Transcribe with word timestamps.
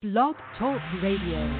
Blog 0.00 0.36
Talk 0.56 0.80
Radio. 1.02 1.58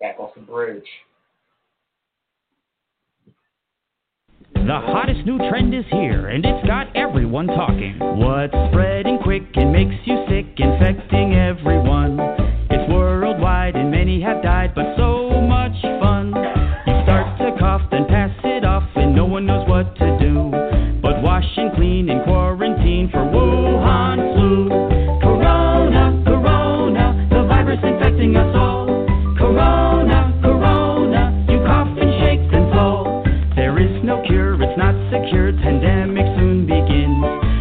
Back 0.00 0.20
off 0.20 0.32
the 0.36 0.42
bridge. 0.42 0.84
The 4.54 4.60
hottest 4.68 5.26
new 5.26 5.38
trend 5.50 5.74
is 5.74 5.84
here, 5.90 6.28
and 6.28 6.46
it's 6.46 6.64
got 6.68 6.94
everyone 6.94 7.48
talking. 7.48 7.96
What's 7.98 8.54
spreading 8.70 9.18
quick 9.24 9.42
and 9.54 9.72
makes 9.72 9.96
you 10.04 10.24
sick, 10.28 10.46
infecting 10.56 11.34
everyone? 11.34 12.16
It's 12.70 12.88
worldwide, 12.92 13.74
and 13.74 13.90
many 13.90 14.22
have 14.22 14.40
died, 14.44 14.72
but 14.76 14.96
so 14.96 15.40
much 15.40 15.74
fun. 15.82 16.28
You 16.28 17.02
start 17.02 17.36
to 17.40 17.58
cough, 17.58 17.82
then 17.90 18.06
pass 18.06 18.30
it 18.44 18.64
off, 18.64 18.88
and 18.94 19.16
no 19.16 19.24
one 19.24 19.46
knows 19.46 19.68
what 19.68 19.96
to 19.96 20.18
do. 20.20 20.59
Clean 22.00 22.16
and 22.16 22.24
quarantine 22.24 23.10
for 23.10 23.18
Wuhan 23.18 24.32
flu. 24.32 24.68
Corona, 25.20 26.16
Corona, 26.24 27.28
the 27.28 27.44
virus 27.44 27.78
infecting 27.84 28.36
us 28.36 28.56
all. 28.56 28.86
Corona, 29.36 30.32
Corona, 30.40 31.44
you 31.46 31.58
cough 31.60 31.92
and 32.00 32.08
shake 32.24 32.40
and 32.56 32.72
fall. 32.72 33.22
There 33.54 33.76
is 33.78 34.02
no 34.02 34.24
cure, 34.24 34.56
it's 34.62 34.78
not 34.78 34.96
secure. 35.12 35.52
Pandemic 35.60 36.24
soon 36.40 36.64
begins. 36.64 37.20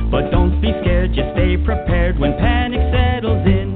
But 0.09 0.31
don't 0.31 0.61
be 0.61 0.71
scared, 0.87 1.11
just 1.11 1.35
stay 1.35 1.57
prepared 1.57 2.17
when 2.17 2.31
panic 2.39 2.79
settles 2.95 3.43
in. 3.43 3.75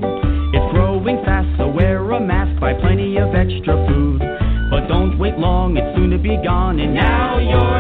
It's 0.56 0.72
growing 0.72 1.20
fast, 1.26 1.50
so 1.58 1.68
wear 1.68 2.00
a 2.10 2.22
mask, 2.22 2.58
buy 2.62 2.72
plenty 2.80 3.18
of 3.18 3.36
extra 3.36 3.76
food. 3.92 4.24
But 4.72 4.88
don't 4.88 5.20
wait 5.20 5.38
long, 5.38 5.76
it's 5.76 5.92
soon 5.98 6.12
to 6.12 6.18
be 6.18 6.40
gone, 6.40 6.80
and 6.80 6.96
now 6.96 7.38
you're 7.38 7.73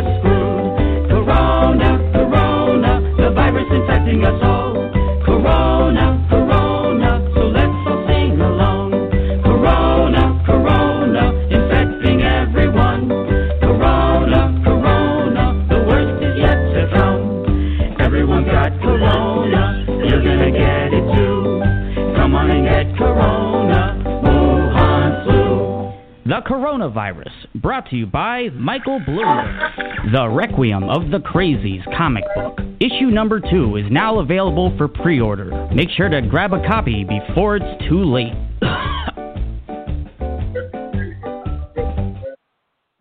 Coronavirus, 26.83 27.31
brought 27.55 27.89
to 27.89 27.95
you 27.95 28.05
by 28.05 28.49
Michael 28.53 28.99
Bloomberg. 28.99 30.11
The 30.11 30.27
Requiem 30.27 30.83
of 30.89 31.11
the 31.11 31.19
Crazies 31.19 31.81
comic 31.97 32.25
book. 32.35 32.59
Issue 32.81 33.09
number 33.09 33.39
two 33.39 33.77
is 33.77 33.85
now 33.89 34.19
available 34.19 34.75
for 34.77 34.89
pre 34.89 35.21
order. 35.21 35.69
Make 35.73 35.89
sure 35.91 36.09
to 36.09 36.21
grab 36.21 36.51
a 36.51 36.61
copy 36.67 37.05
before 37.05 37.55
it's 37.57 37.87
too 37.87 38.03
late. 38.03 38.33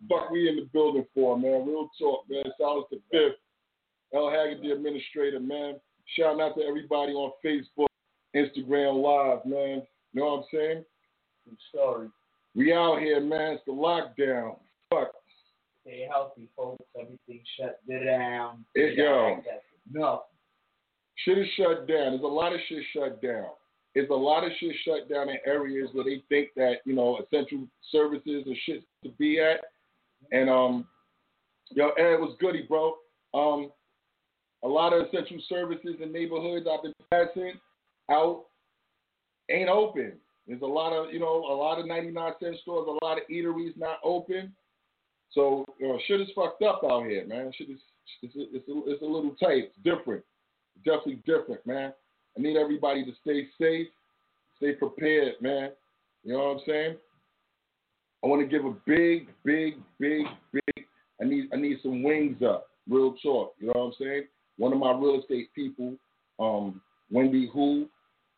Buck, 0.09 0.31
we 0.31 0.49
in 0.49 0.57
the 0.57 0.69
building 0.73 1.07
for, 1.13 1.37
man. 1.37 1.67
Real 1.67 1.91
talk, 1.99 2.25
man. 2.31 2.45
Silas 2.61 2.85
the 2.91 3.01
fifth. 3.11 3.39
L. 4.15 4.27
Haggood, 4.27 4.63
the 4.63 4.71
administrator, 4.71 5.41
man. 5.41 5.81
Shout 6.17 6.41
out 6.41 6.55
to 6.57 6.63
everybody 6.63 7.13
on 7.13 7.33
Facebook, 7.45 7.89
Instagram 8.37 9.03
Live, 9.03 9.45
man. 9.45 9.83
You 10.13 10.21
know 10.21 10.27
what 10.27 10.39
I'm 10.39 10.45
saying? 10.53 10.85
I'm 11.49 11.59
sorry. 11.75 12.09
We 12.55 12.73
out 12.73 13.01
here, 13.01 13.21
man. 13.21 13.55
It's 13.55 13.63
the 13.67 13.73
lockdown. 13.73 14.59
Fuck. 14.91 15.13
Stay 15.83 16.07
healthy, 16.11 16.49
folks. 16.57 16.85
Everything 16.99 17.43
shut 17.59 17.81
down. 17.89 18.65
It- 18.75 18.97
yo. 18.99 19.43
No. 19.91 20.25
Shit 21.17 21.39
is 21.39 21.49
shut 21.57 21.87
down. 21.87 22.13
There's 22.13 22.23
a 22.23 22.27
lot 22.27 22.53
of 22.53 22.61
shit 22.69 22.85
shut 22.93 23.21
down. 23.23 23.51
There's 23.95 24.11
a 24.11 24.15
lot 24.15 24.45
of 24.45 24.53
shit 24.59 24.75
shut 24.85 25.09
down 25.09 25.29
in 25.29 25.39
areas 25.45 25.91
where 25.93 26.05
they 26.05 26.23
think 26.29 26.49
that, 26.57 26.77
you 26.85 26.95
know, 26.95 27.19
essential 27.19 27.67
services 27.91 28.45
and 28.47 28.57
shit 28.65 28.83
to 29.05 29.11
be 29.19 29.39
at. 29.41 29.61
And 30.31 30.49
um 30.49 30.87
yo, 31.71 31.91
Ed 31.91 32.17
was 32.17 32.37
goody, 32.41 32.63
bro. 32.63 32.95
Um 33.35 33.71
a 34.65 34.69
lot 34.69 34.93
of 34.93 35.07
essential 35.07 35.39
services 35.49 35.97
in 36.01 36.13
neighborhoods 36.13 36.67
I've 36.73 36.83
been 36.83 36.95
passing 37.11 37.55
out 38.11 38.47
ain't 39.51 39.69
open. 39.69 40.19
There's 40.47 40.63
a 40.63 40.67
lot 40.67 40.93
of, 40.93 41.13
you 41.13 41.21
know, 41.21 41.45
a 41.45 41.55
lot 41.55 41.79
of 41.79 41.87
99 41.87 42.33
cent 42.41 42.57
stores, 42.63 42.89
a 42.89 43.05
lot 43.05 43.19
of 43.19 43.25
eateries 43.31 43.77
not 43.77 43.99
open. 44.03 44.53
So, 45.31 45.65
you 45.79 45.89
know, 45.89 45.99
shit 46.07 46.21
is 46.21 46.29
fucked 46.35 46.63
up 46.63 46.83
out 46.85 47.07
here, 47.07 47.27
man. 47.27 47.53
Shit 47.57 47.71
is 47.71 47.79
it's 48.23 48.37
a, 48.37 48.41
it's 48.55 48.69
a, 48.69 48.91
it's 48.91 49.03
a 49.03 49.07
little 49.07 49.35
tight. 49.41 49.71
It's 49.71 49.77
different. 49.85 50.23
Definitely 50.85 51.23
different, 51.27 51.65
man. 51.67 51.93
I 52.37 52.41
need 52.41 52.57
everybody 52.57 53.05
to 53.05 53.13
stay 53.23 53.47
safe, 53.61 53.89
stay 54.57 54.73
prepared, 54.73 55.35
man. 55.41 55.71
You 56.25 56.35
know 56.35 56.39
what 56.39 56.51
I'm 56.57 56.61
saying? 56.67 56.97
I 58.25 58.27
want 58.27 58.43
to 58.43 58.47
give 58.47 58.65
a 58.65 58.75
big, 58.87 59.29
big, 59.45 59.75
big, 59.99 60.27
big. 60.53 60.87
I 61.21 61.25
need 61.25 61.49
I 61.53 61.57
need 61.57 61.79
some 61.83 62.03
wings 62.03 62.43
up. 62.43 62.69
Real 62.89 63.15
talk. 63.23 63.55
You 63.59 63.67
know 63.67 63.73
what 63.75 63.87
I'm 63.87 63.93
saying? 63.99 64.25
One 64.59 64.73
of 64.73 64.79
my 64.79 64.93
real 64.93 65.21
estate 65.21 65.53
people, 65.55 65.95
um, 66.39 66.81
Wendy 67.11 67.51
Who, 67.53 67.89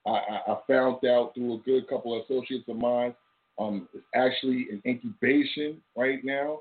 I, 0.07 0.41
I, 0.49 0.59
found 0.67 1.05
out 1.05 1.33
through 1.35 1.55
a 1.55 1.59
good 1.59 1.89
couple 1.89 2.15
of 2.15 2.25
associates 2.25 2.69
of 2.69 2.77
mine, 2.77 3.15
um, 3.59 3.89
is 3.95 4.03
actually 4.15 4.67
in 4.71 4.83
incubation 4.85 5.81
right 5.97 6.23
now, 6.25 6.61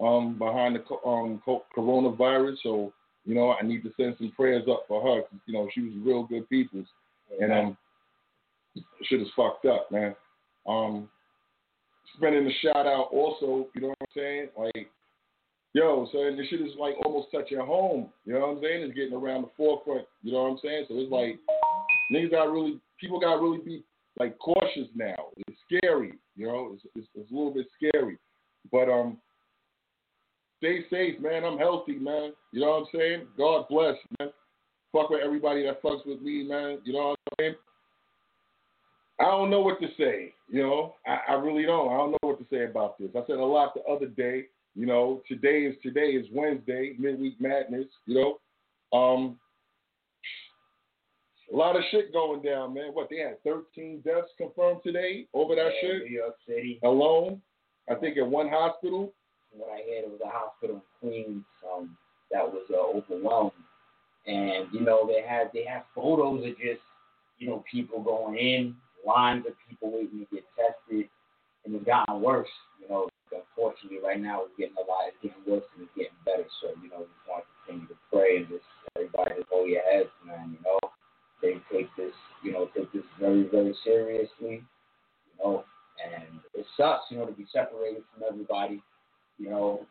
um, 0.00 0.38
behind 0.38 0.76
the 0.76 1.08
um 1.08 1.42
coronavirus. 1.76 2.56
So 2.62 2.92
you 3.26 3.34
know, 3.34 3.52
I 3.52 3.64
need 3.64 3.82
to 3.82 3.92
send 3.96 4.16
some 4.18 4.32
prayers 4.32 4.64
up 4.70 4.84
for 4.88 5.02
her. 5.02 5.22
'cause, 5.22 5.40
you 5.46 5.54
know, 5.54 5.68
she 5.72 5.82
was 5.82 5.92
real 5.96 6.24
good 6.24 6.48
people, 6.48 6.84
and 7.40 7.52
um, 7.52 7.78
shit 9.02 9.20
is 9.20 9.30
fucked 9.36 9.66
up, 9.66 9.90
man. 9.90 10.16
Um, 10.66 11.10
spending 12.16 12.46
a 12.46 12.52
shout 12.54 12.86
out 12.86 13.12
also, 13.12 13.68
you 13.74 13.82
know 13.82 13.88
what 13.88 13.98
I'm 14.00 14.06
saying? 14.14 14.48
Like, 14.56 14.90
yo, 15.74 16.08
so 16.12 16.34
this 16.34 16.46
shit 16.48 16.60
is 16.60 16.74
like 16.78 16.94
almost 17.04 17.30
touching 17.30 17.58
home. 17.58 18.12
You 18.24 18.34
know 18.34 18.40
what 18.40 18.56
I'm 18.56 18.62
saying? 18.62 18.82
It's 18.84 18.94
getting 18.94 19.14
around 19.14 19.42
the 19.42 19.50
forefront. 19.56 20.06
You 20.22 20.32
know 20.32 20.44
what 20.44 20.50
I'm 20.50 20.58
saying? 20.58 20.86
So 20.88 20.94
it's 20.98 21.12
like 21.12 21.38
niggas 22.10 22.30
got 22.30 22.50
really, 22.50 22.80
people 22.98 23.20
got 23.20 23.40
really 23.40 23.58
be 23.58 23.84
like 24.18 24.38
cautious 24.38 24.88
now. 24.94 25.28
It's 25.48 25.58
scary. 25.66 26.14
You 26.36 26.46
know, 26.46 26.70
it's, 26.74 26.82
it's, 26.94 27.08
it's 27.14 27.30
a 27.30 27.34
little 27.34 27.52
bit 27.52 27.66
scary, 27.76 28.18
but 28.70 28.88
um, 28.88 29.18
stay 30.58 30.84
safe, 30.90 31.20
man. 31.20 31.44
I'm 31.44 31.58
healthy, 31.58 31.98
man. 31.98 32.32
You 32.52 32.60
know 32.60 32.70
what 32.70 32.78
I'm 32.78 32.86
saying? 32.94 33.26
God 33.36 33.66
bless, 33.68 33.96
man. 34.18 34.30
Fuck 34.92 35.10
with 35.10 35.20
everybody 35.24 35.64
that 35.64 35.82
fucks 35.82 36.04
with 36.06 36.20
me, 36.20 36.44
man. 36.44 36.78
You 36.84 36.92
know 36.94 37.08
what 37.10 37.18
I'm 37.26 37.34
saying? 37.38 37.54
I 39.20 39.24
don't 39.24 39.50
know 39.50 39.60
what 39.60 39.80
to 39.80 39.88
say. 39.98 40.32
You 40.48 40.62
know, 40.62 40.96
I, 41.06 41.32
I 41.32 41.34
really 41.34 41.64
don't. 41.64 41.92
I 41.92 41.96
don't 41.96 42.12
know 42.12 42.18
what 42.22 42.38
to 42.38 42.46
say 42.50 42.64
about 42.64 42.98
this. 42.98 43.10
I 43.14 43.20
said 43.26 43.36
a 43.36 43.44
lot 43.44 43.74
the 43.74 43.82
other 43.82 44.06
day. 44.06 44.46
You 44.74 44.86
know, 44.86 45.22
today 45.28 45.62
is 45.62 45.76
today 45.82 46.10
is 46.12 46.26
Wednesday, 46.32 46.94
midweek 46.98 47.40
madness. 47.40 47.86
You 48.06 48.38
know, 48.92 48.98
um, 48.98 49.38
a 51.52 51.56
lot 51.56 51.76
of 51.76 51.82
shit 51.90 52.12
going 52.12 52.42
down, 52.42 52.74
man. 52.74 52.90
What 52.92 53.08
they 53.10 53.18
had 53.18 53.42
13 53.44 54.02
deaths 54.04 54.28
confirmed 54.38 54.80
today 54.84 55.26
over 55.34 55.54
that 55.54 55.72
Yeah, 55.82 55.88
shit 55.88 56.04
New 56.04 56.16
York 56.18 56.36
City. 56.46 56.78
alone. 56.84 57.40
I 57.90 57.94
think 57.96 58.16
at 58.18 58.26
one 58.26 58.48
hospital. 58.48 59.12
What 59.52 59.68
I 59.70 59.78
heard, 59.82 60.04
it 60.06 60.10
was 60.10 60.20
a 60.24 60.30
hospital 60.30 60.76
in 61.02 61.10
Queens 61.10 61.44
um, 61.66 61.96
that 62.30 62.46
was 62.46 62.62
uh, 62.70 62.96
overwhelmed, 62.96 63.50
and 64.26 64.68
you 64.72 64.80
know 64.80 65.08
they 65.08 65.26
had 65.26 65.50
they 65.52 65.64
had 65.64 65.82
photos 65.92 66.46
of 66.46 66.56
just 66.58 66.78
you 67.38 67.48
know 67.48 67.64
people 67.68 68.00
going 68.00 68.38
in, 68.38 68.76
lines 69.04 69.44
of 69.48 69.54
people 69.68 69.90
waiting 69.90 70.20
to 70.20 70.26
get 70.32 70.44
tested, 70.54 71.10
and 71.64 71.74
it's 71.74 71.84
gotten 71.84 72.22
worse. 72.22 72.46
You 72.80 72.88
know, 72.88 73.08
unfortunately, 73.34 73.98
right 73.98 74.20
now 74.20 74.44
it's 74.44 74.54
getting 74.56 74.76
a 74.78 74.86
lot, 74.86 75.10
it's 75.10 75.18
getting 75.20 75.42
worse 75.42 75.66
and 75.74 75.82
it's 75.82 75.96
getting 75.98 76.14
better. 76.24 76.46
So 76.62 76.70
you 76.80 76.88
know, 76.90 77.02
we 77.02 77.10
just 77.10 77.26
want 77.26 77.42
to 77.42 77.50
continue 77.66 77.88
to 77.90 77.98
pray 78.06 78.36
and 78.38 78.46
just 78.46 78.62
everybody 78.94 79.34
just 79.34 79.50
hold 79.50 79.66
your 79.68 79.82
heads, 79.82 80.14
man. 80.22 80.54
You 80.54 80.62
know, 80.62 80.78
they 81.42 81.54
take 81.72 81.88
this, 81.96 82.12
you 82.42 82.52
know, 82.52 82.68
take 82.76 82.92
this 82.92 83.04
very 83.18 83.44
very 83.48 83.74
seriously. 83.84 84.62
You 84.62 85.44
know, 85.44 85.64
and 86.04 86.40
it 86.54 86.66
sucks, 86.76 87.04
you 87.10 87.18
know, 87.18 87.26
to 87.26 87.32
be 87.32 87.46
separated 87.52 88.02
from 88.14 88.24
everybody 88.28 88.82
you 89.40 89.50
know, 89.50 89.86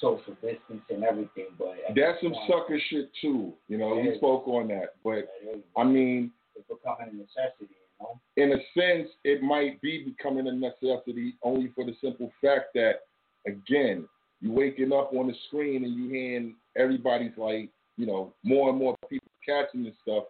social 0.00 0.34
distance 0.34 0.82
and 0.90 1.02
everything. 1.02 1.46
But 1.58 1.76
at 1.88 1.94
That's 1.96 2.20
some 2.22 2.32
point, 2.32 2.44
sucker 2.46 2.78
shit 2.90 3.10
too. 3.20 3.54
You 3.68 3.78
know, 3.78 3.96
we 3.96 4.14
spoke 4.18 4.46
on 4.46 4.68
that, 4.68 4.94
but 5.02 5.30
is- 5.42 5.64
I 5.76 5.84
mean, 5.84 6.30
it's 6.54 6.68
becoming 6.68 7.08
a 7.08 7.12
necessity. 7.12 7.74
You 8.00 8.00
know, 8.00 8.20
in 8.36 8.52
a 8.52 8.62
sense, 8.74 9.08
it 9.24 9.42
might 9.42 9.80
be 9.80 10.04
becoming 10.04 10.46
a 10.46 10.52
necessity 10.52 11.36
only 11.42 11.68
for 11.68 11.84
the 11.84 11.94
simple 12.00 12.30
fact 12.40 12.74
that, 12.74 13.06
again, 13.46 14.06
you 14.40 14.52
waking 14.52 14.92
up 14.92 15.12
on 15.14 15.28
the 15.28 15.34
screen 15.46 15.84
and 15.84 15.94
you 15.94 16.08
hearing 16.10 16.54
everybody's 16.76 17.36
like, 17.36 17.70
you 17.98 18.06
know, 18.06 18.32
more 18.42 18.70
and 18.70 18.78
more 18.78 18.96
people 19.10 19.28
catching 19.44 19.84
this 19.84 19.92
stuff, 20.00 20.24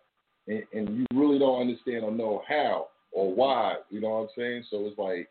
and, 0.48 0.64
and 0.72 0.98
you 0.98 1.06
really 1.14 1.38
don't 1.38 1.60
understand 1.60 2.02
or 2.02 2.10
know 2.10 2.42
how 2.48 2.88
or 3.12 3.32
why. 3.32 3.76
You 3.90 4.00
know 4.00 4.08
what 4.08 4.22
I'm 4.22 4.28
saying? 4.36 4.64
So 4.70 4.86
it's 4.86 4.98
like, 4.98 5.28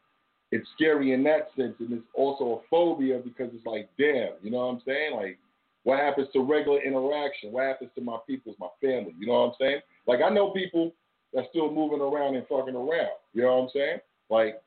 it's 0.51 0.67
scary 0.75 1.11
in 1.11 1.23
that 1.23 1.49
sense, 1.57 1.75
and 1.79 1.91
it's 1.91 2.05
also 2.13 2.45
a 2.45 2.67
phobia 2.69 3.19
because 3.21 3.49
it's 3.53 3.65
like, 3.65 3.89
damn, 3.99 4.33
you 4.41 4.49
know 4.51 4.59
what 4.59 4.73
I'm 4.75 4.81
saying? 4.85 5.15
Like, 5.15 5.37
What 5.83 5.99
happens 5.99 6.27
to 6.33 6.41
regular 6.41 6.81
interaction? 6.83 7.53
What 7.53 7.63
happens 7.63 7.91
to 7.95 8.01
my 8.01 8.17
peoples, 8.27 8.57
my 8.59 8.67
family? 8.81 9.13
You 9.19 9.27
know 9.27 9.33
what 9.33 9.47
I'm 9.47 9.53
saying? 9.59 9.79
Like 10.05 10.19
I 10.21 10.29
know 10.29 10.51
people 10.51 10.93
that's 11.33 11.47
still 11.49 11.71
moving 11.71 12.01
around 12.01 12.35
and 12.35 12.45
fucking 12.47 12.75
around. 12.75 13.15
You 13.33 13.43
know 13.43 13.55
what 13.55 13.63
I'm 13.63 13.69
saying? 13.73 13.99
Like 14.29 14.61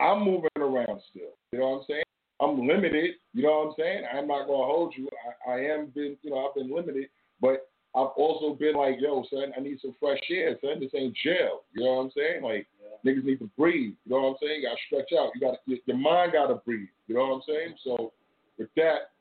I'm 0.00 0.24
moving 0.24 0.50
around 0.58 1.00
still. 1.10 1.34
You 1.52 1.58
know 1.60 1.68
what 1.70 1.78
I'm 1.78 1.84
saying? 1.88 2.02
I'm 2.40 2.66
limited. 2.66 3.12
You 3.32 3.42
know 3.42 3.58
what 3.58 3.68
I'm 3.68 3.74
saying? 3.78 4.02
I'm 4.12 4.28
not 4.28 4.46
gonna 4.46 4.66
hold 4.66 4.94
you. 4.96 5.08
I, 5.46 5.52
I 5.52 5.60
am 5.60 5.86
been, 5.94 6.16
you 6.22 6.30
know, 6.30 6.46
I've 6.46 6.54
been 6.54 6.74
limited, 6.74 7.08
but 7.40 7.68
I've 7.94 8.12
also 8.16 8.54
been 8.54 8.74
like, 8.74 8.96
yo, 9.00 9.24
son, 9.30 9.52
I 9.56 9.60
need 9.60 9.78
some 9.80 9.94
fresh 9.98 10.20
air, 10.30 10.56
son. 10.60 10.80
This 10.80 10.90
ain't 10.94 11.16
jail. 11.24 11.62
You 11.72 11.84
know 11.84 11.94
what 11.94 12.02
I'm 12.02 12.10
saying? 12.14 12.42
Like 12.42 12.66
yeah. 12.80 13.10
niggas 13.10 13.24
need 13.24 13.38
to 13.38 13.50
breathe. 13.56 13.94
You 14.04 14.10
know 14.10 14.20
what 14.20 14.28
I'm 14.28 14.36
saying? 14.42 14.60
You 14.60 14.68
gotta 14.68 14.80
stretch 14.86 15.18
out. 15.18 15.30
You 15.34 15.40
got 15.40 15.56
to 15.66 15.78
your 15.86 15.96
mind 15.96 16.32
gotta 16.32 16.56
breathe. 16.56 16.88
You 17.06 17.14
know 17.14 17.26
what 17.26 17.34
I'm 17.36 17.42
saying? 17.48 17.74
So 17.82 18.12
with 18.58 18.68
that, 18.76 19.12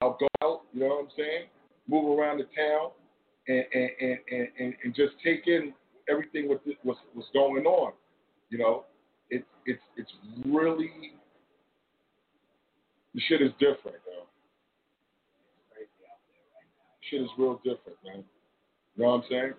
I'll 0.00 0.18
go 0.20 0.28
out. 0.42 0.62
You 0.74 0.80
know 0.80 0.88
what 0.88 1.04
I'm 1.04 1.10
saying? 1.16 1.44
Move 1.88 2.18
around 2.18 2.38
the 2.38 2.44
town 2.44 2.90
and 3.48 3.64
and 3.72 3.90
and 4.00 4.48
and, 4.58 4.74
and 4.84 4.94
just 4.94 5.12
take 5.24 5.46
in 5.46 5.72
everything 6.10 6.48
with 6.48 6.60
what's 6.82 7.00
what's 7.14 7.30
going 7.32 7.64
on. 7.64 7.92
You 8.50 8.58
know, 8.58 8.84
it's 9.30 9.46
it's 9.64 9.80
it's 9.96 10.10
really 10.44 10.90
the 13.14 13.20
shit 13.28 13.42
is 13.42 13.52
different, 13.58 13.98
though. 14.06 14.26
Shit 17.10 17.22
is 17.22 17.30
real 17.38 17.56
different, 17.64 17.98
man. 18.04 18.24
You 18.96 19.02
know 19.04 19.10
what 19.10 19.24
I'm 19.24 19.30
saying? 19.30 19.52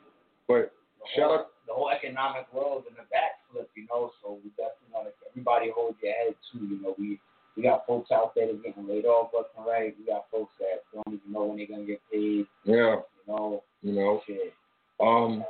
But 0.47 0.71
the 0.99 1.07
shout 1.15 1.27
whole, 1.27 1.39
out 1.39 1.47
the 1.67 1.73
whole 1.73 1.89
economic 1.89 2.47
world 2.53 2.83
in 2.87 2.95
the 2.95 3.03
backflip, 3.11 3.67
you 3.75 3.87
know. 3.89 4.11
So 4.23 4.39
we 4.43 4.51
definitely 4.51 4.93
want 4.93 5.07
to 5.07 5.13
everybody 5.29 5.71
hold 5.75 5.95
your 6.01 6.13
head 6.13 6.35
too. 6.51 6.59
You 6.65 6.81
know, 6.81 6.95
we 6.97 7.19
we 7.57 7.63
got 7.63 7.85
folks 7.85 8.11
out 8.11 8.33
there 8.35 8.47
that 8.47 8.63
getting 8.63 8.87
laid 8.87 9.05
off 9.05 9.31
left 9.35 9.49
and 9.57 9.65
right. 9.65 9.93
We 9.99 10.05
got 10.05 10.25
folks 10.31 10.53
that 10.59 10.83
don't 10.93 11.13
even 11.13 11.31
know 11.31 11.45
when 11.45 11.57
they're 11.57 11.67
gonna 11.67 11.85
get 11.85 12.01
paid. 12.11 12.45
Yeah. 12.63 13.01
You 13.27 13.27
know. 13.27 13.63
You 13.81 13.93
know. 13.93 14.21
Shit. 14.27 14.53
Um. 14.99 15.43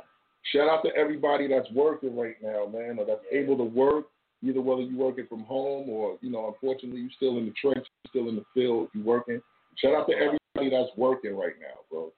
Shout 0.52 0.68
out 0.68 0.82
to 0.82 0.90
everybody 0.96 1.46
that's 1.46 1.70
working 1.70 2.16
right 2.16 2.34
now, 2.42 2.66
man, 2.66 2.98
or 2.98 3.04
that's 3.06 3.20
Yeah. 3.30 3.38
able 3.40 3.56
to 3.58 3.62
work, 3.62 4.06
either 4.42 4.60
whether 4.60 4.82
you're 4.82 4.98
working 4.98 5.26
from 5.26 5.44
home 5.44 5.88
or, 5.88 6.18
you 6.20 6.30
know, 6.30 6.48
unfortunately 6.48 7.00
you're 7.00 7.10
still 7.16 7.38
in 7.38 7.46
the 7.46 7.52
trench, 7.52 7.86
still 8.08 8.28
in 8.28 8.36
the 8.36 8.44
field, 8.54 8.88
you're 8.94 9.04
working. 9.04 9.40
Shout 9.76 9.94
out 9.94 10.08
to 10.08 10.14
everybody 10.14 10.70
that's 10.70 10.96
working 10.96 11.36
right 11.36 11.54
now, 11.60 11.80
bro. 11.90 12.12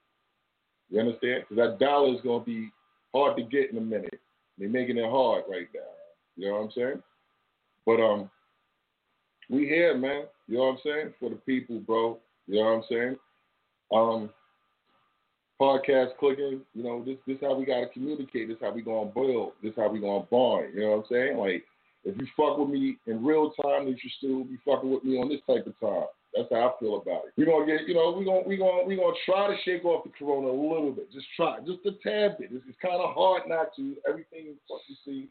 You 0.91 1.01
understand? 1.01 1.45
Because 1.49 1.57
that 1.57 1.85
dollar 1.85 2.15
is 2.15 2.21
going 2.23 2.41
to 2.41 2.47
be 2.47 2.71
hard 3.15 3.37
to 3.37 3.43
get 3.43 3.71
in 3.71 3.79
a 3.79 3.81
minute. 3.81 4.21
They're 4.59 4.69
making 4.69 4.99
it 4.99 5.11
hard 5.11 5.45
right 5.49 5.69
now. 5.75 5.81
You 6.37 6.49
know 6.49 6.55
what 6.55 6.65
I'm 6.65 6.71
saying? 6.75 7.03
But 7.87 8.01
um, 8.01 8.31
we 9.49 9.67
here, 9.67 9.97
man. 9.97 10.25
You 10.49 10.59
know 10.59 10.65
what 10.65 10.71
I'm 10.73 10.79
saying? 10.85 11.15
For 11.21 11.31
the 11.31 11.37
people, 11.37 11.81
bro. 11.81 12.19
You 12.47 12.57
know 12.57 12.65
what 12.65 12.77
I'm 12.77 12.85
saying? 12.89 13.17
Um, 13.93 14.31
podcast 15.61 16.17
clicking. 16.19 16.61
You 16.75 16.83
know, 16.83 17.05
this 17.05 17.17
this 17.27 17.39
how 17.41 17.55
we 17.55 17.65
gotta 17.65 17.87
communicate. 17.93 18.49
This 18.49 18.59
how 18.61 18.73
we 18.73 18.83
gonna 18.83 19.11
build. 19.11 19.53
This 19.63 19.73
how 19.77 19.89
we 19.89 20.01
gonna 20.01 20.27
bond. 20.31 20.75
You 20.75 20.81
know 20.81 20.91
what 20.91 20.97
I'm 20.97 21.05
saying? 21.11 21.37
Like, 21.39 21.65
if 22.05 22.17
you 22.19 22.27
fuck 22.37 22.59
with 22.59 22.69
me 22.69 22.99
in 23.07 23.25
real 23.25 23.51
time, 23.63 23.85
then 23.85 23.95
you 23.95 23.99
should 24.01 24.19
still 24.19 24.45
be 24.45 24.59
fucking 24.65 24.91
with 24.91 25.05
me 25.05 25.19
on 25.19 25.29
this 25.29 25.41
type 25.47 25.67
of 25.67 25.79
time. 25.81 26.09
That's 26.35 26.49
how 26.51 26.75
I 26.75 26.81
feel 26.81 27.01
about 27.01 27.27
it. 27.27 27.33
We're 27.37 27.47
gonna 27.47 27.67
get, 27.67 27.87
you 27.87 27.95
know, 27.95 28.15
we're 28.17 28.25
gonna 28.25 28.43
we 28.47 28.57
gonna 28.57 28.85
we 28.85 28.97
gonna 28.97 29.15
try 29.25 29.47
to 29.47 29.57
shake 29.65 29.85
off 29.85 30.05
the 30.05 30.11
corona 30.19 30.49
a 30.49 30.51
little 30.51 30.91
bit. 30.91 31.13
Just 31.13 31.27
try, 31.37 31.59
just 31.61 31.87
a 31.87 31.93
tad 32.03 32.39
bit. 32.39 32.51
It's, 32.51 32.65
it's 32.69 32.79
kind 32.83 33.01
of 33.01 33.15
hard 33.15 33.43
not 33.47 33.75
to. 33.77 33.95
Everything 34.09 34.47
the 34.47 34.57
fuck 34.69 34.83
you 34.89 34.97
see, 35.05 35.29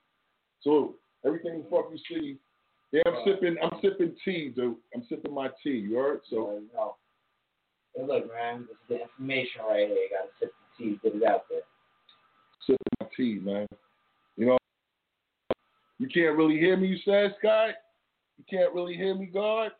so 0.61 0.95
everything 1.25 1.59
the 1.59 1.69
fuck 1.69 1.91
you 1.91 1.99
see. 2.07 2.37
Yeah, 2.93 3.01
I'm 3.05 3.25
sipping. 3.25 3.57
I'm 3.61 3.79
sipping 3.81 4.15
tea, 4.23 4.53
dude. 4.55 4.77
I'm 4.95 5.03
sipping 5.09 5.33
my 5.33 5.49
tea. 5.61 5.71
You 5.71 5.97
heard? 5.97 6.21
So 6.29 6.61
you 6.61 6.69
know. 6.73 6.95
Hey, 7.95 8.03
look, 8.07 8.27
man, 8.33 8.61
this 8.61 8.71
is 8.71 8.87
the 8.89 9.01
information 9.01 9.61
right 9.67 9.87
here. 9.87 9.89
You 9.89 10.09
gotta 10.09 10.31
sip 10.39 10.53
the 10.79 10.83
tea, 10.83 10.99
get 11.03 11.15
it 11.15 11.23
out 11.27 11.43
there. 11.49 11.61
sipping 12.65 12.77
my 13.01 13.07
tea, 13.15 13.39
man. 13.43 13.67
You 15.99 16.07
can't 16.07 16.35
really 16.37 16.57
hear 16.57 16.75
me. 16.77 16.87
You 16.87 16.97
said, 17.05 17.35
Scott. 17.39 17.75
You 18.37 18.43
can't 18.49 18.73
really 18.73 18.95
hear 18.95 19.15
me, 19.15 19.27
God. 19.27 19.71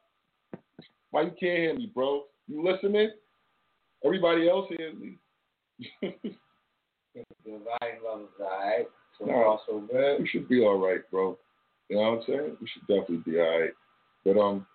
Why 1.11 1.21
you 1.23 1.29
can't 1.31 1.39
hear 1.59 1.73
me, 1.75 1.91
bro? 1.93 2.23
You 2.47 2.63
listening? 2.63 3.09
Everybody 4.05 4.49
else 4.49 4.67
hears 4.69 4.95
me. 4.95 5.17
The 7.45 7.51
volume 7.59 8.03
level's 8.03 8.29
alright. 8.41 8.87
So 9.19 9.25
No. 9.25 9.33
far, 9.33 9.59
so 9.67 9.79
good. 9.81 10.19
we 10.21 10.27
should 10.27 10.49
be 10.49 10.63
all 10.63 10.79
right, 10.79 11.01
bro. 11.11 11.37
You 11.89 11.97
know 11.97 12.01
what 12.13 12.19
I'm 12.19 12.23
saying? 12.25 12.57
We 12.59 12.67
should 12.67 12.87
definitely 12.87 13.17
be 13.31 13.39
all 13.39 13.59
right. 13.59 13.73
But 14.25 14.37
um, 14.39 14.65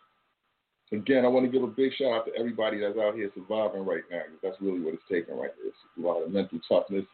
again, 0.93 1.25
I 1.25 1.29
want 1.29 1.46
to 1.46 1.50
give 1.50 1.64
a 1.64 1.67
big 1.67 1.93
shout 1.94 2.12
out 2.12 2.26
to 2.26 2.37
everybody 2.38 2.79
that's 2.79 2.96
out 2.99 3.17
here 3.17 3.31
surviving 3.35 3.85
right 3.85 4.05
now. 4.11 4.20
'cause 4.20 4.38
that's 4.43 4.61
really 4.61 4.81
what 4.81 4.94
it's 4.94 5.02
taking 5.11 5.37
right 5.37 5.50
there. 5.56 5.67
It's 5.67 5.76
a 5.99 6.00
lot 6.00 6.23
of 6.23 6.31
mental 6.31 6.61
toughness. 6.69 7.06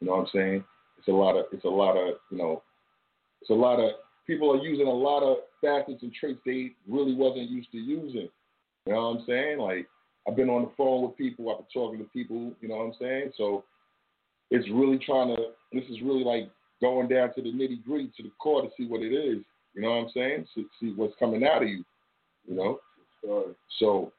You 0.00 0.08
know 0.08 0.14
what 0.16 0.20
I'm 0.22 0.28
saying? 0.32 0.64
It's 0.98 1.06
a 1.08 1.12
lot 1.12 1.36
of 1.36 1.46
it's 1.52 1.64
a 1.64 1.68
lot 1.68 1.96
of 1.96 2.18
you 2.30 2.38
know, 2.38 2.62
it's 3.44 3.50
a 3.50 3.54
lot 3.54 3.78
of 3.78 3.90
people 4.26 4.50
are 4.50 4.64
using 4.64 4.86
a 4.86 4.90
lot 4.90 5.22
of 5.22 5.36
facets 5.60 6.02
and 6.02 6.14
traits 6.14 6.40
they 6.46 6.72
really 6.88 7.14
wasn't 7.14 7.50
used 7.50 7.70
to 7.72 7.76
using. 7.78 8.28
You 8.86 8.92
know 8.92 9.10
what 9.10 9.20
I'm 9.20 9.24
saying? 9.26 9.58
Like 9.58 9.86
I've 10.26 10.34
been 10.34 10.48
on 10.48 10.62
the 10.62 10.70
phone 10.78 11.02
with 11.02 11.18
people, 11.18 11.50
I've 11.50 11.58
been 11.58 11.66
talking 11.74 11.98
to 11.98 12.06
people. 12.06 12.54
You 12.62 12.68
know 12.68 12.76
what 12.76 12.84
I'm 12.84 12.94
saying? 12.98 13.32
So 13.36 13.64
it's 14.50 14.66
really 14.70 14.98
trying 15.04 15.36
to. 15.36 15.42
This 15.74 15.84
is 15.90 16.00
really 16.00 16.24
like 16.24 16.50
going 16.80 17.08
down 17.08 17.34
to 17.34 17.42
the 17.42 17.52
nitty 17.52 17.84
gritty, 17.84 18.10
to 18.16 18.22
the 18.22 18.30
core 18.40 18.62
to 18.62 18.68
see 18.78 18.86
what 18.86 19.02
it 19.02 19.12
is. 19.12 19.44
You 19.74 19.82
know 19.82 19.90
what 19.90 20.04
I'm 20.04 20.10
saying? 20.14 20.46
To 20.54 20.64
see 20.80 20.94
what's 20.96 21.14
coming 21.18 21.44
out 21.44 21.62
of 21.62 21.68
you. 21.68 21.84
You 22.48 22.54
know. 22.56 22.80
So 23.78 24.10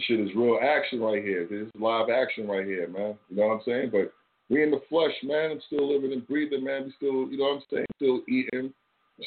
shit 0.00 0.20
is 0.20 0.34
real 0.36 0.58
action 0.62 1.00
right 1.00 1.22
here. 1.22 1.46
This 1.50 1.68
is 1.68 1.72
live 1.80 2.10
action 2.10 2.46
right 2.46 2.66
here, 2.66 2.86
man. 2.86 3.16
You 3.30 3.36
know 3.36 3.46
what 3.46 3.54
I'm 3.54 3.62
saying? 3.64 3.90
But 3.92 4.12
we 4.50 4.62
in 4.62 4.70
the 4.70 4.82
flesh, 4.88 5.14
man. 5.22 5.52
I'm 5.52 5.60
still 5.66 5.92
living 5.92 6.12
and 6.12 6.26
breathing, 6.26 6.64
man. 6.64 6.84
We 6.84 6.92
still, 6.96 7.28
you 7.30 7.38
know 7.38 7.44
what 7.44 7.54
I'm 7.54 7.62
saying? 7.70 7.86
Still 7.96 8.20
eating, 8.28 8.72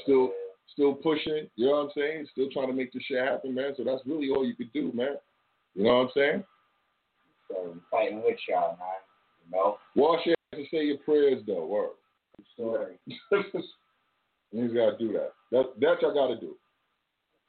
still 0.03 0.31
still 0.73 0.93
pushing. 0.93 1.47
You 1.55 1.67
know 1.67 1.71
what 1.71 1.83
I'm 1.83 1.89
saying? 1.95 2.27
Still 2.31 2.49
trying 2.51 2.67
to 2.67 2.73
make 2.73 2.93
this 2.93 3.03
shit 3.03 3.23
happen, 3.23 3.55
man. 3.55 3.73
So 3.75 3.83
that's 3.83 4.05
really 4.05 4.29
all 4.29 4.45
you 4.45 4.55
could 4.55 4.71
do, 4.73 4.91
man. 4.93 5.15
You 5.75 5.83
know 5.83 5.95
what 5.95 6.01
I'm 6.01 6.09
saying? 6.15 6.43
So 7.47 7.71
I'm 7.71 7.81
fighting 7.89 8.21
with 8.23 8.37
y'all, 8.47 8.77
man. 8.77 8.87
You 9.45 9.57
know? 9.57 9.77
Wash 9.95 10.25
your 10.25 10.35
hands 10.53 10.67
and 10.71 10.79
say 10.79 10.85
your 10.85 10.97
prayers, 10.97 11.43
though. 11.47 11.65
Word. 11.65 11.89
Story. 12.53 12.99
you 13.05 13.17
just 13.31 14.75
gotta 14.75 14.97
do 14.99 15.11
that. 15.13 15.31
That 15.51 15.79
that 15.79 16.01
y'all 16.01 16.13
gotta 16.13 16.39
do. 16.39 16.55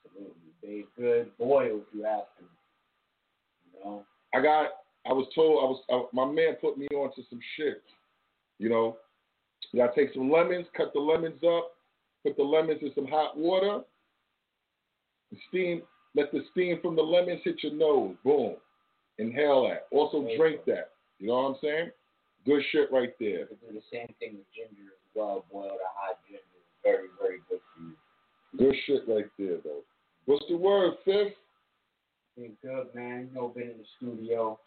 Absolutely. 0.06 0.35
Big 0.62 0.87
good 0.97 1.31
if 1.38 1.94
you 1.94 2.05
ask 2.05 2.26
me. 2.41 2.47
You 3.75 3.85
know? 3.85 4.05
I 4.35 4.41
got. 4.41 4.69
I 5.08 5.12
was 5.12 5.26
told. 5.34 5.62
I 5.62 5.66
was. 5.66 5.82
I, 5.90 6.16
my 6.16 6.31
man 6.31 6.55
put 6.60 6.77
me 6.77 6.86
onto 6.88 7.22
some 7.31 7.41
shit. 7.56 7.82
You 8.58 8.69
know, 8.69 8.96
you 9.72 9.81
gotta 9.81 9.94
take 9.94 10.12
some 10.12 10.31
lemons, 10.31 10.67
cut 10.77 10.93
the 10.93 11.00
lemons 11.00 11.41
up, 11.46 11.72
put 12.24 12.36
the 12.36 12.43
lemons 12.43 12.81
in 12.82 12.93
some 12.94 13.06
hot 13.06 13.36
water, 13.36 13.81
steam. 15.48 15.82
Let 16.15 16.32
the 16.32 16.41
steam 16.50 16.81
from 16.82 16.96
the 16.96 17.03
lemons 17.03 17.41
hit 17.44 17.62
your 17.62 17.74
nose. 17.74 18.17
Boom. 18.24 18.56
Inhale 19.19 19.69
that. 19.69 19.86
Also 19.91 20.27
drink 20.36 20.65
that. 20.67 20.91
You 21.19 21.29
know 21.29 21.34
what 21.34 21.48
I'm 21.48 21.56
saying? 21.62 21.91
Good 22.46 22.62
shit 22.72 22.91
right 22.91 23.12
there. 23.20 23.44
Do 23.46 23.72
the 23.72 23.82
same 23.93 24.12
thing 24.19 24.36
with 24.38 24.46
ginger 24.55 24.88
as 24.88 25.08
well. 25.15 25.44
Boil 25.53 25.65
the 25.65 25.91
hot 25.94 26.19
ginger. 26.27 26.43
Very, 26.82 27.08
very 27.20 27.41
good 27.48 27.60
for 27.74 27.82
you. 27.82 27.94
Good 28.56 28.74
shit 28.86 29.03
right 29.06 29.27
there, 29.38 29.58
though. 29.62 29.82
What's 30.24 30.46
the 30.48 30.56
word, 30.56 30.94
Fifth? 31.05 31.34
Been 32.36 32.53
good, 32.62 32.86
man. 32.94 33.29
You 33.29 33.41
know, 33.41 33.48
been 33.48 33.65
in 33.65 33.79
the 33.79 33.84
studio, 33.98 34.58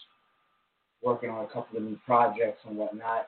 working 1.03 1.29
on 1.29 1.45
a 1.45 1.47
couple 1.47 1.77
of 1.77 1.83
new 1.83 1.97
projects 2.05 2.61
and 2.67 2.77
whatnot. 2.77 3.27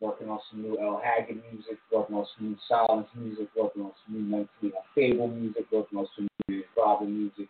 Working 0.00 0.30
on 0.30 0.38
some 0.50 0.62
new 0.62 0.78
El 0.80 1.02
Haggood 1.04 1.42
music, 1.52 1.76
working 1.92 2.16
on 2.16 2.24
some 2.36 2.48
new 2.48 2.56
Silence 2.66 3.08
music, 3.14 3.48
working 3.54 3.82
on 3.82 3.92
some 4.06 4.16
new 4.16 4.22
Mentally 4.22 4.72
Unstable 4.96 5.28
music, 5.28 5.66
working 5.70 5.98
on 5.98 6.06
some 6.16 6.26
new 6.48 6.62
Robin 6.74 7.14
music. 7.14 7.48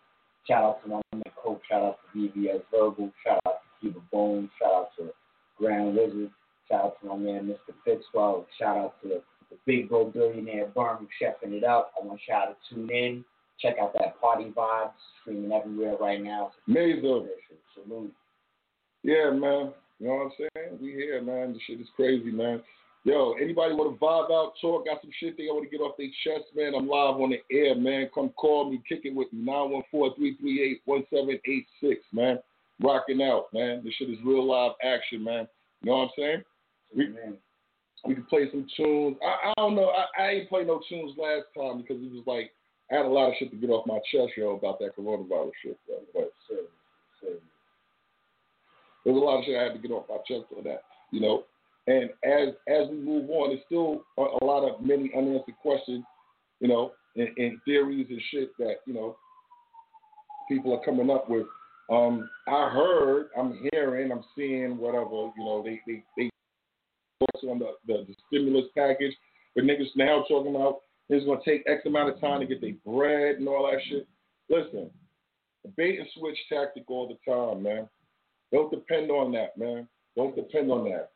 Shout 0.49 0.65
out 0.65 0.83
to 0.83 0.89
my 0.89 1.01
man 1.13 1.23
Coach, 1.41 1.61
shout 1.69 1.83
out 1.83 1.99
to 2.13 2.19
BBS 2.19 2.63
Verbal, 2.73 3.13
shout 3.25 3.41
out 3.47 3.61
to 3.63 3.81
Cuba 3.81 4.01
Bones, 4.11 4.51
shout 4.59 4.73
out 4.73 4.89
to 4.99 5.11
Grand 5.59 5.95
Wizard, 5.97 6.31
shout 6.69 6.85
out 6.87 7.01
to 7.01 7.07
my 7.07 7.17
man 7.17 7.47
Mr. 7.47 7.75
Fitzwell, 7.87 8.47
shout 8.59 8.77
out 8.77 8.95
to 9.03 9.09
the, 9.09 9.23
the 9.51 9.57
Big 9.65 9.89
Bro 9.89 10.07
Billionaire 10.07 10.67
Burn 10.75 11.07
chefing 11.23 11.53
it 11.53 11.63
up. 11.63 11.93
I 12.01 12.05
want 12.05 12.21
y'all 12.29 12.49
to 12.49 12.75
tune 12.75 12.91
in, 12.91 13.25
check 13.61 13.77
out 13.81 13.93
that 13.95 14.21
Party 14.21 14.53
Vibes, 14.57 14.91
streaming 15.21 15.53
everywhere 15.53 15.97
right 16.01 16.21
now. 16.21 16.51
Mazer. 16.67 17.29
Salute. 17.75 18.13
Yeah, 19.03 19.31
man. 19.31 19.73
You 19.99 20.09
know 20.09 20.15
what 20.15 20.25
I'm 20.25 20.33
saying? 20.39 20.79
We 20.81 20.93
here, 20.93 21.21
man. 21.23 21.53
This 21.53 21.63
shit 21.67 21.81
is 21.81 21.89
crazy, 21.97 22.31
man. 22.31 22.63
Yo, 23.05 23.35
anybody 23.41 23.73
want 23.73 23.99
to 23.99 23.99
vibe 23.99 24.31
out, 24.31 24.53
talk, 24.61 24.85
got 24.85 25.01
some 25.01 25.11
shit 25.19 25.35
they 25.37 25.45
want 25.45 25.65
to 25.65 25.71
get 25.71 25.83
off 25.83 25.97
their 25.97 26.11
chest, 26.23 26.45
man? 26.55 26.75
I'm 26.77 26.87
live 26.87 27.17
on 27.17 27.31
the 27.31 27.41
air, 27.55 27.75
man. 27.75 28.11
Come 28.15 28.29
call 28.31 28.71
me, 28.71 28.83
kick 28.87 29.01
it 29.05 29.15
with 29.15 29.33
me. 29.33 29.43
914-338-1786, 29.43 31.97
man. 32.13 32.39
Rocking 32.83 33.23
out, 33.23 33.47
man. 33.55 33.81
This 33.83 33.95
shit 33.95 34.11
is 34.11 34.19
real 34.25 34.47
live 34.47 34.73
action, 34.83 35.25
man. 35.25 35.49
You 35.81 35.91
know 35.91 35.97
what 35.97 36.05
I'm 36.05 36.11
saying? 36.17 36.43
We, 36.95 37.09
Man. 37.09 37.39
we 38.05 38.15
can 38.15 38.25
play 38.25 38.51
some 38.51 38.67
tunes. 38.77 39.17
I, 39.25 39.51
I 39.51 39.55
don't 39.57 39.77
know. 39.77 39.91
I, 39.91 40.23
I 40.23 40.31
ain't 40.33 40.51
play 40.51 40.65
no 40.65 40.83
tunes 40.87 41.17
last 41.17 41.47
time 41.57 41.81
because 41.81 42.03
it 42.03 42.13
was 42.13 42.27
like 42.27 42.53
I 42.91 42.97
had 42.97 43.07
a 43.07 43.09
lot 43.09 43.29
of 43.29 43.35
shit 43.39 43.51
to 43.51 43.57
get 43.57 43.71
off 43.71 43.87
my 43.87 44.01
chest, 44.13 44.37
yo, 44.37 44.57
about 44.57 44.79
that 44.81 44.95
coronavirus 44.95 45.53
shit, 45.63 45.79
bro. 45.87 46.01
But. 46.13 46.35
There's 49.05 49.17
a 49.17 49.21
lot 49.21 49.39
of 49.39 49.45
shit 49.45 49.57
I 49.57 49.65
had 49.65 49.73
to 49.73 49.79
get 49.79 49.91
off 49.91 50.07
my 50.09 50.17
chest 50.27 50.53
on 50.57 50.65
that, 50.65 50.83
you 51.11 51.21
know. 51.21 51.45
And 51.87 52.11
as 52.25 52.55
as 52.69 52.89
we 52.91 52.97
move 52.97 53.31
on, 53.31 53.51
there's 53.51 53.63
still 53.67 54.03
a, 54.19 54.45
lot 54.45 54.69
of 54.69 54.85
many 54.85 55.11
unanswered 55.17 55.57
questions, 55.63 56.05
you 56.61 56.69
know, 56.69 56.93
and, 57.17 57.29
and 57.37 57.59
theories 57.65 58.07
and 58.11 58.21
shit 58.31 58.57
that 58.59 58.77
you 58.87 58.95
know 58.95 59.17
people 60.49 60.75
are 60.75 60.85
coming 60.85 61.11
up 61.11 61.29
with. 61.29 61.47
Um, 61.91 62.29
I 62.47 62.71
heard, 62.71 63.31
I'm 63.37 63.59
hearing, 63.73 64.13
I'm 64.13 64.23
seeing 64.37 64.77
whatever, 64.77 65.33
you 65.37 65.45
know, 65.45 65.63
they 65.65 65.81
they 65.87 66.05
they 66.17 66.31
on 67.49 67.59
the, 67.59 67.73
the, 67.87 68.05
the 68.07 68.15
stimulus 68.27 68.67
package, 68.77 69.15
but 69.55 69.65
niggas 69.65 69.89
now 69.97 70.25
talking 70.29 70.55
about 70.55 70.81
it's 71.09 71.27
gonna 71.27 71.41
take 71.45 71.65
X 71.67 71.83
amount 71.87 72.15
of 72.15 72.21
time 72.21 72.41
to 72.41 72.47
get 72.47 72.61
their 72.61 72.75
bread 72.87 73.37
and 73.37 73.49
all 73.49 73.69
that 73.71 73.81
shit. 73.89 74.07
Listen, 74.49 74.91
bait 75.77 75.99
and 75.99 76.09
switch 76.17 76.39
tactic 76.49 76.85
all 76.89 77.09
the 77.09 77.31
time, 77.31 77.63
man. 77.63 77.89
Don't 78.53 78.71
depend 78.71 79.11
on 79.11 79.33
that, 79.33 79.57
man. 79.57 79.89
Don't 80.17 80.35
depend 80.35 80.71
on 80.71 80.85
that. 80.85 81.11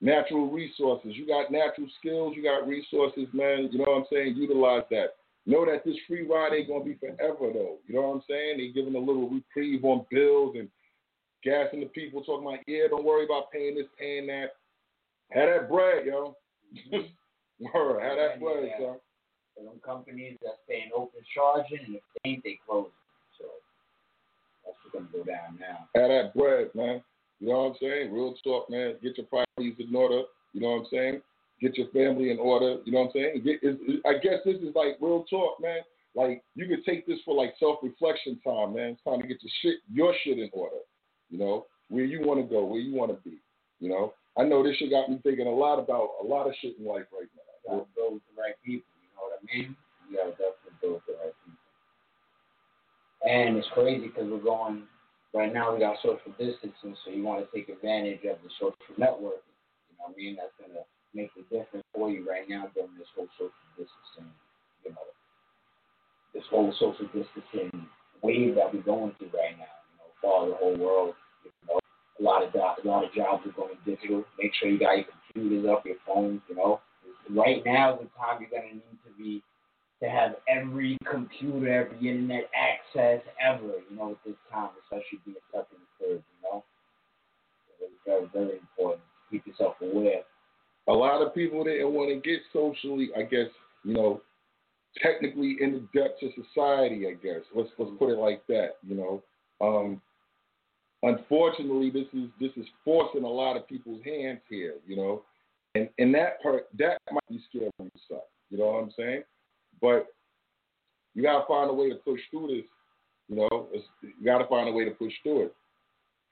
Natural 0.00 0.50
resources. 0.50 1.12
You 1.14 1.26
got 1.26 1.52
natural 1.52 1.86
skills, 1.98 2.34
you 2.36 2.42
got 2.42 2.66
resources, 2.66 3.28
man. 3.32 3.68
You 3.70 3.78
know 3.78 3.84
what 3.86 3.98
I'm 3.98 4.04
saying? 4.12 4.36
Utilize 4.36 4.82
that. 4.90 5.14
Know 5.46 5.64
that 5.66 5.84
this 5.84 5.96
free 6.06 6.26
ride 6.26 6.52
ain't 6.54 6.68
gonna 6.68 6.84
be 6.84 6.94
forever 6.94 7.52
though. 7.52 7.78
You 7.86 7.94
know 7.94 8.02
what 8.02 8.14
I'm 8.14 8.22
saying? 8.28 8.58
They 8.58 8.68
giving 8.68 8.94
a 8.94 8.98
little 8.98 9.28
reprieve 9.28 9.84
on 9.84 10.06
bills 10.10 10.54
and 10.58 10.68
gassing 11.42 11.80
the 11.80 11.86
people 11.86 12.22
talking 12.22 12.46
about, 12.46 12.60
yeah, 12.66 12.86
don't 12.88 13.04
worry 13.04 13.24
about 13.24 13.50
paying 13.50 13.74
this, 13.74 13.86
paying 13.98 14.26
that. 14.28 14.54
Have 15.30 15.48
that 15.48 15.68
bread, 15.68 16.06
yo. 16.06 16.36
Word, 17.60 18.02
have 18.02 18.16
that 18.18 18.40
bread. 18.40 18.70
For 19.54 19.64
them 19.64 19.80
companies 19.84 20.38
that's 20.42 20.58
paying 20.68 20.90
open 20.94 21.20
charging, 21.34 21.84
and 21.86 21.96
if 21.96 22.02
they 22.22 22.30
ain't, 22.30 22.44
they 22.44 22.58
close. 22.66 22.90
That's 24.64 24.76
what's 24.82 24.94
gonna 24.94 25.08
go 25.12 25.24
down 25.24 25.58
now. 25.58 25.88
Have 25.94 26.10
that 26.10 26.34
bread, 26.34 26.70
man. 26.74 27.02
You 27.40 27.48
know 27.48 27.58
what 27.58 27.70
I'm 27.70 27.76
saying? 27.80 28.12
Real 28.12 28.34
talk, 28.44 28.70
man. 28.70 28.94
Get 29.02 29.18
your 29.18 29.26
priorities 29.26 29.78
in 29.78 29.94
order. 29.94 30.22
You 30.52 30.60
know 30.60 30.70
what 30.70 30.80
I'm 30.80 30.86
saying? 30.90 31.22
Get 31.60 31.76
your 31.76 31.88
family 31.88 32.30
in 32.30 32.38
order. 32.38 32.78
You 32.84 32.92
know 32.92 33.00
what 33.00 33.06
I'm 33.06 33.12
saying? 33.14 33.42
Get, 33.44 33.58
it's, 33.62 34.02
I 34.06 34.14
guess 34.22 34.42
this 34.44 34.56
is 34.56 34.74
like 34.74 34.98
real 35.00 35.24
talk, 35.28 35.60
man. 35.60 35.80
Like 36.14 36.44
you 36.54 36.68
could 36.68 36.84
take 36.84 37.06
this 37.06 37.18
for 37.24 37.34
like 37.34 37.54
self 37.58 37.78
reflection 37.82 38.38
time, 38.44 38.74
man. 38.74 38.94
It's 38.94 39.02
time 39.02 39.20
to 39.20 39.26
get 39.26 39.42
your 39.42 39.52
shit, 39.62 39.80
your 39.90 40.14
shit 40.22 40.38
in 40.38 40.50
order. 40.52 40.82
You 41.30 41.38
know 41.38 41.66
where 41.88 42.04
you 42.04 42.20
want 42.20 42.40
to 42.40 42.46
go, 42.46 42.64
where 42.64 42.80
you 42.80 42.94
want 42.94 43.10
to 43.10 43.18
be. 43.28 43.38
You 43.80 43.88
know, 43.90 44.14
I 44.38 44.44
know 44.44 44.62
this 44.62 44.76
shit 44.76 44.90
got 44.90 45.10
me 45.10 45.18
thinking 45.22 45.46
a 45.46 45.50
lot 45.50 45.78
about 45.78 46.22
a 46.22 46.26
lot 46.26 46.46
of 46.46 46.54
shit 46.62 46.78
in 46.78 46.86
life 46.86 47.10
right 47.12 47.28
now. 47.34 47.50
You 47.58 47.68
gotta 47.68 47.90
go 47.96 48.14
with 48.14 48.22
the 48.30 48.40
right 48.40 48.54
people. 48.64 48.86
You 49.02 49.10
know 49.18 49.26
what 49.26 49.38
I 49.38 49.42
mean? 49.50 49.76
You 50.08 50.16
gotta 50.16 50.30
definitely 50.30 50.78
go 50.80 50.94
with 50.94 51.06
the 51.10 51.12
right 51.18 51.34
people. 51.34 51.41
And 53.22 53.56
it's 53.56 53.68
crazy 53.72 54.08
because 54.08 54.26
we're 54.30 54.42
going 54.42 54.82
right 55.32 55.52
now. 55.52 55.72
We 55.72 55.80
got 55.80 55.96
social 56.02 56.34
distancing, 56.38 56.96
so 57.04 57.10
you 57.10 57.22
want 57.22 57.44
to 57.44 57.48
take 57.54 57.68
advantage 57.68 58.20
of 58.26 58.38
the 58.42 58.50
social 58.58 58.94
networking. 58.98 59.46
You 59.86 59.94
know 59.98 60.10
what 60.10 60.14
I 60.14 60.18
mean? 60.18 60.36
That's 60.36 60.54
gonna 60.58 60.82
make 61.14 61.30
the 61.34 61.42
difference 61.42 61.86
for 61.94 62.10
you 62.10 62.28
right 62.28 62.48
now 62.48 62.66
during 62.74 62.94
this 62.98 63.06
whole 63.14 63.28
social 63.38 63.68
distancing. 63.78 64.32
You 64.84 64.90
know, 64.90 65.06
this 66.34 66.44
whole 66.50 66.74
social 66.78 67.06
distancing 67.14 67.86
wave 68.22 68.56
that 68.56 68.74
we're 68.74 68.82
going 68.82 69.14
through 69.18 69.30
right 69.38 69.54
now. 69.54 69.70
You 69.70 69.96
know, 70.02 70.10
for 70.20 70.48
the 70.48 70.56
whole 70.58 70.76
world. 70.76 71.14
You 71.44 71.50
know, 71.68 71.78
a 71.78 72.22
lot 72.22 72.42
of 72.42 72.52
jobs, 72.52 72.80
a 72.84 72.88
lot 72.88 73.04
of 73.04 73.14
jobs 73.14 73.46
are 73.46 73.54
going 73.54 73.78
digital. 73.86 74.24
Make 74.38 74.50
sure 74.58 74.68
you 74.68 74.78
got 74.78 74.98
your 74.98 75.06
computers 75.30 75.70
up, 75.70 75.86
your 75.86 76.02
phones. 76.06 76.42
You 76.48 76.56
know, 76.56 76.80
right 77.30 77.62
now 77.64 77.94
is 77.94 78.00
the 78.02 78.10
time 78.18 78.42
you're 78.42 78.50
gonna 78.50 78.74
need 78.74 78.98
to 79.06 79.14
be 79.16 79.42
to 80.02 80.10
have 80.10 80.32
every 80.48 80.98
computer, 81.10 81.72
every 81.72 82.08
internet 82.08 82.50
access 82.56 83.22
ever. 83.40 83.74
You 83.88 83.96
know, 83.96 84.10
at 84.10 84.16
this 84.26 84.34
time, 84.50 84.70
especially 84.84 85.20
being 85.24 85.36
stuck 85.48 85.68
in 85.70 85.78
the 85.78 86.04
third. 86.04 86.22
You 86.22 86.50
know, 86.50 86.64
it's 87.80 87.92
very, 88.04 88.26
very 88.32 88.58
important. 88.58 89.02
Keep 89.30 89.46
yourself 89.46 89.74
aware. 89.80 90.22
a 90.88 90.92
lot 90.92 91.22
of 91.22 91.34
people 91.34 91.64
didn't 91.64 91.92
want 91.92 92.10
to 92.10 92.28
get 92.28 92.40
socially, 92.52 93.10
I 93.16 93.22
guess, 93.22 93.48
you 93.84 93.94
know, 93.94 94.20
technically 95.00 95.56
in 95.60 95.72
the 95.72 95.98
depths 95.98 96.22
of 96.22 96.30
society, 96.34 97.06
I 97.06 97.12
guess. 97.12 97.42
Let's 97.54 97.70
let's 97.78 97.92
put 97.98 98.10
it 98.10 98.18
like 98.18 98.46
that, 98.48 98.76
you 98.86 98.96
know. 98.96 99.22
Um, 99.60 100.02
unfortunately 101.04 101.90
this 101.90 102.06
is 102.12 102.28
this 102.40 102.50
is 102.56 102.66
forcing 102.84 103.24
a 103.24 103.28
lot 103.28 103.56
of 103.56 103.68
people's 103.68 104.02
hands 104.04 104.40
here, 104.48 104.74
you 104.86 104.96
know. 104.96 105.22
And 105.74 105.88
and 105.98 106.14
that 106.14 106.42
part 106.42 106.68
that 106.78 106.98
might 107.10 107.28
be 107.28 107.40
scary 107.48 107.70
some, 107.78 108.18
you 108.50 108.58
know 108.58 108.66
what 108.66 108.82
I'm 108.82 108.92
saying? 108.96 109.22
But 109.82 110.06
you 111.14 111.22
gotta 111.22 111.44
find 111.46 111.68
a 111.68 111.74
way 111.74 111.90
to 111.90 111.96
push 111.96 112.20
through 112.30 112.46
this, 112.46 112.64
you 113.28 113.36
know. 113.36 113.68
It's, 113.72 113.84
you 114.02 114.24
gotta 114.24 114.46
find 114.46 114.68
a 114.68 114.72
way 114.72 114.84
to 114.84 114.92
push 114.92 115.12
through 115.22 115.46
it. 115.46 115.54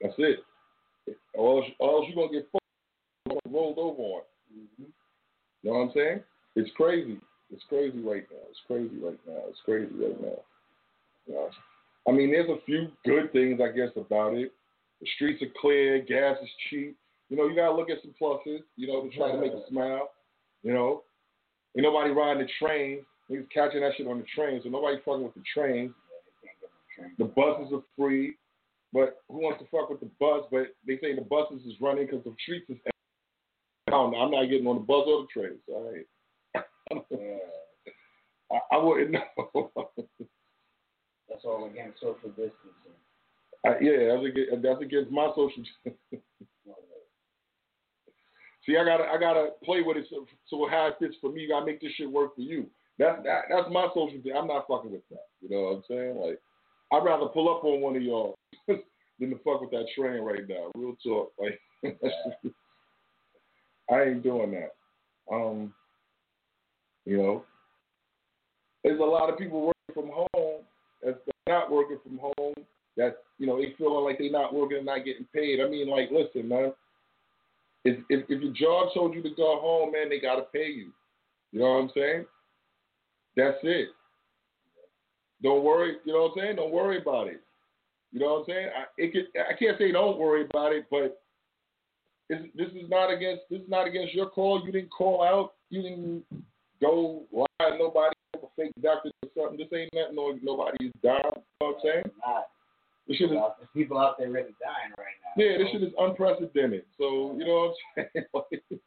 That's 0.01 0.15
it. 0.19 0.39
Or 1.35 1.59
else, 1.59 1.71
or 1.81 1.91
else 1.97 2.07
you're 2.09 2.27
gonna 2.27 2.39
get 2.39 2.49
fucked, 2.53 3.41
rolled 3.49 3.79
over 3.79 4.01
on. 4.01 4.23
Mm-hmm. 4.57 4.85
You 5.63 5.71
know 5.71 5.79
what 5.79 5.85
I'm 5.87 5.93
saying? 5.95 6.21
It's 6.57 6.71
crazy. 6.77 7.19
It's 7.53 7.63
crazy 7.69 7.99
right 7.99 8.25
now. 8.31 8.47
It's 8.49 8.61
crazy 8.67 8.97
right 9.03 9.19
now. 9.27 9.43
It's 9.49 9.59
crazy 9.65 9.93
right 9.93 10.21
now. 10.21 10.39
You 11.27 11.35
know? 11.35 11.51
I 12.09 12.13
mean, 12.13 12.31
there's 12.31 12.49
a 12.49 12.65
few 12.65 12.89
good 13.05 13.33
things, 13.33 13.61
I 13.63 13.77
guess, 13.77 13.91
about 13.97 14.35
it. 14.35 14.53
The 15.01 15.07
streets 15.17 15.43
are 15.43 15.61
clear. 15.61 16.01
Gas 16.03 16.37
is 16.43 16.49
cheap. 16.69 16.97
You 17.29 17.37
know, 17.37 17.47
you 17.47 17.57
gotta 17.57 17.75
look 17.75 17.91
at 17.91 18.03
some 18.03 18.15
pluses. 18.21 18.63
You 18.77 18.87
know, 18.87 19.03
to 19.03 19.17
try 19.17 19.33
to 19.33 19.41
make 19.41 19.53
a 19.53 19.63
smile. 19.69 20.11
You 20.63 20.73
know, 20.73 21.03
ain't 21.77 21.85
nobody 21.85 22.11
riding 22.11 22.43
the 22.43 22.49
train. 22.65 23.05
Niggas 23.31 23.51
catching 23.53 23.81
that 23.81 23.93
shit 23.97 24.07
on 24.07 24.19
the 24.19 24.25
train, 24.35 24.61
so 24.63 24.69
nobody 24.69 24.97
fucking 25.05 25.23
with 25.23 25.35
the 25.35 25.43
trains. 25.55 25.93
The 27.19 27.25
buses 27.25 27.73
are 27.73 27.83
free, 27.97 28.35
but 28.93 29.23
who 29.29 29.39
wants 29.39 29.63
to 29.63 29.69
fuck 29.71 29.89
with 29.89 30.01
the 30.01 30.11
bus? 30.19 30.45
But 30.51 30.75
they 30.87 30.99
say 30.99 31.15
the 31.15 31.23
buses 31.23 31.65
is 31.67 31.81
running 31.81 32.07
because 32.07 32.25
the 32.25 32.35
streets 32.43 32.69
is. 32.69 32.77
I 33.87 33.93
don't 33.93 34.13
know. 34.13 34.19
I'm 34.19 34.31
not 34.31 34.45
getting 34.51 34.67
on 34.67 34.77
the 34.77 34.83
bus 34.83 35.05
or 35.07 35.23
the 35.23 35.29
train. 35.33 35.59
So 35.67 35.95
I. 36.57 36.63
I, 38.53 38.59
I 38.73 38.79
wouldn't 38.79 39.13
know. 39.13 39.71
That's 41.29 41.45
all 41.45 41.67
against 41.71 42.01
social 42.01 42.31
distancing. 42.31 42.99
I, 43.65 43.79
yeah, 43.81 44.09
that's 44.09 44.25
against, 44.27 44.63
that's 44.63 44.83
against 44.83 45.11
my 45.11 45.29
social. 45.37 45.63
See, 48.67 48.77
I 48.77 48.85
gotta 48.85 49.05
I 49.05 49.19
gotta 49.21 49.51
play 49.63 49.83
with 49.83 49.99
it 49.99 50.07
so, 50.11 50.27
so 50.49 50.67
how 50.69 50.89
it 50.89 50.95
fits 50.99 51.17
for 51.21 51.31
me. 51.31 51.47
Gotta 51.47 51.67
make 51.67 51.81
this 51.81 51.93
shit 51.93 52.11
work 52.11 52.35
for 52.35 52.41
you. 52.41 52.67
That's 53.01 53.25
that, 53.25 53.45
that's 53.49 53.71
my 53.73 53.87
social 53.95 54.21
thing. 54.23 54.35
I'm 54.37 54.47
not 54.47 54.67
fucking 54.69 54.93
with 54.93 55.09
that. 55.11 55.25
You 55.41 55.49
know 55.49 55.63
what 55.63 55.77
I'm 55.77 55.83
saying? 55.89 56.17
Like, 56.17 56.39
I'd 56.93 57.03
rather 57.03 57.27
pull 57.27 57.49
up 57.49 57.65
on 57.65 57.81
one 57.81 57.97
of 57.97 58.03
y'all 58.03 58.35
than 58.69 59.31
to 59.31 59.37
fuck 59.37 59.63
with 59.63 59.71
that 59.71 59.87
train 59.97 60.21
right 60.21 60.47
now. 60.47 60.71
Real 60.75 60.95
talk. 61.03 61.33
Like, 61.39 61.59
I 63.91 64.03
ain't 64.03 64.23
doing 64.23 64.51
that. 64.51 65.35
Um, 65.35 65.73
you 67.07 67.17
know, 67.17 67.45
there's 68.85 69.01
a 69.01 69.03
lot 69.03 69.31
of 69.31 69.39
people 69.39 69.63
working 69.63 69.95
from 69.95 70.11
home 70.13 70.63
that's 71.03 71.19
not 71.49 71.73
working 71.73 71.99
from 72.03 72.19
home. 72.19 72.55
That 72.99 73.17
you 73.39 73.47
know 73.47 73.57
they 73.57 73.75
feeling 73.79 74.05
like 74.05 74.19
they're 74.19 74.31
not 74.31 74.53
working 74.53 74.77
and 74.77 74.87
not 74.87 75.07
getting 75.07 75.27
paid. 75.35 75.61
I 75.61 75.71
mean, 75.71 75.89
like, 75.89 76.11
listen, 76.13 76.47
man. 76.47 76.75
If, 77.87 77.99
if 78.11 78.27
if 78.29 78.43
your 78.43 78.53
job 78.53 78.93
told 78.93 79.15
you 79.15 79.23
to 79.23 79.31
go 79.31 79.59
home, 79.59 79.93
man, 79.93 80.11
they 80.11 80.21
gotta 80.21 80.43
pay 80.53 80.67
you. 80.67 80.93
You 81.53 81.61
know 81.61 81.71
what 81.71 81.83
I'm 81.85 81.91
saying? 81.95 82.27
That's 83.41 83.59
it. 83.63 83.89
Don't 85.43 85.65
worry. 85.65 85.97
You 86.05 86.13
know 86.13 86.23
what 86.23 86.33
I'm 86.33 86.39
saying? 86.39 86.57
Don't 86.57 86.73
worry 86.73 87.01
about 87.01 87.27
it. 87.29 87.41
You 88.13 88.21
know 88.21 88.35
what 88.35 88.39
I'm 88.41 88.45
saying? 88.49 88.69
I, 88.77 88.85
it 88.99 89.13
could, 89.13 89.27
I 89.41 89.57
can't 89.59 89.79
say 89.79 89.93
don't 89.93 90.19
worry 90.19 90.45
about 90.45 90.73
it, 90.73 90.85
but 90.91 91.23
this 92.29 92.69
is 92.69 92.89
not 92.89 93.11
against 93.11 93.43
this 93.51 93.61
is 93.61 93.69
not 93.69 93.87
against 93.87 94.13
your 94.15 94.29
call. 94.29 94.63
You 94.65 94.73
didn't 94.73 94.91
call 94.91 95.23
out. 95.23 95.55
You 95.71 95.83
didn't 95.83 96.25
go 96.83 97.23
lie 97.33 97.47
to 97.61 97.79
nobody, 97.79 98.15
a 98.35 98.39
fake 98.57 98.73
doctor 98.83 99.11
or 99.23 99.29
something. 99.35 99.59
This 99.59 99.69
ain't 99.79 99.91
nothing. 99.95 100.17
No, 100.17 100.39
nobody's 100.43 100.93
dying. 101.03 101.23
You 101.25 101.41
know 101.61 101.67
what 101.69 101.77
I'm 101.77 101.81
saying? 101.83 102.05
Not. 102.27 102.45
This 103.09 103.17
shit 103.17 103.33
is 103.33 103.39
There's 103.59 103.69
people 103.75 103.99
out 103.99 104.19
there 104.19 104.31
really 104.31 104.55
dying 104.61 104.93
right 104.99 105.17
now. 105.25 105.43
yeah, 105.43 105.59
this 105.59 105.69
shit 105.73 105.83
is 105.83 105.95
unprecedented. 105.99 106.85
So 106.99 107.35
you 107.39 107.47
know 107.47 107.73
what 107.95 108.05
I'm 108.05 108.53
saying? 108.71 108.81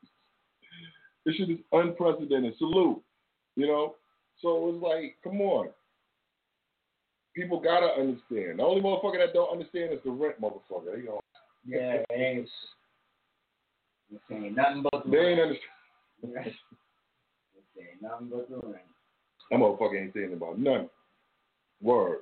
This 1.25 1.35
shit 1.35 1.49
is 1.49 1.59
unprecedented. 1.71 2.53
Salute. 2.59 3.01
You 3.55 3.67
know. 3.67 3.95
So 4.43 4.69
it's 4.69 4.83
like, 4.83 5.15
come 5.23 5.41
on. 5.41 5.69
People 7.35 7.59
gotta 7.59 7.87
understand. 7.99 8.59
The 8.59 8.63
only 8.63 8.81
motherfucker 8.81 9.17
that 9.17 9.33
don't 9.33 9.51
understand 9.51 9.91
is 9.93 9.99
the 10.05 10.11
rent 10.11 10.39
motherfucker. 10.39 10.97
You 10.99 11.05
know, 11.05 11.19
Yeah, 11.65 11.93
it 11.93 12.05
ain't. 12.11 12.49
Ain't 14.29 14.55
nothing 14.55 14.83
but 14.83 15.05
the 15.05 15.09
they 15.09 15.17
ain't 15.17 15.39
rent. 15.39 15.57
understand. 16.23 16.55
It's 17.55 17.65
ain't 17.79 18.01
nothing 18.01 18.29
but 18.29 18.49
the 18.49 18.57
rent. 18.67 18.83
That 19.49 19.59
motherfucker 19.59 19.99
ain't 19.99 20.13
saying 20.13 20.33
about 20.33 20.59
nothing. 20.59 20.89
Word. 21.81 22.19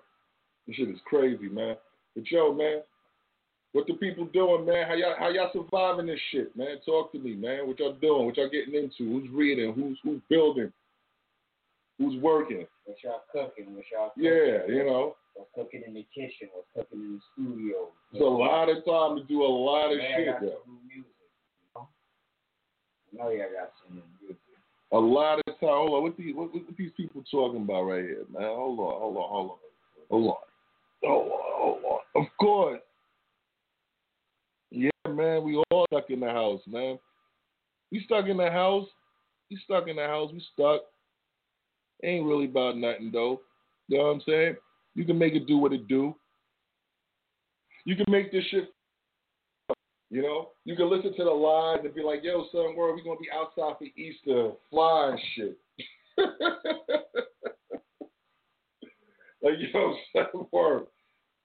This 0.68 0.78
shit 0.78 0.90
is 0.90 1.00
crazy, 1.06 1.50
man. 1.50 1.76
But 2.16 2.30
yo, 2.32 2.54
man, 2.54 2.82
what 3.74 3.88
the 3.88 3.94
people 3.96 4.26
doing, 4.28 4.66
man? 4.66 4.88
How 4.88 4.94
y'all 4.94 5.16
how 5.18 5.30
y'all 5.30 5.50
surviving 5.52 6.06
this 6.06 6.20
shit, 6.32 6.56
man? 6.56 6.78
Talk 6.86 7.12
to 7.12 7.20
me, 7.20 7.36
man. 7.36 7.68
What 7.68 7.80
y'all 7.80 7.98
doing? 8.02 8.26
What 8.28 8.38
y'all 8.38 8.50
getting 8.50 8.76
into? 8.76 9.12
Who's 9.12 9.30
reading? 9.32 9.74
Who's 9.74 9.98
who's 10.04 10.22
building? 10.30 10.72
Who's 12.02 12.22
working. 12.22 12.66
What 12.86 12.98
y'all 13.04 13.22
cooking? 13.32 13.76
What 13.76 13.86
y'all 13.92 14.10
cooking? 14.10 14.24
Yeah, 14.24 14.66
you 14.68 14.84
know. 14.86 15.16
What's 15.36 15.50
cooking 15.56 15.84
in 15.88 15.94
the 15.94 16.06
kitchen? 16.14 16.50
What's 16.54 16.68
cooking 16.76 17.00
in 17.00 17.14
the 17.14 17.22
studio? 17.34 17.90
It's 18.12 18.22
a 18.22 18.26
lot 18.26 18.70
of 18.70 18.84
time 18.84 19.18
to 19.18 19.24
do 19.28 19.44
a 19.44 19.48
lot 19.48 19.92
of 19.92 19.98
Man, 19.98 20.12
I 20.12 20.18
shit, 20.18 20.26
got 20.26 20.42
though. 20.42 20.58
some 20.66 20.80
music. 20.88 21.12
You 21.62 21.70
know? 21.76 21.88
I 21.88 23.24
know 23.24 23.30
y'all 23.30 23.54
got 23.54 23.72
some 23.86 23.98
new 23.98 24.04
music. 24.20 24.38
A 24.94 24.98
lot 24.98 25.40
of 25.40 25.46
time. 25.46 25.70
Hold 25.70 25.94
on, 25.94 26.04
what 26.04 26.18
these 26.18 26.36
what, 26.36 26.54
what 26.54 26.64
these 26.78 26.92
people 26.98 27.24
talking 27.32 27.62
about 27.62 27.84
right 27.84 28.04
here, 28.04 28.26
man? 28.34 28.44
Hold 28.44 28.80
on, 28.80 29.00
hold 29.00 29.18
on, 29.18 29.30
hold 29.30 29.52
on, 29.52 29.58
hold 30.10 30.28
on, 30.28 30.36
hold 31.04 31.32
on, 31.32 31.40
hold 31.56 31.84
on. 31.86 32.24
Of 32.24 32.28
course. 32.38 32.82
Yeah, 34.72 34.90
man, 35.08 35.44
we 35.44 35.62
all 35.72 35.86
stuck 35.92 36.10
in 36.10 36.20
the 36.20 36.28
house, 36.30 36.62
man. 36.68 37.00
We 37.92 38.04
stuck 38.06 38.26
in 38.26 38.38
the 38.38 38.50
house. 38.50 38.88
We 39.50 39.60
stuck 39.64 39.88
in 39.88 39.96
the 39.96 40.08
house. 40.08 40.32
We 40.34 40.44
stuck. 40.54 40.82
Ain't 42.04 42.26
really 42.26 42.46
about 42.46 42.78
nothing 42.78 43.12
though. 43.12 43.42
You 43.88 43.98
know 43.98 44.06
what 44.06 44.12
I'm 44.12 44.22
saying? 44.26 44.56
You 44.96 45.06
can 45.06 45.18
make 45.18 45.34
it 45.34 45.48
do 45.48 45.58
what 45.58 45.74
it 45.74 45.88
do. 45.88 46.16
You 47.86 47.96
can 47.96 48.06
make 48.10 48.32
this 48.32 48.44
shit. 48.52 48.70
You 50.10 50.22
know, 50.22 50.50
you 50.66 50.76
can 50.76 50.90
listen 50.90 51.16
to 51.16 51.24
the 51.24 51.30
live 51.32 51.86
and 51.86 51.96
be 51.96 52.04
like, 52.04 52.22
"Yo, 52.24 52.46
son, 52.52 52.76
where 52.76 52.94
we 52.94 53.02
gonna 53.02 53.20
be 53.20 53.32
outside 53.32 53.78
for 53.78 53.86
Easter, 53.96 54.52
flying 54.70 55.18
shit." 55.36 55.58
like, 59.42 59.56
yo, 59.74 59.96
son, 60.14 60.48
word. 60.52 60.88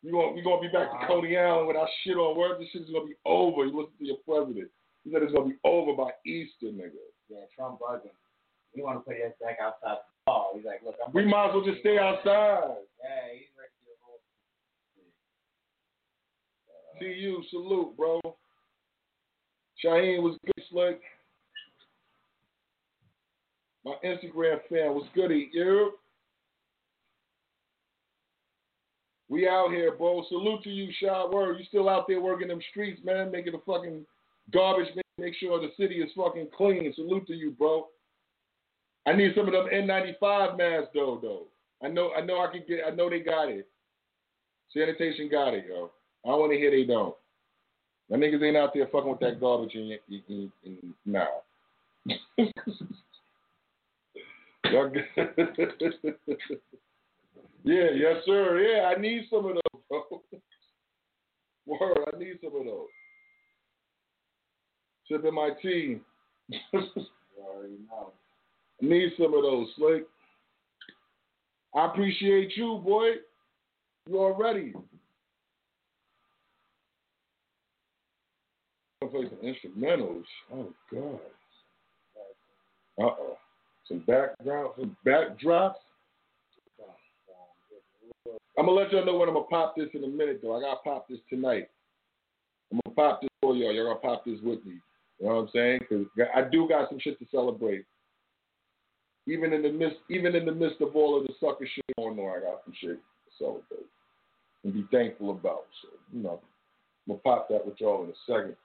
You 0.03 0.13
gonna 0.13 0.33
we 0.33 0.43
gonna 0.43 0.61
be 0.61 0.69
back 0.69 0.91
to 0.91 1.07
Coney 1.07 1.37
Island 1.37 1.69
with 1.69 1.77
our 1.77 1.89
shit 2.03 2.17
on. 2.17 2.37
Word, 2.37 2.61
this 2.61 2.69
shit 2.71 2.83
is 2.83 2.91
gonna 2.91 3.07
be 3.07 3.17
over. 3.25 3.65
You 3.67 3.77
listen 3.77 3.95
to 3.99 4.05
your 4.05 4.19
president. 4.27 4.71
He 5.05 5.13
said 5.13 5.23
it's 5.23 5.33
gonna 5.33 5.47
be 5.47 5.59
over 5.65 5.93
by 5.93 6.11
Easter, 6.27 6.67
nigga. 6.67 6.99
Yeah, 7.29 7.47
Trump 7.55 7.79
bugging. 7.81 8.11
He 8.77 8.83
want 8.83 8.99
to 8.99 9.05
put 9.05 9.17
us 9.17 9.33
back 9.41 9.57
outside 9.61 9.97
the 9.97 10.13
ball. 10.27 10.53
He's 10.55 10.67
like, 10.67 10.83
look, 10.85 10.97
I'm. 11.05 11.11
We 11.15 11.25
might 11.25 11.49
as 11.49 11.55
well 11.55 11.65
just 11.65 11.81
stay 11.81 11.97
outside. 11.99 12.77
Yeah, 13.03 13.33
he's 13.33 13.49
ready 13.57 13.73
to 13.81 13.97
roll. 17.01 17.17
You, 17.17 17.43
salute, 17.51 17.97
bro. 17.97 18.21
Shaheen 19.83 20.23
was 20.23 20.39
good, 20.45 20.65
slick. 20.71 21.01
My 23.87 23.95
Instagram 24.05 24.59
fan 24.69 24.93
was 24.95 25.09
goody, 25.15 25.49
you. 25.53 25.93
We 29.29 29.49
out 29.49 29.71
here, 29.71 29.97
bro. 29.97 30.23
Salute 30.29 30.63
to 30.65 30.71
you, 30.71 30.93
Shy 31.01 31.25
Word. 31.33 31.59
You 31.59 31.65
still 31.67 31.89
out 31.89 32.05
there 32.09 32.21
working 32.21 32.49
them 32.49 32.61
streets, 32.71 33.01
man, 33.05 33.33
making 33.33 33.53
the 33.53 33.61
fucking 33.67 34.05
garbage, 34.53 34.89
make 35.17 35.35
sure 35.41 35.59
the 35.61 35.73
city 35.79 35.97
is 35.97 36.11
fucking 36.15 36.49
clean. 36.55 36.93
Salute 36.95 37.27
to 37.29 37.35
you, 37.35 37.53
bro. 37.53 37.89
I 39.07 39.13
need 39.13 39.33
some 39.37 39.47
of 39.47 39.53
them 39.53 39.69
N95 39.73 40.59
masks, 40.59 40.91
though, 40.93 41.19
though. 41.23 41.47
I 41.83 41.89
know, 41.89 42.11
I 42.17 42.23
know, 42.23 42.41
I 42.41 42.51
can 42.51 42.65
get. 42.67 42.81
I 42.87 42.91
know 42.91 43.09
they 43.09 43.21
got 43.21 43.49
it. 43.49 43.69
Sanitation 44.73 45.29
got 45.31 45.55
it, 45.55 45.67
yo. 45.69 45.91
I 46.25 46.31
want 46.31 46.53
to 46.53 46.59
hear 46.59 46.71
they 46.71 46.85
don't. 46.85 47.15
My 48.11 48.17
niggas 48.17 48.43
ain't 48.43 48.57
out 48.57 48.73
there 48.75 48.89
fucking 48.91 49.11
with 49.11 49.21
that 49.21 49.41
garbage 49.41 49.75
in, 49.75 49.99
in, 50.09 50.51
in, 50.65 50.95
in 51.05 52.47
yeah, 57.65 57.91
yes, 57.95 58.23
sir. 58.25 58.61
Yeah, 58.61 58.93
I 58.97 59.01
need 59.01 59.27
some 59.31 59.47
of 59.47 59.55
those, 59.55 59.83
bro. 59.89 60.23
Word, 61.67 61.99
I 62.13 62.19
need 62.19 62.39
some 62.43 62.57
of 62.59 62.65
those. 62.65 62.87
Sipping 65.09 65.35
my 65.35 65.51
tea. 65.63 66.01
You 66.49 66.81
already 67.41 67.79
know. 67.89 68.13
Need 68.81 69.13
some 69.17 69.35
of 69.35 69.43
those, 69.43 69.69
Slick. 69.77 70.05
I 71.75 71.87
appreciate 71.87 72.57
you, 72.57 72.81
boy. 72.85 73.11
You 74.09 74.19
already. 74.19 74.75
I'm 79.03 79.09
play 79.09 79.25
some 79.29 79.39
instrumentals. 79.83 80.25
Oh 80.53 80.73
God. 80.93 81.21
Uh 82.99 83.03
oh. 83.03 83.39
Some 83.89 84.01
background, 84.01 84.71
some 84.79 84.97
backdrops. 85.07 85.75
I'm 88.59 88.65
gonna 88.65 88.73
let 88.73 88.91
y'all 88.91 89.05
know 89.05 89.17
when 89.19 89.29
I'm 89.29 89.35
gonna 89.35 89.47
pop 89.47 89.75
this 89.77 89.89
in 89.93 90.03
a 90.03 90.09
minute, 90.09 90.41
though. 90.43 90.57
I 90.57 90.61
gotta 90.61 90.81
pop 90.83 91.09
this 91.09 91.19
tonight. 91.29 91.69
I'm 92.73 92.81
gonna 92.85 92.97
pop 92.97 93.21
this 93.21 93.31
for 93.41 93.55
y'all. 93.55 93.73
Y'all 93.73 93.85
gonna 93.85 93.99
pop 93.99 94.25
this 94.25 94.41
with 94.43 94.65
me. 94.65 94.81
You 95.21 95.27
know 95.27 95.35
what 95.35 95.41
I'm 95.43 95.49
saying? 95.53 95.81
Because 95.81 96.07
I 96.35 96.43
do 96.43 96.67
got 96.69 96.89
some 96.89 96.99
shit 96.99 97.19
to 97.19 97.27
celebrate. 97.31 97.85
Even 99.29 99.53
in 99.53 99.63
the 99.63 99.73
midst, 99.73 99.97
even 100.09 100.37
in 100.37 100.47
the 100.47 100.53
midst 100.53 100.81
of 100.81 100.95
all 100.95 101.19
of 101.19 101.27
the 101.27 101.33
sucker 101.41 101.67
shit 101.67 101.97
going 101.97 102.19
on, 102.19 102.39
I 102.39 102.41
got 102.41 102.63
some 102.65 102.75
shit 102.81 102.97
to 102.97 103.31
celebrate 103.39 103.87
and 104.65 104.73
be 104.73 104.85
thankful 104.91 105.31
about. 105.31 105.65
So 105.83 105.89
you 106.13 106.23
know, 106.23 106.41
I'm 107.09 107.15
gonna 107.15 107.21
pop 107.21 107.49
that 107.49 107.67
with 107.67 107.81
y'all 107.81 108.05
in 108.05 108.11
a 108.11 108.13
second. 108.27 108.57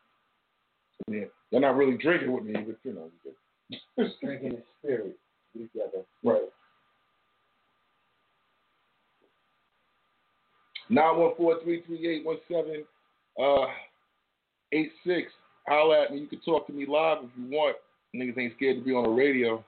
Yeah, 1.07 1.25
they're 1.51 1.61
not 1.61 1.75
really 1.75 1.97
drinking 1.97 2.31
with 2.31 2.43
me, 2.43 2.53
but 2.53 2.77
you 2.83 2.93
know, 2.93 3.09
good. 3.23 4.11
Drinking 4.21 4.49
the 4.51 4.63
spirit 4.79 5.17
together. 5.53 6.05
right. 6.23 6.41
Nine 10.89 11.17
one 11.17 11.31
four 11.37 11.63
three 11.63 11.83
three 11.87 12.05
eight 12.07 12.25
one 12.25 12.37
seven 12.47 12.83
uh 13.41 13.65
eight 14.73 14.91
six. 15.05 15.31
Holla 15.67 16.03
at 16.03 16.11
me. 16.11 16.19
You 16.19 16.27
can 16.27 16.41
talk 16.41 16.67
to 16.67 16.73
me 16.73 16.85
live 16.85 17.19
if 17.23 17.29
you 17.37 17.49
want. 17.49 17.77
Niggas 18.15 18.37
ain't 18.37 18.53
scared 18.57 18.77
to 18.77 18.83
be 18.83 18.91
on 18.91 19.03
the 19.03 19.09
radio, 19.09 19.63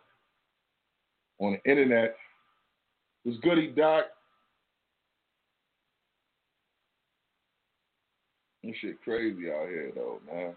on 1.43 1.59
the 1.63 1.71
internet. 1.71 2.15
It's 3.25 3.39
goody 3.39 3.67
Doc. 3.67 4.05
This 8.63 8.75
shit 8.79 9.01
crazy 9.03 9.51
out 9.51 9.67
here 9.67 9.91
though, 9.93 10.19
man. 10.31 10.53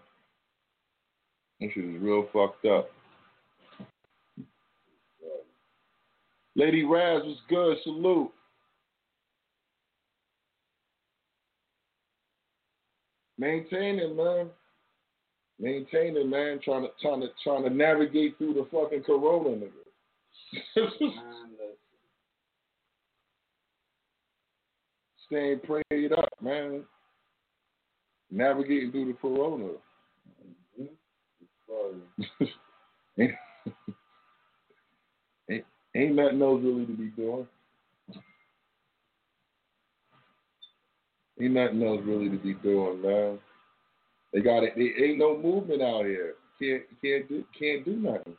This 1.59 1.71
shit 1.73 1.85
is 1.85 2.01
real 2.01 2.27
fucked 2.31 2.65
up. 2.65 2.89
Lady 6.55 6.83
Raz 6.83 7.21
was 7.23 7.37
good. 7.49 7.77
Salute. 7.83 8.31
Maintain 13.37 13.99
it, 13.99 14.15
man. 14.15 14.49
Maintain 15.59 16.17
it, 16.17 16.27
man. 16.27 16.59
Trying 16.63 16.83
to 16.83 16.89
trying 17.01 17.21
to 17.21 17.27
trying 17.43 17.63
to 17.63 17.69
navigate 17.69 18.37
through 18.37 18.53
the 18.53 18.67
fucking 18.71 19.03
corona, 19.03 19.49
nigga. 19.49 19.86
Staying 25.27 25.59
prayed 25.59 26.13
up, 26.13 26.29
man. 26.41 26.83
Navigating 28.31 28.91
through 28.91 29.07
the 29.07 29.13
corona. 29.13 29.73
ain't, 30.79 30.91
ain't, 35.49 35.65
ain't 35.95 36.15
nothing 36.15 36.41
else 36.41 36.61
really 36.63 36.85
to 36.85 36.93
be 36.93 37.07
doing. 37.07 37.47
Ain't 41.39 41.53
nothing 41.53 41.83
else 41.83 42.01
really 42.05 42.29
to 42.29 42.37
be 42.37 42.53
doing, 42.55 43.01
man. 43.01 43.39
They 44.33 44.41
got 44.41 44.63
it. 44.63 44.73
There 44.75 45.05
ain't 45.05 45.19
no 45.19 45.37
movement 45.37 45.81
out 45.81 46.05
here. 46.05 46.35
Can't 46.59 46.83
can't 47.01 47.29
do 47.29 47.43
can't 47.57 47.85
do 47.85 47.95
nothing. 47.95 48.35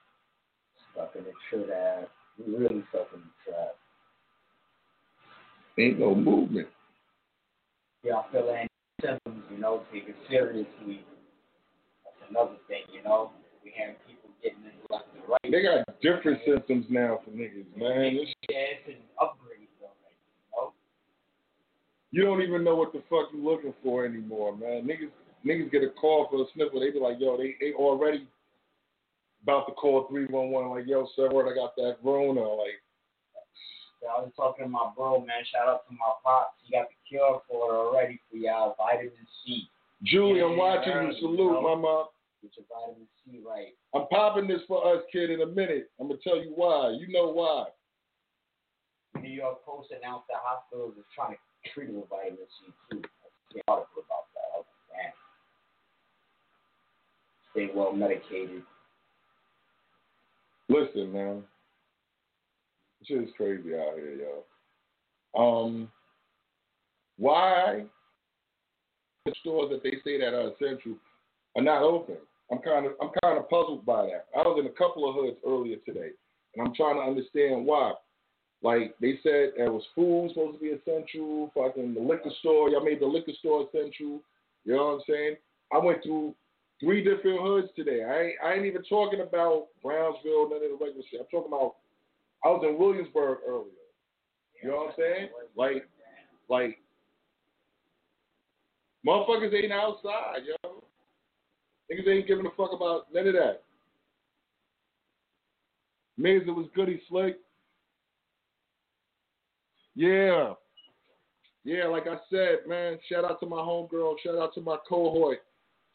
In 0.99 1.25
the 1.25 1.33
trap. 1.49 2.11
We 2.39 2.57
really 2.57 2.83
the 2.93 3.19
trap. 3.47 3.77
Ain't 5.79 5.99
no 6.01 6.15
movement. 6.15 6.67
Y'all 8.03 8.27
feel 8.33 8.51
any 8.51 8.69
symptoms, 9.01 9.45
you 9.51 9.59
know, 9.59 9.83
take 9.93 10.09
it 10.09 10.17
seriously. 10.29 11.05
That's 12.05 12.31
another 12.31 12.57
thing, 12.67 12.83
you 12.93 13.03
know. 13.05 13.31
We 13.63 13.73
have 13.79 13.95
people 14.07 14.31
getting 14.43 14.59
into 14.59 14.87
left 14.91 15.07
and 15.15 15.23
right. 15.29 15.39
They 15.43 15.63
got 15.63 15.87
different 16.03 16.41
symptoms 16.45 16.87
now 16.91 17.21
for 17.25 17.31
niggas, 17.31 17.71
man. 17.77 18.17
This 18.17 18.35
Yeah, 18.49 18.59
it's 18.75 18.89
an 18.89 18.95
upgrade 19.23 19.71
already, 19.81 20.19
you 20.19 20.51
know. 20.51 20.73
You 22.11 22.25
don't 22.25 22.43
even 22.43 22.65
know 22.65 22.75
what 22.75 22.93
the 22.93 23.03
fuck 23.09 23.31
you're 23.33 23.43
looking 23.43 23.75
for 23.85 24.05
anymore, 24.05 24.57
man. 24.57 24.83
Niggas 24.83 25.11
niggas 25.47 25.71
get 25.71 25.83
a 25.83 25.91
call 25.91 26.27
for 26.31 26.43
a 26.43 26.45
sniffle, 26.55 26.81
they 26.81 26.91
be 26.91 26.99
like, 26.99 27.19
yo, 27.21 27.37
they 27.37 27.55
they 27.61 27.73
already 27.75 28.27
about 29.43 29.67
to 29.67 29.73
call 29.73 30.07
three 30.09 30.27
one 30.27 30.51
one 30.51 30.69
like, 30.71 30.87
yo, 30.87 31.07
sir, 31.17 31.31
word, 31.31 31.51
I 31.51 31.55
got 31.55 31.77
that 31.77 31.97
Rona. 32.03 32.41
Like, 32.41 32.81
Yeah, 34.03 34.11
I 34.17 34.21
was 34.21 34.33
talking 34.37 34.65
to 34.65 34.71
my 34.71 34.91
bro, 34.97 35.21
man. 35.21 35.45
Shout 35.53 35.69
out 35.69 35.87
to 35.89 35.93
my 35.95 36.13
pops. 36.25 36.55
He 36.65 36.73
got 36.73 36.87
the 36.89 36.95
cure 37.09 37.41
for 37.49 37.71
it 37.71 37.77
already 37.77 38.21
for 38.31 38.37
y'all, 38.37 38.75
vitamin 38.77 39.13
C. 39.45 39.69
Julie, 40.05 40.41
I'm 40.43 40.57
watching 40.57 40.93
you. 40.93 41.09
you 41.09 41.21
Salute, 41.21 41.53
know. 41.53 41.63
mama. 41.63 42.05
Get 42.43 42.53
your 42.57 42.67
vitamin 42.71 43.07
C 43.25 43.41
right. 43.47 43.75
I'm 43.95 44.07
popping 44.09 44.47
this 44.47 44.61
for 44.69 44.87
us, 44.95 45.03
kid, 45.13 45.31
in 45.31 45.41
a 45.43 45.47
minute. 45.47 45.91
I'm 45.99 46.09
gonna 46.09 46.21
tell 46.23 46.37
you 46.37 46.53
why. 46.55 46.91
You 46.91 47.09
know 47.13 47.33
why. 47.33 47.67
New 49.21 49.29
York 49.31 49.65
Post 49.67 49.91
announced 49.91 50.29
that 50.29 50.39
hospitals 50.45 50.95
is 50.97 51.05
trying 51.15 51.35
to 51.35 51.39
treat 51.75 51.89
it 51.91 51.95
with 51.95 52.09
vitamin 52.09 52.39
C 52.61 52.71
too. 52.91 53.03
That's 53.03 53.55
the 53.55 53.61
article 53.67 54.03
about 54.07 54.31
that. 54.35 54.47
I 54.55 54.59
was 54.59 54.67
like. 54.95 55.15
Stay 57.51 57.71
well 57.75 57.93
medicated. 57.93 58.63
Listen, 60.69 61.13
man. 61.13 61.43
Shit 63.05 63.23
is 63.23 63.31
crazy 63.37 63.75
out 63.75 63.95
here, 63.97 64.19
yo. 65.35 65.41
Um, 65.41 65.91
why 67.17 67.85
the 69.25 69.33
stores 69.41 69.71
that 69.71 69.83
they 69.83 69.97
say 70.05 70.19
that 70.19 70.35
are 70.35 70.53
essential 70.53 70.97
are 71.57 71.63
not 71.63 71.83
open? 71.83 72.17
I'm 72.51 72.59
kind 72.59 72.87
of 72.87 72.93
I'm 73.01 73.11
kind 73.23 73.39
of 73.39 73.49
puzzled 73.49 73.85
by 73.85 74.07
that. 74.07 74.27
I 74.37 74.43
was 74.43 74.59
in 74.61 74.67
a 74.67 74.71
couple 74.71 75.09
of 75.09 75.15
hoods 75.15 75.37
earlier 75.47 75.77
today, 75.85 76.11
and 76.55 76.67
I'm 76.67 76.75
trying 76.75 76.97
to 76.97 77.03
understand 77.03 77.65
why. 77.65 77.93
Like 78.61 78.97
they 79.01 79.21
said, 79.23 79.53
there 79.57 79.71
was 79.71 79.85
food 79.95 80.31
supposed 80.31 80.59
to 80.59 80.61
be 80.61 80.71
essential. 80.71 81.53
Fucking 81.55 81.95
the 81.95 82.01
liquor 82.01 82.31
store, 82.41 82.71
y'all 82.71 82.85
made 82.85 83.01
the 83.01 83.07
liquor 83.07 83.33
store 83.39 83.69
essential. 83.69 84.21
You 84.65 84.75
know 84.75 84.87
what 84.87 84.93
I'm 84.95 85.01
saying? 85.09 85.37
I 85.73 85.79
went 85.79 86.03
through 86.03 86.35
three 86.81 87.03
different 87.03 87.41
hoods 87.41 87.69
today. 87.77 88.05
I 88.05 88.21
ain't, 88.23 88.35
I 88.45 88.53
ain't 88.55 88.67
even 88.67 88.83
talking 88.85 89.21
about 89.21 89.69
Brownsville, 89.83 90.49
none 90.49 90.63
of 90.63 90.79
the 90.79 90.79
regular 90.81 91.03
shit. 91.11 91.21
I'm 91.21 91.27
talking 91.31 91.53
about 91.53 91.77
I 92.45 92.49
was 92.49 92.65
in 92.69 92.79
Williamsburg 92.79 93.39
earlier. 93.47 93.73
You 94.63 94.71
know 94.71 94.77
what 94.77 94.89
I'm 94.89 94.95
saying? 94.97 95.29
Like, 95.57 95.89
like 96.49 96.79
motherfuckers 99.07 99.55
ain't 99.55 99.73
outside, 99.73 100.43
yo. 100.47 100.85
Niggas 101.91 102.09
ain't 102.09 102.27
giving 102.27 102.47
a 102.47 102.51
fuck 102.51 102.73
about 102.73 103.07
none 103.13 103.29
of 103.29 103.35
that. 103.35 103.63
It 106.21 106.55
was 106.55 106.67
goody 106.75 107.01
slick. 107.09 107.39
Yeah. 109.95 110.55
Yeah, 111.65 111.87
like 111.87 112.07
I 112.07 112.17
said, 112.31 112.59
man, 112.67 112.99
shout 113.09 113.25
out 113.25 113.41
to 113.41 113.47
my 113.47 113.57
homegirl, 113.57 114.15
shout 114.25 114.39
out 114.39 114.55
to 114.55 114.61
my 114.61 114.77
cohort, 114.89 115.41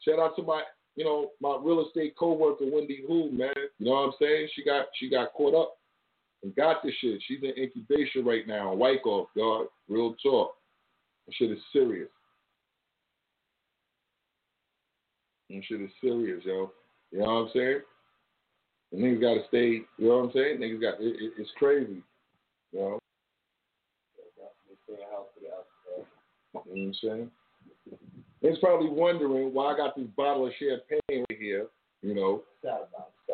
shout 0.02 0.18
out 0.18 0.36
to 0.36 0.42
my, 0.42 0.62
you 0.96 1.04
know, 1.04 1.30
my 1.40 1.58
real 1.62 1.86
estate 1.86 2.14
co-worker, 2.18 2.64
Wendy 2.70 3.04
Who, 3.06 3.30
man. 3.32 3.52
You 3.78 3.86
know 3.86 3.92
what 3.92 4.06
I'm 4.06 4.12
saying? 4.20 4.48
She 4.54 4.64
got 4.64 4.86
she 4.98 5.10
got 5.10 5.32
caught 5.32 5.54
up 5.54 5.76
and 6.42 6.54
got 6.54 6.82
this 6.82 6.94
shit. 7.00 7.20
She's 7.26 7.42
in 7.42 7.50
incubation 7.56 8.24
right 8.24 8.46
now, 8.46 8.74
Wyckoff, 8.74 9.28
God. 9.36 9.66
Real 9.88 10.14
talk. 10.22 10.54
That 11.26 11.34
shit 11.34 11.50
is 11.50 11.58
serious. 11.72 12.08
That 15.50 15.62
shit 15.66 15.80
is 15.80 15.90
serious, 16.00 16.42
yo. 16.44 16.70
You 17.10 17.20
know 17.20 17.24
what 17.24 17.30
I'm 17.30 17.50
saying? 17.54 17.80
The 18.92 18.98
niggas 18.98 19.20
got 19.20 19.34
to 19.34 19.48
stay. 19.48 19.82
You 19.98 20.08
know 20.08 20.18
what 20.18 20.24
I'm 20.26 20.32
saying? 20.32 20.58
Niggas 20.58 20.80
got 20.80 21.00
it, 21.00 21.16
it, 21.20 21.32
it's 21.38 21.50
crazy. 21.58 22.02
You 22.72 22.78
know. 22.78 22.98
You 24.88 24.96
know 26.54 26.60
what 26.62 26.76
I'm 26.76 26.94
saying? 27.02 27.30
He's 28.44 28.58
probably 28.58 28.90
wondering 28.90 29.54
why 29.54 29.72
I 29.72 29.76
got 29.76 29.96
this 29.96 30.06
bottle 30.16 30.46
of 30.46 30.52
champagne 30.58 31.24
right 31.30 31.38
here. 31.38 31.66
You 32.02 32.14
know. 32.14 32.42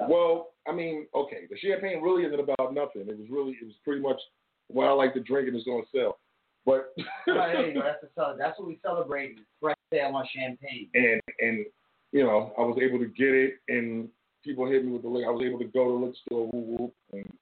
Well, 0.08 0.50
I 0.68 0.72
mean, 0.72 1.06
okay, 1.14 1.46
the 1.50 1.58
champagne 1.58 2.00
really 2.00 2.22
isn't 2.24 2.38
about 2.38 2.72
nothing. 2.72 3.02
It 3.08 3.18
was 3.18 3.28
really, 3.28 3.56
it 3.60 3.64
was 3.64 3.74
pretty 3.84 4.00
much 4.00 4.20
what 4.68 4.86
I 4.86 4.92
like 4.92 5.12
to 5.14 5.20
drink 5.20 5.48
and 5.48 5.56
it's 5.56 5.66
gonna 5.66 5.82
sell. 5.92 6.18
But 6.64 6.92
hey, 7.26 7.74
that's, 7.82 8.04
the, 8.14 8.36
that's 8.38 8.58
what 8.58 8.68
we 8.68 8.78
celebrate. 8.82 9.38
Fresh 9.60 9.76
sale 9.92 10.12
on 10.14 10.24
champagne. 10.34 10.88
And 10.94 11.20
and 11.40 11.66
you 12.12 12.22
know, 12.22 12.52
I 12.56 12.62
was 12.62 12.78
able 12.80 12.98
to 12.98 13.06
get 13.06 13.34
it, 13.34 13.54
and 13.68 14.08
people 14.44 14.68
hit 14.68 14.84
me 14.84 14.92
with 14.92 15.02
the 15.02 15.08
link. 15.08 15.26
I 15.26 15.30
was 15.30 15.42
able 15.44 15.58
to 15.58 15.64
go 15.64 15.84
to 15.84 15.90
the 15.90 16.06
liquor 16.06 16.18
store, 16.26 16.50
woo 16.52 16.76
woo, 16.78 16.92
and 17.12 17.32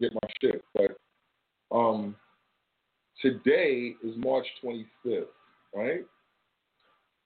get 0.00 0.12
my 0.12 0.28
shit. 0.40 0.64
But 0.74 0.96
um, 1.76 2.16
today 3.20 3.94
is 4.02 4.16
March 4.16 4.46
25th, 4.64 5.26
right? 5.74 6.04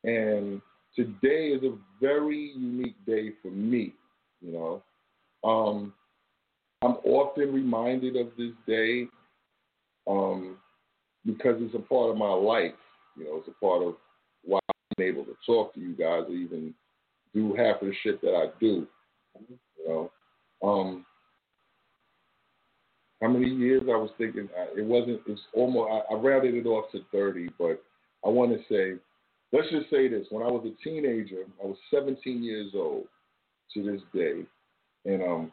And 0.07 0.63
today 0.95 1.49
is 1.49 1.63
a 1.65 1.77
very 2.01 2.53
unique 2.57 2.97
day 3.07 3.33
for 3.43 3.51
me. 3.51 3.93
You 4.41 4.53
know, 4.53 4.83
um, 5.49 5.93
I'm 6.83 6.97
often 7.05 7.53
reminded 7.53 8.17
of 8.17 8.29
this 8.39 8.53
day 8.67 9.09
um, 10.07 10.57
because 11.25 11.57
it's 11.59 11.75
a 11.75 11.81
part 11.81 12.11
of 12.11 12.17
my 12.17 12.33
life. 12.33 12.73
You 13.19 13.25
know, 13.25 13.37
it's 13.39 13.49
a 13.49 13.65
part 13.65 13.83
of 13.83 13.97
why 14.45 14.61
I'm 14.71 15.05
able 15.05 15.25
to 15.25 15.35
talk 15.45 15.75
to 15.75 15.81
you 15.81 15.95
guys 15.95 16.23
or 16.29 16.35
even 16.35 16.73
do 17.35 17.55
half 17.55 17.83
of 17.83 17.89
the 17.89 17.95
shit 18.03 18.21
that 18.23 18.35
I 18.35 18.47
do. 18.61 18.87
You 19.49 19.89
know, 19.89 20.11
um, 20.63 21.05
how 23.21 23.29
many 23.29 23.49
years 23.49 23.83
I 23.85 23.97
was 23.97 24.11
thinking 24.19 24.49
it 24.77 24.85
wasn't. 24.85 25.21
It's 25.27 25.41
almost. 25.55 25.91
I, 25.91 26.15
I 26.15 26.19
rounded 26.19 26.55
it 26.55 26.67
off 26.67 26.91
to 26.93 27.01
thirty, 27.11 27.49
but 27.59 27.83
I 28.25 28.29
want 28.29 28.53
to 28.53 28.59
say, 28.69 29.01
let's 29.53 29.71
just 29.71 29.91
say 29.91 30.09
this: 30.09 30.27
when 30.31 30.43
I 30.43 30.51
was 30.51 30.67
a 30.67 30.83
teenager, 30.83 31.45
I 31.63 31.67
was 31.67 31.77
17 31.91 32.43
years 32.43 32.73
old 32.75 33.05
to 33.75 33.83
this 33.83 34.01
day, 34.15 34.43
and 35.05 35.23
um, 35.23 35.53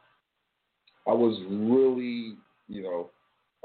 I 1.07 1.13
was 1.13 1.39
really, 1.49 2.35
you 2.67 2.83
know, 2.83 3.09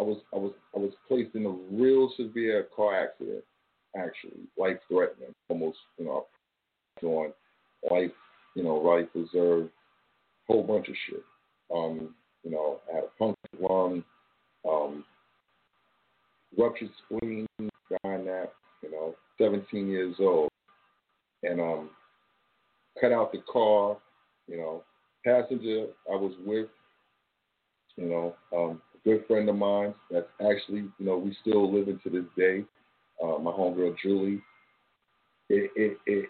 I 0.00 0.02
was 0.02 0.18
I 0.32 0.36
was 0.36 0.52
I 0.74 0.78
was 0.78 0.92
placed 1.06 1.34
in 1.34 1.46
a 1.46 1.50
real 1.50 2.10
severe 2.16 2.68
car 2.74 3.04
accident, 3.04 3.44
actually, 3.96 4.42
life 4.56 4.78
threatening, 4.88 5.34
almost, 5.48 5.78
you 5.98 6.04
know, 6.06 6.26
on 7.02 7.32
life, 7.90 8.10
you 8.54 8.62
know, 8.62 8.76
life 8.76 9.06
preserved, 9.12 9.70
whole 10.46 10.64
bunch 10.64 10.88
of 10.88 10.94
shit. 11.08 11.22
Um, 11.74 12.14
you 12.44 12.50
know, 12.50 12.80
I 12.90 12.96
had 12.96 13.04
a 13.04 13.18
punctured 13.18 13.60
lung, 13.60 14.04
um, 14.68 15.04
ruptured 16.56 16.90
spleen, 17.04 17.46
dying 17.58 18.24
that, 18.24 18.52
you 18.82 18.90
know, 18.90 19.14
17 19.38 19.88
years 19.88 20.16
old, 20.20 20.50
and 21.42 21.60
um, 21.60 21.90
cut 23.00 23.12
out 23.12 23.32
the 23.32 23.42
car, 23.50 23.96
you 24.46 24.56
know, 24.56 24.82
passenger 25.24 25.86
I 26.10 26.16
was 26.16 26.32
with, 26.44 26.68
you 27.96 28.06
know, 28.08 28.34
um, 28.56 28.82
a 28.94 29.08
good 29.08 29.26
friend 29.26 29.48
of 29.48 29.56
mine 29.56 29.94
that's 30.10 30.26
actually, 30.40 30.84
you 30.98 31.06
know, 31.06 31.18
we 31.18 31.36
still 31.40 31.72
living 31.72 32.00
to 32.04 32.10
this 32.10 32.24
day. 32.36 32.64
Uh, 33.22 33.38
my 33.38 33.50
homegirl 33.50 33.96
Julie. 34.02 34.40
It, 35.50 35.70
it, 35.74 35.98
it 36.06 36.28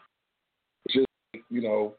just, 0.89 1.07
you 1.51 1.61
know, 1.61 1.95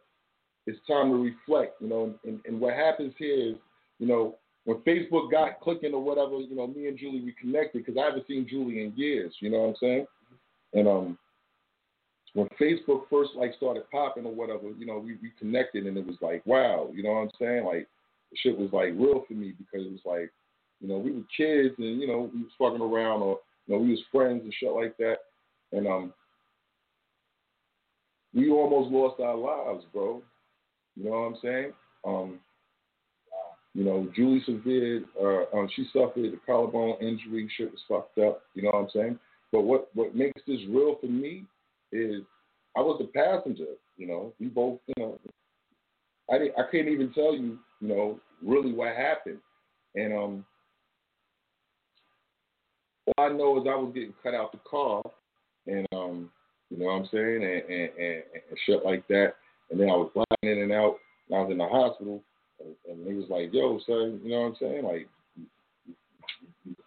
it's 0.65 0.79
time 0.87 1.09
to 1.09 1.15
reflect, 1.15 1.81
you 1.81 1.89
know, 1.89 2.13
and, 2.25 2.39
and 2.45 2.59
what 2.59 2.73
happens 2.73 3.13
here 3.17 3.49
is, 3.49 3.55
you 3.99 4.07
know, 4.07 4.37
when 4.65 4.77
Facebook 4.77 5.31
got 5.31 5.59
clicking 5.61 5.93
or 5.93 6.03
whatever, 6.03 6.37
you 6.37 6.55
know, 6.55 6.67
me 6.67 6.87
and 6.87 6.97
Julie 6.97 7.21
reconnected 7.21 7.85
because 7.85 7.99
I 7.99 8.05
haven't 8.05 8.27
seen 8.27 8.47
Julie 8.49 8.83
in 8.83 8.93
years, 8.95 9.33
you 9.39 9.49
know 9.49 9.59
what 9.59 9.69
I'm 9.69 9.75
saying? 9.81 10.05
And 10.73 10.87
um, 10.87 11.17
when 12.33 12.47
Facebook 12.61 13.03
first 13.09 13.31
like 13.35 13.53
started 13.57 13.89
popping 13.91 14.25
or 14.25 14.33
whatever, 14.33 14.69
you 14.77 14.85
know, 14.85 14.99
we, 14.99 15.15
we 15.21 15.31
connected 15.39 15.85
and 15.85 15.97
it 15.97 16.05
was 16.05 16.17
like, 16.21 16.45
wow, 16.45 16.89
you 16.93 17.03
know 17.03 17.11
what 17.11 17.21
I'm 17.21 17.29
saying? 17.39 17.65
Like 17.65 17.87
shit 18.35 18.57
was 18.57 18.69
like 18.71 18.93
real 18.95 19.23
for 19.27 19.33
me 19.33 19.53
because 19.57 19.85
it 19.85 19.91
was 19.91 20.01
like, 20.05 20.31
you 20.79 20.87
know, 20.87 20.97
we 20.97 21.11
were 21.11 21.23
kids 21.35 21.75
and, 21.77 21.99
you 21.99 22.07
know, 22.07 22.29
we 22.33 22.43
was 22.43 22.51
fucking 22.57 22.81
around 22.81 23.21
or, 23.21 23.39
you 23.65 23.75
know, 23.75 23.81
we 23.81 23.91
was 23.91 24.01
friends 24.11 24.41
and 24.43 24.53
shit 24.59 24.71
like 24.71 24.95
that. 24.97 25.17
And 25.71 25.87
um 25.87 26.13
we 28.33 28.51
almost 28.51 28.91
lost 28.91 29.19
our 29.19 29.35
lives, 29.35 29.85
bro. 29.91 30.21
You 30.95 31.05
know 31.05 31.11
what 31.11 31.17
I'm 31.17 31.37
saying? 31.41 31.73
Um 32.05 32.39
you 33.75 33.83
know, 33.83 34.07
Julie 34.15 34.41
Severe, 34.45 35.03
uh, 35.21 35.55
um, 35.55 35.69
she 35.75 35.85
suffered 35.93 36.25
a 36.25 36.37
collarbone 36.45 36.97
injury. 37.01 37.47
Shit 37.55 37.71
was 37.71 37.79
fucked 37.87 38.17
up. 38.17 38.41
You 38.55 38.63
know 38.63 38.71
what 38.73 38.79
I'm 38.79 38.89
saying? 38.93 39.19
But 39.51 39.61
what 39.61 39.89
what 39.93 40.15
makes 40.15 40.41
this 40.47 40.59
real 40.69 40.97
for 40.99 41.07
me 41.07 41.45
is 41.91 42.21
I 42.77 42.81
was 42.81 43.01
a 43.01 43.07
passenger. 43.17 43.65
You 43.97 44.07
know, 44.07 44.33
we 44.39 44.47
both, 44.47 44.79
you 44.87 45.03
know, 45.03 45.19
I 46.31 46.37
didn't, 46.37 46.53
I 46.57 46.63
couldn't 46.69 46.93
even 46.93 47.11
tell 47.13 47.33
you, 47.33 47.57
you 47.81 47.87
know, 47.87 48.19
really 48.43 48.71
what 48.71 48.95
happened. 48.95 49.39
And 49.95 50.13
um, 50.13 50.45
all 53.07 53.25
I 53.25 53.29
know 53.29 53.59
is 53.59 53.67
I 53.67 53.75
was 53.75 53.91
getting 53.93 54.13
cut 54.21 54.35
out 54.35 54.51
the 54.51 54.59
car, 54.69 55.01
and 55.67 55.87
um, 55.93 56.29
you 56.69 56.77
know 56.77 56.85
what 56.85 56.91
I'm 56.91 57.09
saying, 57.11 57.43
and 57.43 57.63
and, 57.63 57.89
and, 57.97 58.23
and 58.33 58.59
shit 58.65 58.85
like 58.85 59.07
that. 59.07 59.33
And 59.71 59.79
then 59.79 59.89
I 59.89 59.93
was 59.93 60.11
flying 60.13 60.57
in 60.57 60.63
and 60.63 60.71
out. 60.71 60.97
And 61.27 61.37
I 61.37 61.41
was 61.41 61.51
in 61.51 61.57
the 61.57 61.67
hospital, 61.67 62.23
and, 62.59 62.75
and 62.87 63.07
he 63.07 63.13
was 63.13 63.29
like, 63.29 63.51
"Yo, 63.51 63.79
son, 63.85 64.21
you 64.23 64.31
know 64.31 64.41
what 64.41 64.47
I'm 64.47 64.55
saying? 64.59 64.83
Like, 64.83 65.07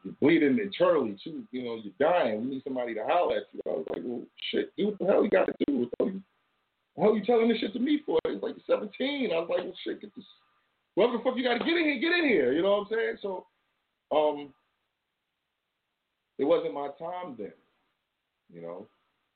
you're 0.04 0.14
bleeding 0.20 0.58
internally 0.58 1.16
too. 1.22 1.44
You 1.52 1.64
know, 1.64 1.80
you're 1.82 1.92
dying. 1.98 2.42
We 2.42 2.50
need 2.50 2.64
somebody 2.64 2.94
to 2.94 3.04
holler 3.04 3.38
at 3.38 3.44
you." 3.52 3.60
I 3.66 3.70
was 3.70 3.86
like, 3.90 4.02
"Well, 4.04 4.22
shit, 4.50 4.74
do 4.76 4.86
what 4.86 4.98
the 4.98 5.06
hell 5.06 5.24
you 5.24 5.30
got 5.30 5.46
to 5.46 5.54
do? 5.66 5.78
What 5.78 5.88
the 5.98 6.04
you, 6.06 6.22
what 6.94 6.96
the 6.96 7.02
hell 7.02 7.16
you 7.16 7.24
telling 7.24 7.48
this 7.48 7.58
shit 7.58 7.72
to 7.74 7.78
me 7.78 8.00
for?" 8.04 8.18
He's 8.26 8.42
like, 8.42 8.56
17. 8.66 9.30
I 9.32 9.38
was 9.38 9.48
like, 9.48 9.64
"Well, 9.64 9.74
shit, 9.84 10.00
get 10.00 10.14
this. 10.14 10.24
Whatever 10.94 11.18
the 11.18 11.24
fuck 11.24 11.36
you 11.36 11.44
got 11.44 11.58
to 11.58 11.64
get 11.64 11.76
in 11.76 11.84
here, 11.84 12.00
get 12.00 12.18
in 12.18 12.28
here." 12.28 12.52
You 12.52 12.62
know 12.62 12.72
what 12.72 12.80
I'm 12.80 12.86
saying? 12.90 13.16
So, 13.22 13.46
um, 14.10 14.52
it 16.38 16.44
wasn't 16.44 16.74
my 16.74 16.88
time 16.98 17.36
then. 17.38 17.52
You 18.52 18.62
know, 18.62 18.86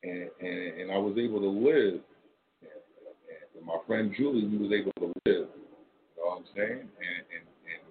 and 0.03 0.29
and, 0.41 0.81
and 0.81 0.93
I 0.93 0.99
was 0.99 1.17
able 1.19 1.41
to 1.41 1.49
live. 1.49 2.01
And, 2.63 3.65
my 3.65 3.79
friend 3.87 4.15
Julie, 4.17 4.47
was 4.59 4.71
able 4.71 4.93
to 5.01 5.07
live. 5.27 5.49
You 5.49 6.17
know 6.19 6.25
what 6.25 6.39
I'm 6.39 6.45
saying? 6.55 6.71
And, 6.71 7.23
and, 7.35 7.43
and 7.43 7.83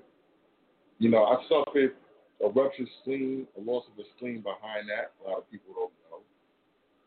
you 0.99 1.09
know, 1.09 1.25
I 1.25 1.41
suffered 1.49 1.95
a 2.43 2.49
ruptured 2.49 2.87
spleen, 3.01 3.47
a 3.57 3.61
loss 3.61 3.83
of 3.89 3.97
the 3.97 4.03
spleen 4.15 4.41
behind 4.41 4.89
that. 4.89 5.13
A 5.23 5.29
lot 5.29 5.37
of 5.39 5.51
people 5.51 5.73
don't 5.73 5.93
know. 6.09 6.19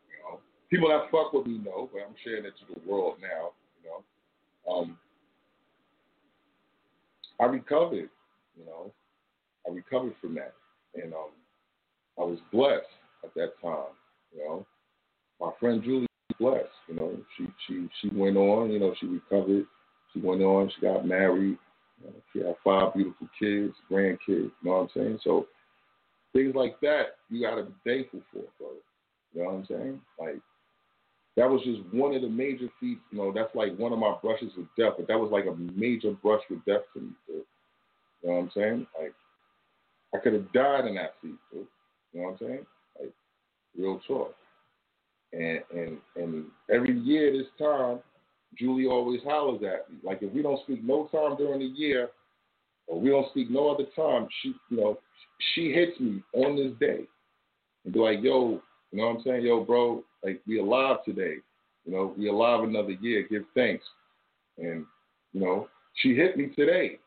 You 0.09 0.17
know, 0.23 0.39
people 0.69 0.89
that 0.89 1.11
fuck 1.11 1.33
with 1.33 1.47
me 1.47 1.59
know, 1.59 1.89
but 1.91 2.01
I'm 2.01 2.15
sharing 2.23 2.45
it 2.45 2.53
to 2.59 2.73
the 2.73 2.89
world 2.89 3.17
now. 3.21 3.51
You 3.83 3.89
know, 3.89 4.73
um, 4.73 4.97
I 7.39 7.45
recovered. 7.45 8.09
You 8.57 8.65
know, 8.65 8.91
I 9.67 9.69
I 9.69 9.73
recovered 9.73 10.13
from 10.19 10.35
that, 10.35 10.53
and 10.95 11.13
um, 11.13 11.29
I 12.17 12.23
was 12.23 12.39
blessed 12.51 12.85
at 13.23 13.33
that 13.35 13.53
time. 13.61 13.93
You 14.35 14.43
know, 14.43 14.65
my 15.39 15.51
friend 15.59 15.81
Julie 15.83 16.07
was 16.29 16.37
blessed. 16.39 16.75
You 16.87 16.95
know, 16.95 17.17
she 17.37 17.45
she 17.67 17.87
she 18.01 18.09
went 18.15 18.37
on. 18.37 18.71
You 18.71 18.79
know, 18.79 18.95
she 18.99 19.07
recovered. 19.07 19.65
She 20.13 20.19
went 20.19 20.41
on. 20.41 20.71
She 20.75 20.81
got 20.81 21.05
married. 21.05 21.57
She 22.33 22.39
had 22.39 22.55
five 22.63 22.93
beautiful 22.93 23.27
kids, 23.39 23.73
grandkids. 23.89 24.19
You 24.27 24.51
know 24.63 24.71
what 24.71 24.81
I'm 24.81 24.89
saying? 24.95 25.19
So 25.23 25.47
things 26.33 26.55
like 26.55 26.79
that, 26.81 27.17
you 27.29 27.41
got 27.41 27.55
to 27.55 27.63
be 27.63 27.73
thankful 27.85 28.21
for, 28.31 28.43
bro. 28.57 28.69
You 29.33 29.43
know 29.43 29.49
what 29.51 29.55
I'm 29.55 29.65
saying? 29.67 30.01
Like 30.19 30.41
that 31.37 31.49
was 31.49 31.61
just 31.63 31.81
one 31.93 32.13
of 32.15 32.21
the 32.21 32.29
major 32.29 32.67
feats. 32.79 33.01
You 33.11 33.17
know, 33.17 33.31
that's 33.33 33.53
like 33.55 33.77
one 33.77 33.93
of 33.93 33.99
my 33.99 34.15
brushes 34.21 34.51
with 34.57 34.67
death, 34.77 34.93
but 34.97 35.07
that 35.07 35.19
was 35.19 35.31
like 35.31 35.45
a 35.45 35.55
major 35.55 36.11
brush 36.11 36.41
with 36.49 36.63
death 36.65 36.81
to 36.93 37.01
me, 37.01 37.11
dude. 37.27 37.43
You 38.23 38.29
know 38.29 38.35
what 38.35 38.41
I'm 38.41 38.51
saying? 38.55 38.87
Like 38.99 39.13
I 40.13 40.17
could 40.17 40.33
have 40.33 40.51
died 40.51 40.85
in 40.85 40.95
that 40.95 41.13
seat, 41.21 41.35
dude. 41.51 41.67
You 42.13 42.21
know 42.21 42.27
what 42.27 42.31
I'm 42.31 42.37
saying? 42.39 42.65
Like 42.99 43.13
real 43.77 44.01
talk. 44.07 44.35
And 45.31 45.59
and 45.71 45.97
and 46.15 46.45
every 46.73 46.97
year 46.99 47.31
this 47.31 47.47
time, 47.59 47.99
Julie 48.57 48.87
always 48.87 49.21
hollers 49.23 49.61
at 49.63 49.91
me. 49.91 49.97
Like 50.03 50.19
if 50.21 50.33
we 50.33 50.41
don't 50.41 50.61
speak 50.63 50.83
no 50.83 51.09
time 51.11 51.37
during 51.37 51.59
the 51.59 51.65
year, 51.65 52.09
or 52.87 52.99
we 52.99 53.09
don't 53.09 53.29
speak 53.29 53.49
no 53.49 53.69
other 53.69 53.85
time, 53.95 54.27
she 54.41 54.53
you 54.69 54.77
know 54.77 54.99
she 55.53 55.71
hits 55.71 55.99
me 55.99 56.21
on 56.33 56.55
this 56.55 56.73
day 56.79 57.03
and 57.85 57.93
be 57.93 57.99
like, 57.99 58.21
yo, 58.21 58.61
you 58.91 58.99
know 58.99 59.07
what 59.07 59.17
I'm 59.17 59.23
saying? 59.23 59.45
Yo, 59.45 59.63
bro, 59.63 60.03
like 60.23 60.41
we 60.47 60.59
alive 60.59 60.97
today. 61.05 61.35
You 61.85 61.93
know, 61.93 62.13
we 62.17 62.29
alive 62.29 62.63
another 62.63 62.91
year. 62.91 63.25
Give 63.29 63.43
thanks. 63.55 63.83
And, 64.57 64.85
you 65.33 65.41
know, 65.41 65.67
she 65.95 66.15
hit 66.15 66.37
me 66.37 66.47
today. 66.55 66.99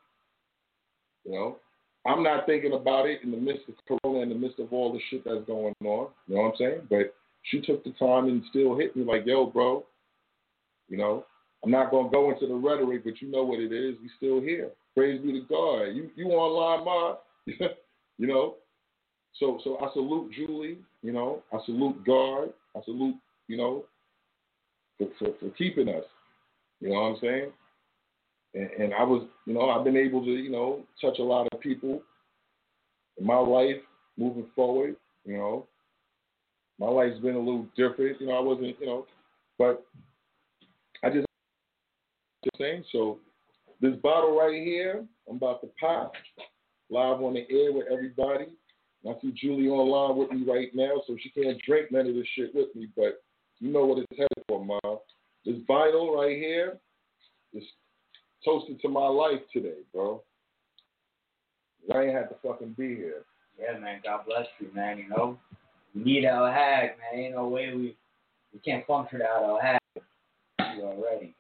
You 1.24 1.33
know, 1.33 1.59
I'm 2.07 2.22
not 2.22 2.46
thinking 2.46 2.72
about 2.72 3.07
it 3.07 3.20
in 3.22 3.31
the 3.31 3.37
midst 3.37 3.62
of 3.68 3.74
Corona, 3.87 4.22
in 4.22 4.28
the 4.31 4.35
midst 4.35 4.59
of 4.59 4.72
all 4.72 4.92
the 4.92 4.98
shit 5.09 5.24
that's 5.24 5.44
going 5.46 5.74
on. 5.85 6.09
You 6.26 6.35
know 6.35 6.42
what 6.42 6.48
I'm 6.48 6.57
saying? 6.59 6.81
But 6.90 7.14
she 7.42 7.61
took 7.61 7.85
the 7.85 7.92
time 7.92 8.26
and 8.26 8.42
still 8.50 8.76
hit 8.76 8.96
me 8.96 9.05
like, 9.05 9.24
yo, 9.26 9.46
bro, 9.46 9.85
you 10.88 10.96
know, 10.96 11.24
I'm 11.64 11.70
not 11.70 11.90
gonna 11.90 12.11
go 12.11 12.31
into 12.33 12.46
the 12.46 12.55
rhetoric, 12.55 13.05
but 13.05 13.20
you 13.20 13.31
know 13.31 13.44
what 13.44 13.61
it 13.61 13.72
is. 13.72 13.96
We 14.03 14.11
still 14.16 14.40
here. 14.40 14.70
Praise 14.96 15.20
be 15.22 15.33
to 15.33 15.46
God. 15.48 15.85
You 15.94 16.11
you 16.16 16.27
online, 16.29 16.85
ma? 16.85 17.16
you 18.18 18.27
know. 18.27 18.57
So 19.38 19.61
so 19.64 19.79
I 19.79 19.92
salute 19.92 20.33
Julie. 20.35 20.79
You 21.03 21.12
know, 21.12 21.42
I 21.53 21.59
salute 21.64 22.05
God. 22.05 22.53
I 22.77 22.83
salute 22.85 23.16
you 23.48 23.57
know 23.57 23.85
for, 24.98 25.09
for, 25.18 25.35
for 25.38 25.51
keeping 25.51 25.88
us. 25.88 26.05
You 26.81 26.90
know 26.90 26.94
what 26.94 27.01
I'm 27.01 27.16
saying? 27.20 27.53
And, 28.55 28.70
and 28.83 28.94
I 28.94 29.03
was, 29.05 29.27
you 29.46 29.55
know, 29.55 29.70
I've 29.70 29.85
been 29.85 29.96
able 29.96 30.25
to, 30.25 30.31
you 30.31 30.51
know, 30.51 30.83
touch 31.01 31.18
a 31.18 31.22
lot 31.22 31.48
of 31.53 31.61
people 31.61 32.03
in 33.18 33.27
my 33.27 33.38
life 33.38 33.77
moving 34.18 34.46
forward. 34.55 34.96
You 35.25 35.37
know, 35.37 35.66
my 36.79 36.88
life's 36.88 37.20
been 37.20 37.37
a 37.37 37.38
little 37.38 37.66
different. 37.77 38.20
You 38.20 38.27
know, 38.27 38.37
I 38.37 38.40
wasn't, 38.40 38.77
you 38.81 38.87
know, 38.87 39.07
but 39.59 39.87
saying. 42.59 42.85
So 42.92 43.18
this 43.81 43.96
bottle 44.02 44.37
right 44.38 44.62
here, 44.62 45.05
I'm 45.28 45.37
about 45.37 45.61
to 45.62 45.68
pop 45.78 46.12
live 46.90 47.22
on 47.22 47.35
the 47.35 47.46
air 47.50 47.72
with 47.72 47.87
everybody. 47.90 48.46
I 49.09 49.12
see 49.20 49.33
Julie 49.33 49.68
online 49.68 50.16
with 50.16 50.31
me 50.31 50.44
right 50.50 50.68
now, 50.74 51.02
so 51.07 51.16
she 51.20 51.31
can't 51.31 51.61
drink 51.66 51.90
none 51.90 52.07
of 52.07 52.14
this 52.14 52.26
shit 52.37 52.55
with 52.55 52.74
me, 52.76 52.88
but 52.96 53.22
you 53.59 53.72
know 53.72 53.85
what 53.85 53.98
it's 53.98 54.12
headed 54.12 54.44
for, 54.46 54.64
Mom. 54.64 54.98
This 55.44 55.57
vinyl 55.68 56.14
right 56.14 56.37
here 56.37 56.78
is 57.52 57.64
toasted 58.44 58.81
to 58.81 58.88
my 58.88 59.07
life 59.07 59.40
today, 59.52 59.78
bro. 59.92 60.22
I 61.92 62.02
ain't 62.02 62.14
had 62.14 62.28
to 62.28 62.37
fucking 62.46 62.76
be 62.78 62.94
here. 62.94 63.24
Yeah, 63.59 63.78
man. 63.78 64.00
God 64.05 64.20
bless 64.26 64.46
you, 64.61 64.68
man. 64.74 64.98
You 64.98 65.09
know, 65.09 65.38
we 65.94 66.02
need 66.02 66.24
El 66.24 66.46
Hag, 66.46 66.90
man. 66.98 67.24
Ain't 67.24 67.35
no 67.35 67.48
way 67.48 67.72
we 67.74 67.96
we 68.52 68.61
can't 68.61 68.87
function 68.87 69.18
without 69.18 69.42
El 69.42 69.61
Hag. 69.61 69.81
You 70.76 70.83
already. 70.83 71.35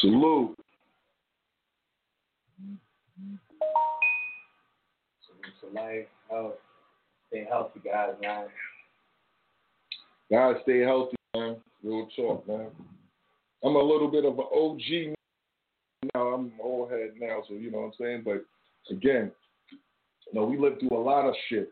Salute. 0.00 0.56
Salute 5.26 5.54
to 5.60 5.66
life, 5.74 6.06
health. 6.30 6.54
Stay 7.28 7.46
healthy, 7.48 7.80
guys, 7.84 8.14
man. 8.22 8.46
Gotta 10.30 10.60
stay 10.62 10.80
healthy, 10.80 11.16
man. 11.36 11.56
Real 11.82 12.08
talk, 12.16 12.48
man. 12.48 12.68
I'm 13.62 13.76
a 13.76 13.82
little 13.82 14.10
bit 14.10 14.24
of 14.24 14.38
an 14.38 14.46
OG 14.54 15.14
now. 16.14 16.28
I'm 16.28 16.52
old 16.62 16.90
head 16.90 17.10
now, 17.20 17.42
so 17.46 17.54
you 17.54 17.70
know 17.70 17.80
what 17.80 17.86
I'm 17.86 17.92
saying. 18.00 18.22
But 18.24 18.44
again, 18.90 19.30
you 19.70 20.40
know, 20.40 20.46
we 20.46 20.58
lived 20.58 20.80
through 20.80 20.96
a 20.96 21.02
lot 21.02 21.28
of 21.28 21.34
shit 21.48 21.70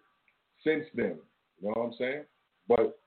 since 0.64 0.84
then. 0.94 1.16
You 1.60 1.68
know 1.68 1.72
what 1.76 1.86
I'm 1.86 1.94
saying? 1.98 2.24
But 2.68 2.98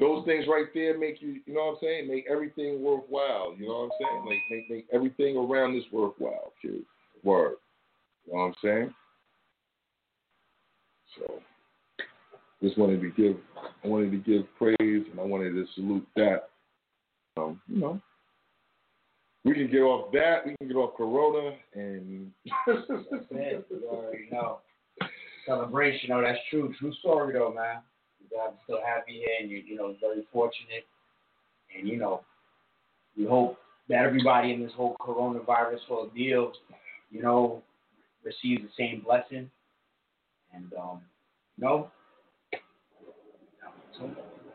those 0.00 0.24
things 0.24 0.46
right 0.48 0.66
there 0.74 0.98
make 0.98 1.20
you, 1.20 1.40
you 1.46 1.54
know 1.54 1.66
what 1.66 1.72
I'm 1.72 1.78
saying? 1.82 2.08
Make 2.08 2.26
everything 2.30 2.82
worthwhile. 2.82 3.54
You 3.58 3.68
know 3.68 3.74
what 3.74 3.84
I'm 3.84 3.90
saying? 4.00 4.24
Like 4.26 4.38
make 4.50 4.70
make 4.70 4.86
everything 4.92 5.36
around 5.36 5.74
this 5.74 5.84
worthwhile, 5.92 6.52
kid. 6.60 6.82
Word. 7.22 7.56
You 8.26 8.32
know 8.32 8.40
what 8.40 8.44
I'm 8.46 8.54
saying? 8.62 8.94
So 11.18 11.40
just 12.62 12.78
wanted 12.78 13.00
to 13.00 13.10
give 13.10 13.36
I 13.84 13.88
wanted 13.88 14.10
to 14.12 14.18
give 14.18 14.46
praise 14.56 14.76
and 14.80 15.20
I 15.20 15.22
wanted 15.22 15.52
to 15.52 15.66
salute 15.74 16.06
that. 16.16 16.48
Um, 17.36 17.60
you 17.68 17.80
know. 17.80 18.00
We 19.44 19.54
can 19.54 19.70
get 19.70 19.82
off 19.82 20.10
that, 20.12 20.44
we 20.44 20.56
can 20.58 20.66
get 20.66 20.76
off 20.76 20.96
Corona 20.96 21.54
and 21.74 22.32
That's 22.66 22.80
it. 23.30 23.66
You 23.70 23.88
already 23.88 24.28
know. 24.32 24.58
Celebration, 25.46 26.10
oh, 26.10 26.20
that's 26.20 26.38
true. 26.50 26.74
True 26.80 26.92
story, 26.94 27.34
though, 27.34 27.54
man. 27.54 27.76
I'm 28.32 28.54
still 28.64 28.80
happy 28.84 29.12
here, 29.12 29.36
and 29.40 29.50
you're, 29.50 29.60
you 29.60 29.76
know, 29.76 29.94
very 30.00 30.26
fortunate. 30.32 30.86
And 31.76 31.88
you 31.88 31.96
know, 31.98 32.22
we 33.16 33.24
hope 33.24 33.58
that 33.88 34.04
everybody 34.04 34.52
in 34.52 34.62
this 34.62 34.72
whole 34.76 34.96
coronavirus 35.00 35.80
ordeal, 35.90 36.52
you 37.10 37.22
know, 37.22 37.62
receives 38.24 38.62
the 38.62 38.68
same 38.78 39.02
blessing. 39.04 39.50
And 40.54 40.72
um, 40.74 41.00
you 41.56 41.64
know, 41.64 41.90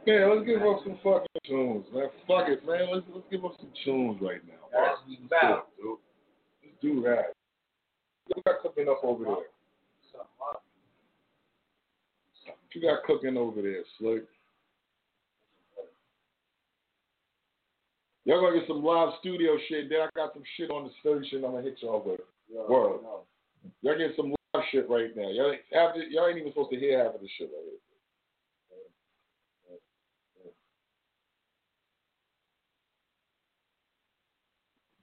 Man, 0.08 0.30
let's 0.34 0.46
give 0.48 0.62
up 0.64 0.82
some 0.84 0.98
fucking 1.04 1.28
tunes, 1.46 1.86
man. 1.94 2.10
Fuck 2.28 2.50
it, 2.50 2.66
man. 2.66 2.90
Let's 2.92 3.06
let's 3.14 3.26
give 3.30 3.46
up 3.46 3.54
some 3.60 3.70
tunes 3.86 4.18
right 4.22 4.42
now. 4.48 4.66
that's 4.74 4.98
what 4.98 5.08
we 5.08 5.20
about. 5.26 5.68
Let's 5.78 6.74
do 6.82 7.02
that. 7.02 7.34
What 8.26 8.38
you 8.38 8.44
got 8.44 8.62
cooking 8.62 8.90
up 8.90 9.04
over 9.04 9.24
there? 9.24 9.34
What 9.34 9.46
you 12.76 12.82
got 12.82 13.04
cooking 13.04 13.38
over 13.38 13.62
there, 13.62 13.84
Slick? 14.00 14.24
Y'all 18.26 18.40
gonna 18.42 18.60
get 18.60 18.68
some 18.68 18.84
live 18.84 19.14
studio 19.20 19.58
shit. 19.68 19.90
Then 19.90 20.02
I 20.02 20.10
got 20.16 20.34
some 20.34 20.44
shit 20.58 20.70
on 20.70 20.86
the 20.86 20.92
station 21.02 21.44
I'm 21.44 21.52
gonna 21.52 21.64
hit 21.64 21.78
y'all 21.82 22.04
with. 22.06 22.20
Word. 22.70 23.00
Y'all 23.82 23.98
get 23.98 24.16
some 24.16 24.34
live 24.54 24.64
shit 24.72 24.88
right 24.90 25.16
now. 25.16 25.30
Y'all, 25.30 25.52
ain't- 25.54 26.12
y'all 26.12 26.28
ain't 26.28 26.38
even 26.38 26.52
supposed 26.52 26.72
to 26.72 26.80
hear 26.80 27.04
half 27.04 27.16
of 27.16 27.22
this 27.22 27.30
shit 27.38 27.50
right 27.52 27.64
here. 27.66 27.80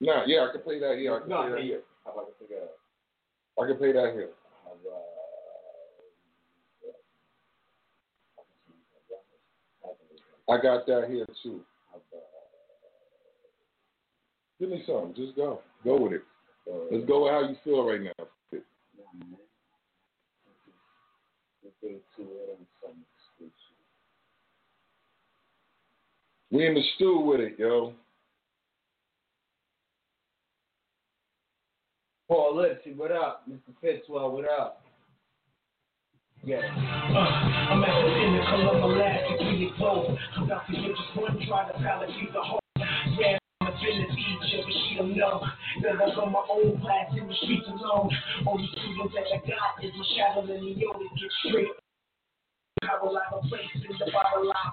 Nah, 0.01 0.25
yeah, 0.27 0.47
I 0.49 0.53
can 0.53 0.63
play 0.63 0.79
that 0.79 0.97
here. 0.99 1.17
I 1.17 1.21
can 1.21 1.29
No, 1.29 1.43
play 1.43 1.51
that 1.51 1.63
here. 1.63 1.83
I 2.07 3.67
can 3.67 3.77
play 3.77 3.93
that 3.93 4.13
here. 4.15 4.31
I 10.49 10.57
got 10.61 10.87
that 10.87 11.09
here 11.11 11.27
too. 11.43 11.61
Give 14.59 14.71
me 14.71 14.83
some. 14.87 15.15
Just 15.17 15.37
go. 15.37 15.61
Go 15.85 16.01
with 16.01 16.13
it. 16.15 16.23
Let's 16.91 17.07
go 17.07 17.25
with 17.25 17.33
how 17.33 17.49
you 17.49 17.57
feel 17.65 17.85
right 17.87 18.03
now. 18.03 18.27
We 26.51 26.67
in 26.67 26.75
the 26.75 26.83
stew 26.97 27.21
with 27.21 27.41
it, 27.41 27.59
yo. 27.59 27.93
Paul 32.27 32.57
Lipsy, 32.57 32.97
what 32.97 33.13
up? 33.13 33.45
Mr. 33.49 33.75
Fitzwell, 33.83 34.33
what 34.33 34.45
up? 34.51 34.83
Yeah. 36.49 36.65
Uh, 36.65 37.77
I'm 37.77 37.85
at 37.85 37.93
the 37.93 38.09
pinnacle 38.09 38.73
of 38.73 38.81
elastic 38.81 39.77
close. 39.77 40.17
I'm 40.33 40.45
about 40.45 40.65
to 40.65 40.73
get 40.73 40.97
this 40.97 40.97
one, 41.13 41.37
try 41.45 41.69
to 41.69 41.77
palate 41.77 42.09
the 42.09 42.41
whole. 42.41 42.65
Yeah, 43.21 43.37
I'm 43.61 43.69
a 43.69 43.77
villain 43.77 44.09
teacher, 44.17 44.65
but 44.65 44.73
she 44.73 44.97
don't 44.97 45.13
know. 45.13 45.45
Cause 45.45 46.01
I 46.01 46.09
got 46.09 46.33
my 46.33 46.41
own 46.49 46.81
class 46.81 47.13
in 47.13 47.29
the 47.29 47.35
streets 47.45 47.69
alone. 47.69 48.09
Only 48.49 48.65
students 48.73 49.13
that 49.13 49.29
I 49.29 49.45
got 49.45 49.85
is 49.85 49.93
my 49.93 50.05
shadow 50.17 50.41
and 50.41 50.65
the 50.65 50.73
Yoda 50.73 51.05
get 51.21 51.33
straight. 51.45 51.69
I 52.81 52.97
will 52.97 53.13
have 53.13 53.45
a 53.45 53.47
place 53.47 53.69
in 53.77 53.93
the 54.01 54.09
bottle 54.09 54.49
line. 54.49 54.73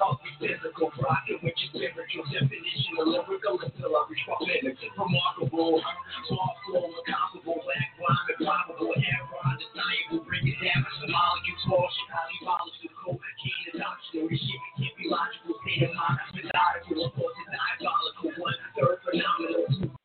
up 0.00 0.20
the 0.22 0.30
physical, 0.40 0.88
rocking 1.02 1.40
with 1.42 1.56
your 1.58 1.70
spiritual 1.74 2.24
definition 2.32 2.94
of 3.00 3.06
lyrical 3.12 3.60
until 3.60 3.92
I 3.92 4.00
reach 4.08 4.24
my 4.28 4.36
pinnacle. 4.40 4.88
Remarkable, 4.96 5.82
soft 6.28 6.58
flow, 6.64 6.88
incomparable, 6.88 7.60
black 7.60 7.90
rhyme, 8.00 8.26
improbable, 8.32 8.94
error, 8.96 9.40
undeniable, 9.44 10.24
bring 10.24 10.46
it 10.48 10.58
down. 10.62 10.86
The 11.02 11.08
molecules 11.10 11.62
fall, 11.68 11.88
shit, 11.90 12.08
highly 12.08 12.38
volatile, 12.42 12.94
cocaine 13.02 13.82
optional. 13.82 14.28
This 14.30 14.40
shit 14.40 14.60
can't 14.78 14.94
be 14.96 15.04
logical, 15.10 15.54
state 15.66 15.84
of 15.84 15.92
mind, 15.92 16.18
methodical, 16.32 16.98
of 17.06 17.12
course, 17.18 17.36
it's 17.42 17.50
diabolical. 17.52 18.30
One 18.38 18.58
third 18.78 18.98
phenomenal, 19.04 19.66
two 19.76 20.01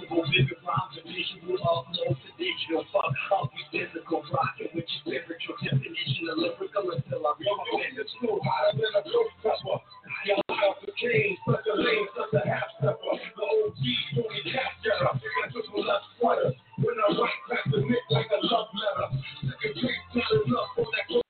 invisible. 0.00 0.24
Vivid 0.30 0.58
rhymes 0.64 0.96
and 0.96 1.06
visual. 1.12 1.58
Upload 1.60 2.16
to 2.16 2.30
digital. 2.38 2.84
Fuck 2.92 3.14
up, 3.32 3.50
we 3.52 3.62
physical. 3.72 4.22
Rocking 4.32 4.72
with 4.74 4.88
your 4.88 5.00
spiritual 5.04 5.56
definition 5.60 6.28
of 6.30 6.38
lyrical 6.38 6.90
until 6.92 7.26
I 7.26 7.32
reach 7.38 7.48
my 7.50 7.64
pinnacle. 7.76 8.40
Hotter 8.40 8.80
than 8.80 8.92
a 8.96 9.02
ghost 9.04 9.34
pepper. 9.42 9.78
Y'all 10.26 10.42
out 10.48 10.76
the 10.84 10.92
king, 11.00 11.36
such 11.46 11.64
a 11.64 11.74
lame, 11.76 12.08
such 12.16 12.34
a 12.36 12.42
half 12.48 12.68
stepper. 12.78 13.12
The 13.16 13.44
OG, 13.44 13.84
only 14.20 14.42
cap 14.52 14.72
getter. 14.84 15.08
I 15.08 15.48
took 15.52 15.68
a 15.68 15.80
left 15.80 16.04
sweater. 16.18 16.52
When 16.76 16.96
I 16.96 17.06
write, 17.16 17.40
crack 17.46 17.64
the 17.70 17.80
neck 17.80 18.04
like 18.10 18.28
a 18.28 18.40
love 18.46 18.68
letter. 18.72 19.08
Second 19.40 19.74
place, 19.80 20.04
not 20.14 20.32
enough 20.44 20.76
on 20.76 20.86
that 20.92 21.29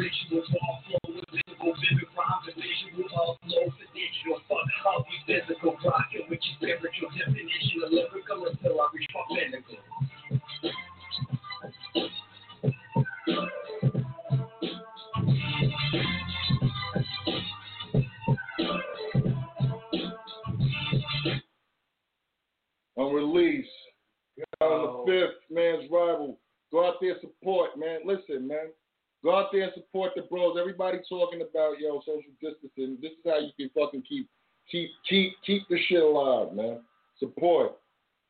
Hands 0.00 0.57
talking 31.08 31.40
about 31.40 31.78
yo 31.78 32.00
social 32.00 32.32
distancing. 32.40 32.98
This 33.00 33.12
is 33.12 33.24
how 33.24 33.38
you 33.38 33.52
can 33.58 33.70
fucking 33.74 34.02
keep 34.08 34.28
keep 34.70 34.90
keep 35.08 35.32
keep 35.44 35.62
the 35.68 35.78
shit 35.88 36.02
alive, 36.02 36.54
man. 36.54 36.80
Support, 37.18 37.78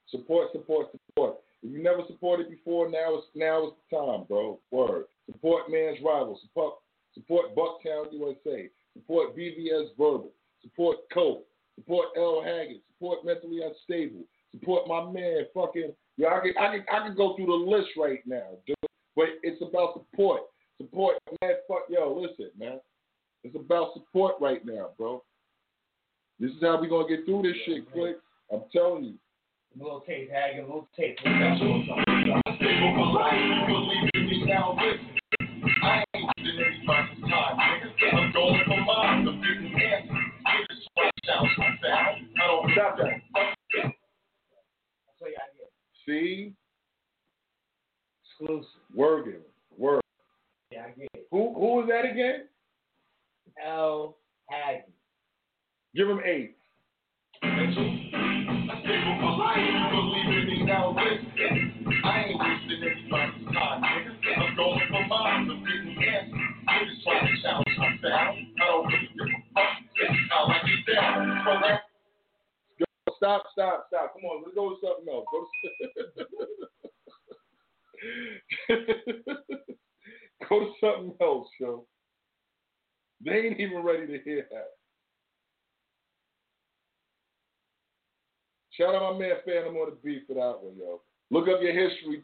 support, 0.09 0.53
support, 0.53 0.89
support. 0.93 1.37
If 1.63 1.73
you 1.73 1.83
never 1.83 2.03
supported 2.07 2.49
before, 2.49 2.89
now 2.89 3.17
it's 3.17 3.27
now 3.35 3.67
is 3.67 3.73
the 3.91 3.97
time, 3.97 4.25
bro. 4.29 4.61
Word. 4.71 5.05
Support 5.27 5.71
man's 5.71 5.99
rival. 6.05 6.39
Support 6.43 6.75
support 7.15 7.55
Bucktown 7.57 8.13
USA. 8.13 8.69
Support 8.95 9.37
BVS 9.37 9.89
Verbal. 9.99 10.31
Support 10.63 10.99
Cope. 11.13 11.47
Support 11.77 12.07
L 12.17 12.43
Haggood. 12.45 12.81
Support 12.95 13.25
Mentally 13.25 13.61
Unstable. 13.63 14.25
Support 14.53 14.89
my 14.89 15.11
man, 15.11 15.45
fucking. 15.55 15.93
Yeah, 16.17 16.29
I 16.29 16.41
can, 16.41 16.53
I 16.59 16.77
can, 16.77 16.85
I 16.91 17.07
can 17.07 17.17
go 17.17 17.37
through 17.37 17.47
the 17.47 17.53
list 17.53 17.91
right 17.97 18.21
now, 18.27 18.57
dude. 18.67 18.77
But 19.15 19.27
it's 19.43 19.61
about 19.63 19.95
support. 19.95 20.43
Support, 20.79 21.17
man. 21.43 21.53
Fuck, 21.69 21.83
yo, 21.89 22.19
listen, 22.21 22.51
man. 22.59 22.81
It's 23.45 23.55
about 23.55 23.95
support 23.95 24.38
right 24.49 24.65
now, 24.65 24.91
bro. 24.97 25.23
This 26.41 26.51
is 26.53 26.57
how 26.63 26.81
we 26.81 26.89
gonna 26.89 27.09
get 27.09 27.27
through 27.27 27.43
this 27.43 27.57
shit, 27.67 27.91
quick. 27.93 28.17
I'm 28.53 28.63
telling 28.73 29.05
you. 29.05 29.15
Little 29.77 30.01
tape, 30.01 30.31
Hagen, 30.31 30.65
little 30.65 30.89
tape. 30.97 31.19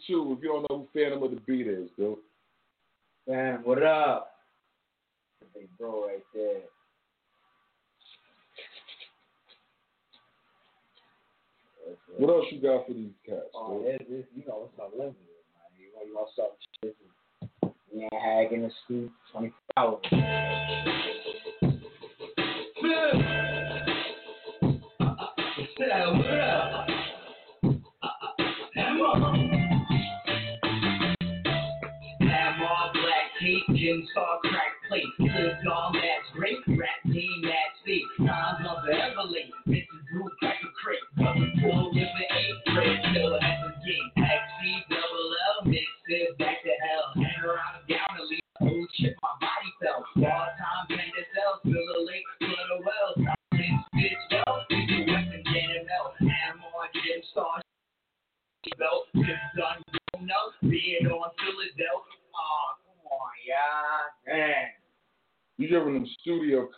Too 0.06 0.34
if 0.36 0.42
you 0.42 0.48
don't 0.48 0.62
know 0.70 0.86
who 0.92 0.98
Phantom 0.98 1.22
of 1.22 1.30
the 1.30 1.40
Beat 1.46 1.66
is, 1.66 1.88
dude. 1.96 2.18
Man, 3.28 3.60
what 3.64 3.82
up? 3.82 4.32
Big 5.54 5.68
bro 5.78 6.06
right 6.06 6.22
there. 6.34 6.62
What 12.16 12.30
else 12.30 12.46
you 12.50 12.60
got 12.60 12.86
for 12.86 12.92
these 12.94 13.10
cats, 13.26 13.50
Oh, 13.54 13.82
dude? 13.82 13.98
this, 14.00 14.06
this, 14.08 14.24
you 14.34 14.42
know 14.46 14.68
what's 14.70 14.78
up 14.78 14.92
living 14.92 15.14
with, 15.26 15.46
man. 15.52 15.70
You 15.78 15.88
know, 15.94 16.02
you 16.06 16.14
want 16.14 16.30
something 16.36 16.54
shit. 16.82 16.96
This 17.62 17.70
is 17.70 17.96
me 17.96 18.08
and 18.10 18.22
Hag 18.22 18.52
in 18.52 18.62
the 18.62 18.70
scoop, 18.84 19.10
24 19.32 19.52
hours. 19.76 20.00
What 26.16 26.40
up? 26.40 26.93
Asian 33.84 34.08
Star 34.12 34.38
Trek 34.44 34.72
plate. 34.88 35.04
Good 35.18 35.56
dog 35.64 35.92
that's 35.92 36.32
great, 36.32 36.56
rap 36.68 36.88
team 37.04 37.42
that's 37.42 37.76
fake. 37.84 38.00
Times 38.16 38.64
of 38.66 38.78
Everly, 38.88 39.52
it's 39.66 39.88
a 39.92 40.12
group 40.12 40.32
like 40.40 40.56
a 40.64 40.72
crate. 40.80 41.04
But 41.16 41.36
we 41.36 41.52
pull 41.60 41.92
with 41.92 42.08
the 42.16 42.33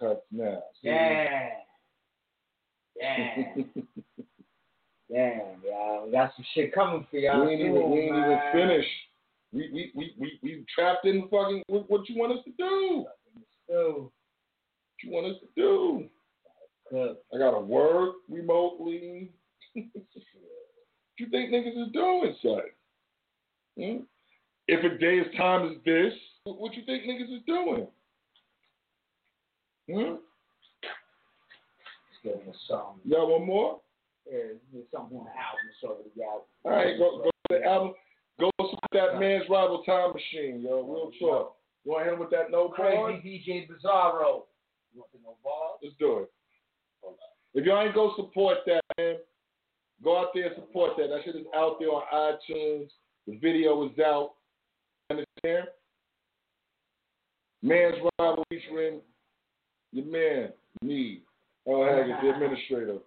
cuts 0.07 0.23
now. 0.31 0.63
See? 0.83 0.89
Yeah. 0.89 1.49
Yeah. 3.01 3.55
Damn, 5.13 5.63
y'all. 5.65 6.07
We 6.07 6.13
got 6.13 6.33
some 6.37 6.45
shit 6.55 6.75
coming 6.75 7.07
for 7.11 7.19
y'all. 7.19 7.47
We 7.47 7.53
ain't, 7.53 7.61
even, 7.61 7.77
even 7.77 8.39
finished. 8.53 8.89
We, 9.53 9.71
we, 9.73 9.93
we, 9.95 10.15
we, 10.19 10.39
we 10.43 10.65
trapped 10.75 11.07
in 11.07 11.29
fucking 11.31 11.63
what, 11.69 12.09
you 12.09 12.19
want 12.19 12.33
us 12.33 12.45
to 12.45 12.51
do. 12.59 13.07
So, 13.69 14.11
what 14.11 15.05
you 15.05 15.11
want 15.11 15.27
us 15.27 15.37
to 15.41 15.49
do? 15.57 16.09
I 17.35 17.39
gotta 17.39 17.61
work 17.61 18.17
remotely. 18.29 19.33
Hmm? 19.77 19.83
what 19.93 21.19
you 21.19 21.27
think 21.29 21.51
niggas 21.51 21.87
is 21.87 21.93
doing, 21.93 22.35
son? 22.43 22.61
Hmm? 23.79 24.05
If 24.69 24.85
a 24.85 24.97
day 24.97 25.21
as 25.21 25.27
time 25.37 25.71
as 25.71 25.77
this, 25.85 26.15
what 26.45 26.75
you 26.75 26.83
think 26.87 27.05
niggas 27.05 27.37
is 27.37 27.43
doing? 27.47 27.87
one 33.39 33.47
more? 33.47 33.80
There's 34.30 34.59
something 34.93 35.18
on 35.18 35.24
the 35.24 35.30
album, 35.30 35.70
so 35.80 35.99
we 36.03 36.20
got. 36.20 36.43
All 36.64 36.76
right, 36.76 36.99
go, 36.99 37.22
go 37.22 37.30
to 37.30 37.61
the 37.61 37.64
album. 37.64 37.95
Go 38.39 38.51
with 38.59 38.70
that 38.93 39.18
man's 39.18 39.45
rival 39.49 39.82
time 39.84 40.12
machine, 40.12 40.61
yo. 40.61 40.82
Real 40.82 41.11
talk. 41.20 41.57
Go 41.87 42.01
ahead 42.01 42.18
with 42.18 42.30
that 42.30 42.51
no 42.51 42.68
Crazy? 42.68 43.22
DJ 43.47 43.68
Bizarro. 43.68 44.43
You 44.93 45.01
want 45.01 45.12
the 45.12 45.18
no 45.22 45.37
bars? 45.45 45.78
Let's 45.82 45.95
do 45.99 46.18
it. 46.18 46.30
If 47.55 47.64
y'all 47.64 47.82
ain't 47.82 47.95
go 47.95 48.12
support 48.16 48.59
that, 48.66 48.82
man, 48.99 49.16
go 50.03 50.18
out 50.18 50.28
there 50.34 50.47
and 50.49 50.57
support 50.57 50.97
that. 50.99 51.09
That 51.09 51.20
shit 51.24 51.37
is 51.37 51.47
out 51.55 51.76
there 51.78 51.89
on 51.89 52.03
iTunes. 52.12 52.89
The 53.26 53.39
video 53.39 53.84
is 53.87 53.99
out. 53.99 54.32
Understand? 55.11 55.68
Man's 57.62 57.97
rival 58.18 58.45
featuring 58.51 59.01
your 59.93 60.05
man, 60.05 60.53
me, 60.82 61.22
L. 61.66 61.74
Haggood, 61.74 62.20
the 62.22 62.30
administrator. 62.30 62.99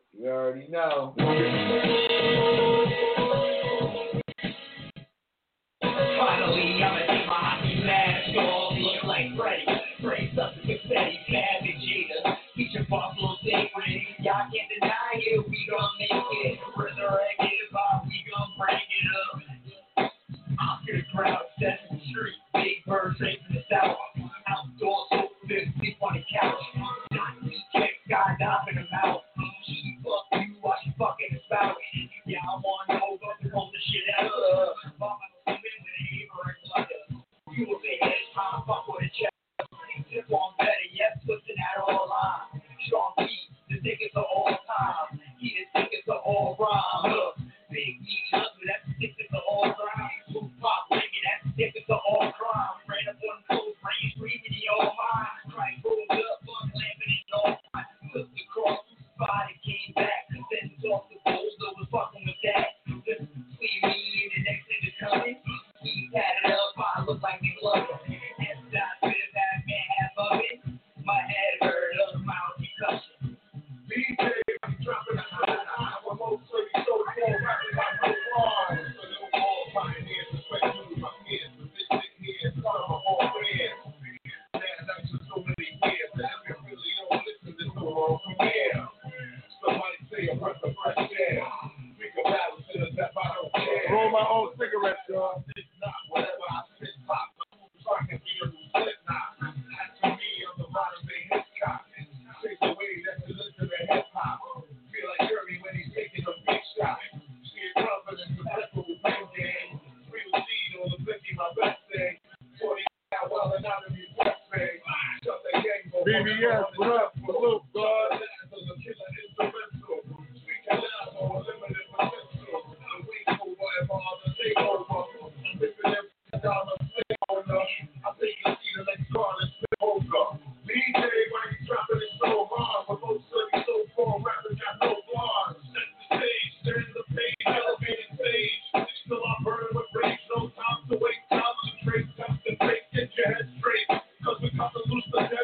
Thank 145.14 145.32
you. 145.32 145.39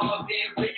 Thing, 0.00 0.54
call 0.54 0.64
in, 0.64 0.77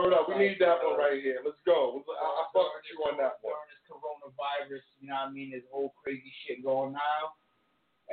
Word 0.00 0.14
up. 0.14 0.28
We 0.28 0.38
need 0.38 0.56
that 0.60 0.78
one 0.82 0.98
right 0.98 1.20
here. 1.22 1.40
Let's 1.44 1.60
go. 1.66 2.02
I, 2.08 2.24
I 2.24 2.44
fuck 2.54 2.72
with 2.72 2.88
you 2.88 3.04
on 3.04 3.18
that 3.18 3.36
one. 3.42 3.52
This 3.68 3.84
coronavirus, 3.84 4.80
you 4.98 5.08
know 5.08 5.14
what 5.14 5.28
I 5.28 5.32
mean? 5.32 5.50
This 5.50 5.62
whole 5.70 5.92
crazy 6.02 6.32
shit 6.46 6.64
going 6.64 6.94
on. 6.94 7.30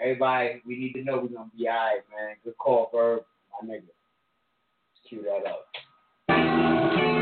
Everybody, 0.01 0.61
we 0.65 0.77
need 0.77 0.93
to 0.93 1.03
know 1.03 1.13
we're 1.13 1.29
going 1.29 1.49
to 1.49 1.57
be 1.57 1.67
all 1.69 1.75
right, 1.75 2.01
man. 2.11 2.35
Good 2.43 2.57
call, 2.57 2.89
Verb. 2.93 3.21
My 3.61 3.67
nigga. 3.69 3.83
Let's 3.87 5.07
cue 5.07 5.23
that 5.23 5.47
up. 5.49 7.16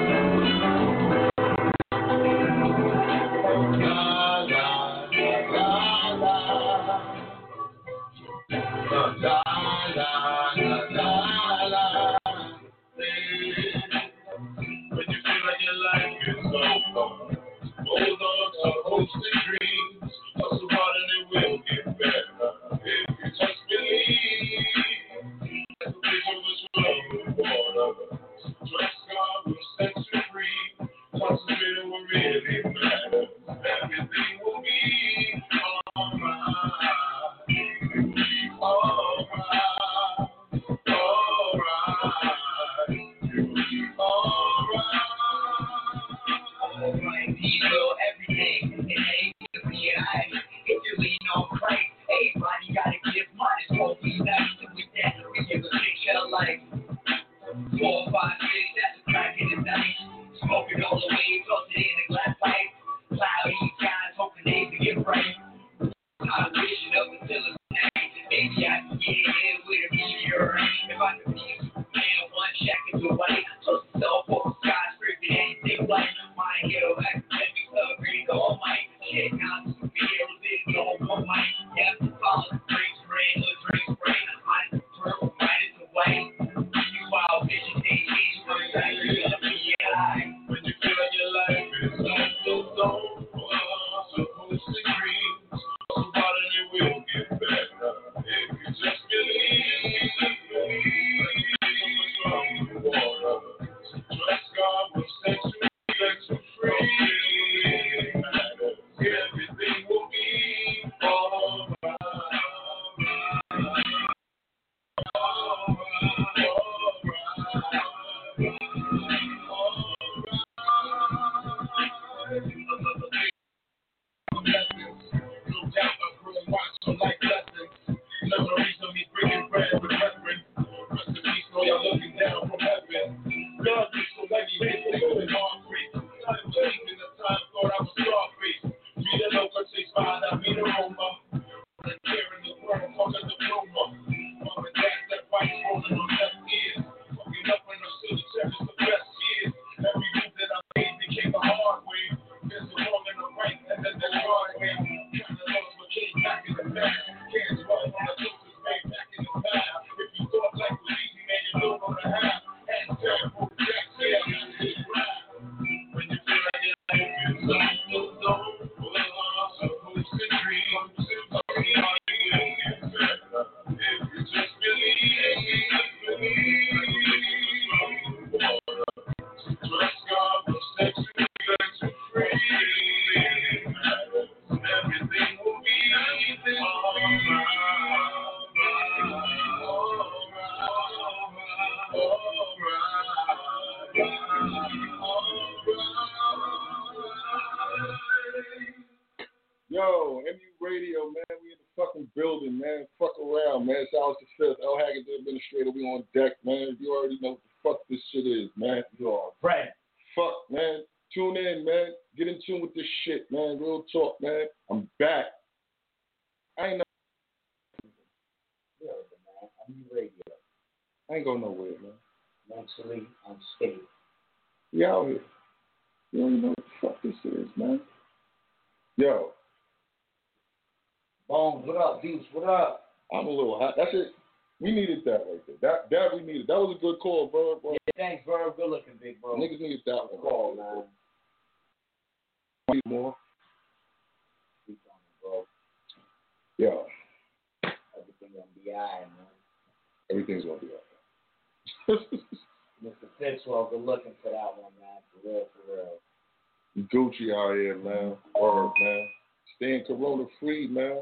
Word, 258.39 258.71
man. 258.79 259.07
Staying 259.55 259.83
corona 259.85 260.25
free, 260.39 260.67
man. 260.67 261.01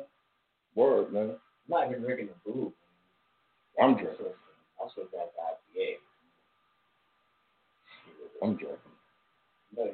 Word, 0.76 1.12
man. 1.12 1.32
I'm 1.32 1.38
not 1.70 1.90
even 1.90 2.04
drinking 2.04 2.30
the 2.46 2.52
booze. 2.52 2.74
I'm 3.82 3.94
drinking. 3.96 4.16
I 4.20 4.88
should 4.94 5.04
have 5.04 5.12
got 5.12 5.32
the 5.74 5.80
IPA. 5.80 5.96
I'm 8.44 8.56
drinking. 8.56 8.78
No, 9.76 9.84
you're 9.86 9.94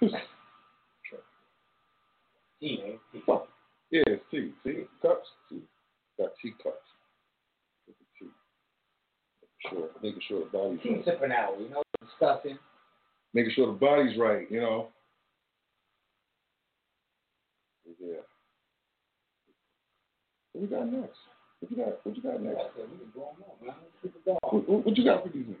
drink. 0.00 0.14
Tea, 2.60 2.80
man. 2.82 2.98
Tea. 3.12 3.20
Yeah, 3.90 4.16
tea. 4.30 4.52
Tea 4.64 4.84
cups. 5.00 5.28
Tea. 5.48 5.62
Got 6.18 6.30
tea 6.42 6.52
cups. 6.62 6.76
Look 7.86 7.96
at 8.00 8.06
tea. 8.18 8.32
Making 9.42 9.78
sure, 9.78 9.88
making 10.02 10.22
sure 10.26 10.40
the 10.40 10.50
body's 10.50 10.82
tea 10.82 10.88
right. 10.90 11.04
Tea 11.04 11.10
sipping 11.10 11.32
out, 11.32 11.60
you 11.60 11.68
know, 11.70 11.82
discussing. 12.00 12.58
Making 13.34 13.52
sure 13.54 13.66
the 13.66 13.72
body's 13.78 14.18
right, 14.18 14.50
you 14.50 14.60
know. 14.60 14.88
Yeah. 18.00 18.22
What 20.52 20.62
we 20.62 20.68
got 20.68 20.92
next? 20.92 21.18
What 21.60 21.70
you 21.70 21.76
got? 21.76 22.06
What 22.06 22.16
you 22.16 22.22
got 22.22 22.42
next? 22.42 22.64
What, 24.24 24.86
what, 24.86 24.96
you 24.96 25.04
got 25.04 25.24
for 25.24 25.28
these 25.30 25.44
niggas? 25.44 25.56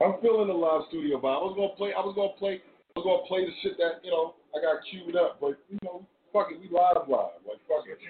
I'm 0.00 0.14
feeling 0.22 0.48
the 0.48 0.54
live 0.54 0.82
studio 0.88 1.20
vibe. 1.20 1.36
I 1.36 1.44
was 1.44 1.54
gonna 1.56 1.76
play. 1.76 1.92
I 1.92 2.00
was 2.00 2.14
gonna 2.16 2.32
play. 2.38 2.62
I 2.96 2.98
was 2.98 3.04
gonna 3.04 3.28
play 3.28 3.44
the 3.44 3.52
shit 3.62 3.76
that 3.76 4.00
you 4.02 4.10
know 4.10 4.34
I 4.56 4.62
got 4.62 4.80
queued 4.88 5.16
up, 5.16 5.38
but 5.40 5.58
you 5.68 5.78
know, 5.82 6.06
fuck 6.32 6.48
it, 6.50 6.58
we 6.58 6.68
live 6.72 7.04
live. 7.08 7.42
Like 7.44 7.60
fuck 7.68 7.84
it, 7.84 7.98
we 8.00 8.08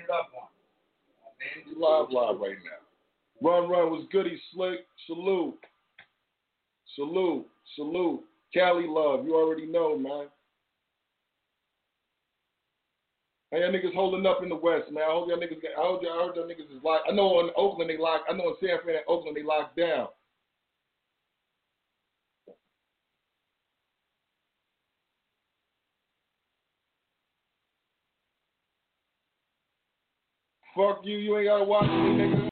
live 1.75 2.11
live 2.11 2.39
right 2.39 2.57
now. 2.63 2.81
Run 3.43 3.69
run 3.69 3.91
was 3.91 4.07
goody 4.13 4.41
slick. 4.55 4.87
Salute. 5.07 5.59
Salute, 6.97 7.47
salute. 7.77 8.21
Cali 8.53 8.87
love, 8.89 9.25
you 9.25 9.35
already 9.37 9.67
know, 9.67 9.97
man. 9.97 10.27
How 13.53 13.59
y'all 13.59 13.73
niggas 13.73 13.95
holding 13.95 14.27
up 14.27 14.43
in 14.43 14.49
the 14.49 14.57
West, 14.57 14.91
man? 14.93 15.05
I 15.09 15.13
hope 15.13 15.29
y'all 15.29 15.39
niggas. 15.39 15.61
Get, 15.61 15.73
I 15.77 15.83
hope 15.83 16.03
y'all, 16.03 16.21
I 16.21 16.27
hope 16.27 16.37
y'all 16.37 16.47
niggas 16.47 16.77
is 16.77 16.83
locked. 16.85 17.09
I 17.11 17.15
know 17.15 17.41
in 17.41 17.51
Oakland 17.57 17.91
they 17.91 17.99
locked. 17.99 18.31
I 18.31 18.37
know 18.37 18.49
in 18.51 18.55
San 18.61 18.79
Fran 18.83 18.97
and 18.97 19.05
Oakland 19.09 19.37
they 19.37 19.43
locked 19.43 19.77
down. 19.77 20.09
Fuck 30.77 31.01
you. 31.05 31.19
You 31.19 31.39
ain't 31.39 31.49
gotta 31.49 31.65
watch 31.65 31.87
me, 31.87 31.89
nigga. 31.91 32.49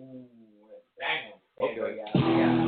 Ooh, 0.00 0.26
okay. 1.60 2.67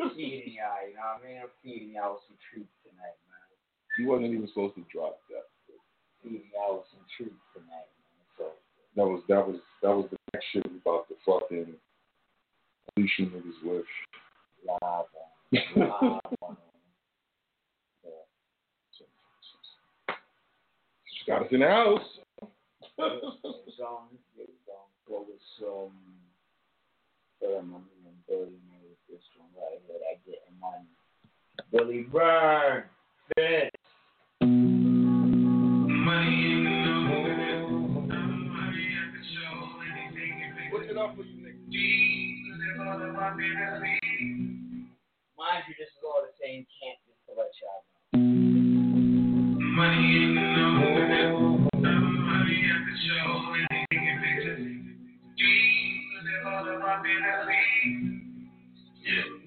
I'm 0.00 0.10
feeding 0.16 0.54
y'all, 0.60 0.82
you 0.86 0.94
know 0.94 1.16
what 1.16 1.22
I 1.22 1.26
mean? 1.26 1.38
I'm 1.42 1.52
feeding 1.62 1.92
y'all 1.96 2.18
with 2.18 2.24
some 2.28 2.40
truth 2.52 2.70
tonight, 2.84 3.16
man. 3.28 3.48
He 3.96 4.04
wasn't 4.04 4.32
even 4.34 4.48
supposed 4.48 4.76
to 4.76 4.84
drop 4.92 5.18
that. 5.30 5.46
Feeding 6.22 6.50
y'all 6.52 6.82
with 6.84 6.88
some 6.92 7.04
truth 7.16 7.36
tonight, 7.56 7.88
man. 7.88 8.24
So 8.36 8.44
That 8.96 9.06
was 9.08 9.22
that 9.28 9.42
was 9.46 9.56
that 9.82 9.94
was 9.96 10.06
the 10.10 10.18
next 10.34 10.46
shit 10.52 10.66
about 10.66 11.08
the 11.08 11.16
fucking 11.24 11.74
you 12.96 13.04
niggas 13.26 13.62
with. 13.64 13.86
live 14.66 14.78
on, 14.82 15.04
live 15.76 16.36
on. 16.42 16.56
Yeah. 18.04 18.24
She 21.06 21.30
got 21.30 21.42
us 21.42 21.48
in 21.52 21.60
the 21.60 21.68
house. 21.68 22.00
song. 23.78 24.08
There 24.36 24.44
we 24.46 24.54
go. 24.66 24.84
Go 25.08 25.24
with 25.28 25.40
some. 25.58 25.96
Uh, 27.40 27.62
my 27.62 27.78
man 28.04 28.12
Billy 28.28 28.60
made 28.68 28.96
this 29.08 29.24
one 29.38 29.39
right 29.56 29.80
here. 29.86 29.98
That 29.98 30.18
getting 30.24 30.58
money. 30.60 30.86
Billy 31.72 32.02
Burn. 32.10 32.84
Fitz. 33.36 33.70
Look 40.72 40.84
it 40.88 40.96
up 40.96 41.16
for 41.16 41.22
you 41.22 41.36
niggas. 41.42 41.70
Mind 45.36 45.64
you, 45.68 45.74
this 45.78 45.88
is 45.88 46.02
all 46.04 46.22
the 46.22 46.30
same 46.40 46.66
camp 46.78 46.98
just 47.06 47.20
to 47.26 47.32
let 47.36 47.50
y'all 47.60 47.82
know. 47.84 48.20
And 50.38 50.56
more. 50.78 50.98
Yeah. 51.00 51.60
what 51.70 51.86
up? 51.86 51.94
Money 52.22 52.58
at 52.70 52.80
the 52.86 52.94
show 53.06 53.26
when 53.50 53.62
they 53.70 53.82
taking 53.90 54.18
pictures. 54.20 54.62
Living 56.14 56.44
life 56.44 56.66
is 56.66 56.78
getting 56.78 57.00
trippy, 57.00 57.14
a 57.20 57.36
reality. 59.04 59.39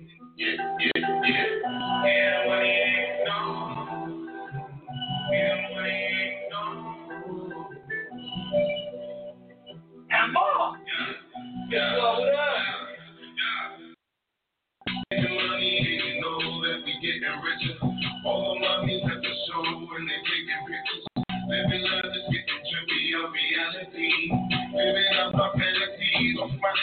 Living 24.74 25.18
up 25.20 25.34
my 25.34 25.52
fantasies 25.54 26.38
of 26.42 26.50
my 26.50 26.74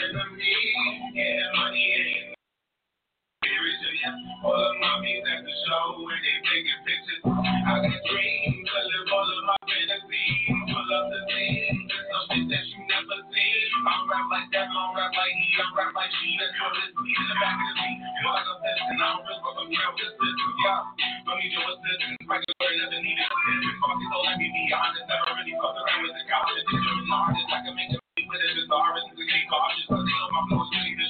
all 4.01 4.57
the 4.57 4.73
mommies 4.81 5.25
at 5.29 5.45
the 5.45 5.55
show 5.69 6.01
when 6.01 6.17
they 6.25 6.37
taking 6.49 6.81
pictures. 6.89 7.21
I 7.21 7.85
got 7.85 8.01
dreams, 8.09 8.65
I 8.65 8.81
live 8.81 9.09
all 9.13 9.29
of 9.29 9.43
my 9.45 9.59
fantasies. 9.69 10.57
Pull 10.73 10.89
up 10.89 11.05
the 11.13 11.21
scene, 11.29 11.77
some 11.85 12.25
shit 12.33 12.45
that 12.49 12.65
you 12.65 12.81
never 12.89 13.19
seen. 13.29 13.69
I'm 13.85 14.09
rap 14.09 14.25
like 14.33 14.49
that, 14.57 14.73
I'm 14.73 14.91
rap 14.97 15.13
like 15.13 15.35
he, 15.37 15.49
I'm 15.61 15.71
rap 15.77 15.93
like 15.93 16.13
she. 16.17 16.33
Let's 16.41 16.57
go, 16.57 16.67
let's 16.73 16.97
in 16.97 17.27
the 17.29 17.37
back 17.45 17.57
of 17.61 17.67
the 17.69 17.75
seat. 17.77 17.99
You 18.01 18.25
like 18.25 18.49
a 18.49 18.55
piston, 18.65 18.99
I'm 19.05 19.21
real, 19.21 19.39
but 19.45 19.55
I'm 19.61 19.69
real 19.69 19.93
persistent. 19.93 20.55
Yeah, 20.65 20.81
don't 21.29 21.37
need 21.37 21.53
your 21.53 21.67
assistance. 21.69 22.25
My 22.25 22.39
girl 22.41 22.73
doesn't 22.73 23.05
need 23.05 23.21
assistance. 23.21 23.77
Fuck 23.85 24.01
it, 24.01 24.09
so 24.09 24.17
let 24.25 24.37
me 24.41 24.49
be 24.49 24.65
honest. 24.73 25.05
Never 25.13 25.29
really 25.37 25.55
fucked 25.61 25.77
around 25.77 26.01
with 26.09 26.17
the 26.17 26.25
college. 26.25 26.65
It's 26.65 26.73
your 26.73 27.05
artist, 27.13 27.53
I 27.53 27.59
can 27.69 27.75
make 27.77 27.93
it 27.93 28.10
with 28.31 28.47
it, 28.47 28.63
it's 28.63 28.71
ours, 28.71 29.03
it's 29.11 29.19
a 29.19 29.41
cautious. 29.51 29.87
Cause 29.91 30.07
they 30.07 30.15
my 30.31 30.41
flow 30.47 30.63
is 30.63 30.71
really 30.71 30.95
the. 30.95 31.09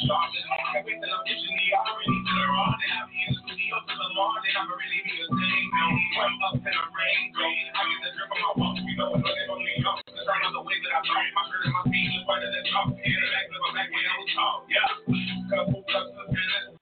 Everything 0.73 1.13
I'm 1.13 1.23
pitching, 1.29 1.57
the 1.61 1.69
irony 1.77 2.09
to 2.09 2.33
the 2.33 2.47
raw. 2.49 2.73
They 2.81 2.89
have 2.97 3.09
me 3.13 3.21
in 3.21 3.33
the 3.37 3.41
studio 3.45 3.77
till 3.85 4.01
the 4.01 4.09
morning. 4.17 4.55
I'ma 4.57 4.75
be 4.81 4.89
the 5.05 5.27
same. 5.29 5.69
Wake 6.17 6.41
up 6.49 6.57
in 6.57 6.65
the 6.65 6.85
rain, 6.97 7.23
go. 7.37 7.45
I 7.45 7.81
get 7.85 8.01
the 8.01 8.11
drip 8.17 8.33
on 8.33 8.39
my 8.41 8.51
walk, 8.57 8.77
you 8.81 8.97
know 8.97 9.13
it's 9.13 9.21
looking 9.21 9.47
for 9.53 9.59
me. 9.61 9.73
Up. 9.85 10.01
It's 10.01 10.25
right 10.25 10.45
on 10.49 10.53
the 10.57 10.63
way 10.65 10.77
that 10.81 10.93
I 10.97 11.01
burn. 11.05 11.29
My 11.37 11.43
shirt 11.45 11.63
and 11.69 11.75
my 11.77 11.83
feet 11.93 12.11
than 12.17 12.65
top. 12.73 12.89
In 12.89 13.13
the 13.13 13.29
back 13.29 13.47
of 13.53 13.61
my 13.61 13.71
back 13.77 13.89
when 13.93 14.05
I 14.09 14.15
was 14.17 14.31
tall, 14.33 14.57
yeah. 14.73 14.89
Couple 15.53 15.85
cups 15.85 16.17
of 16.17 16.27
Tennessee, 16.33 16.80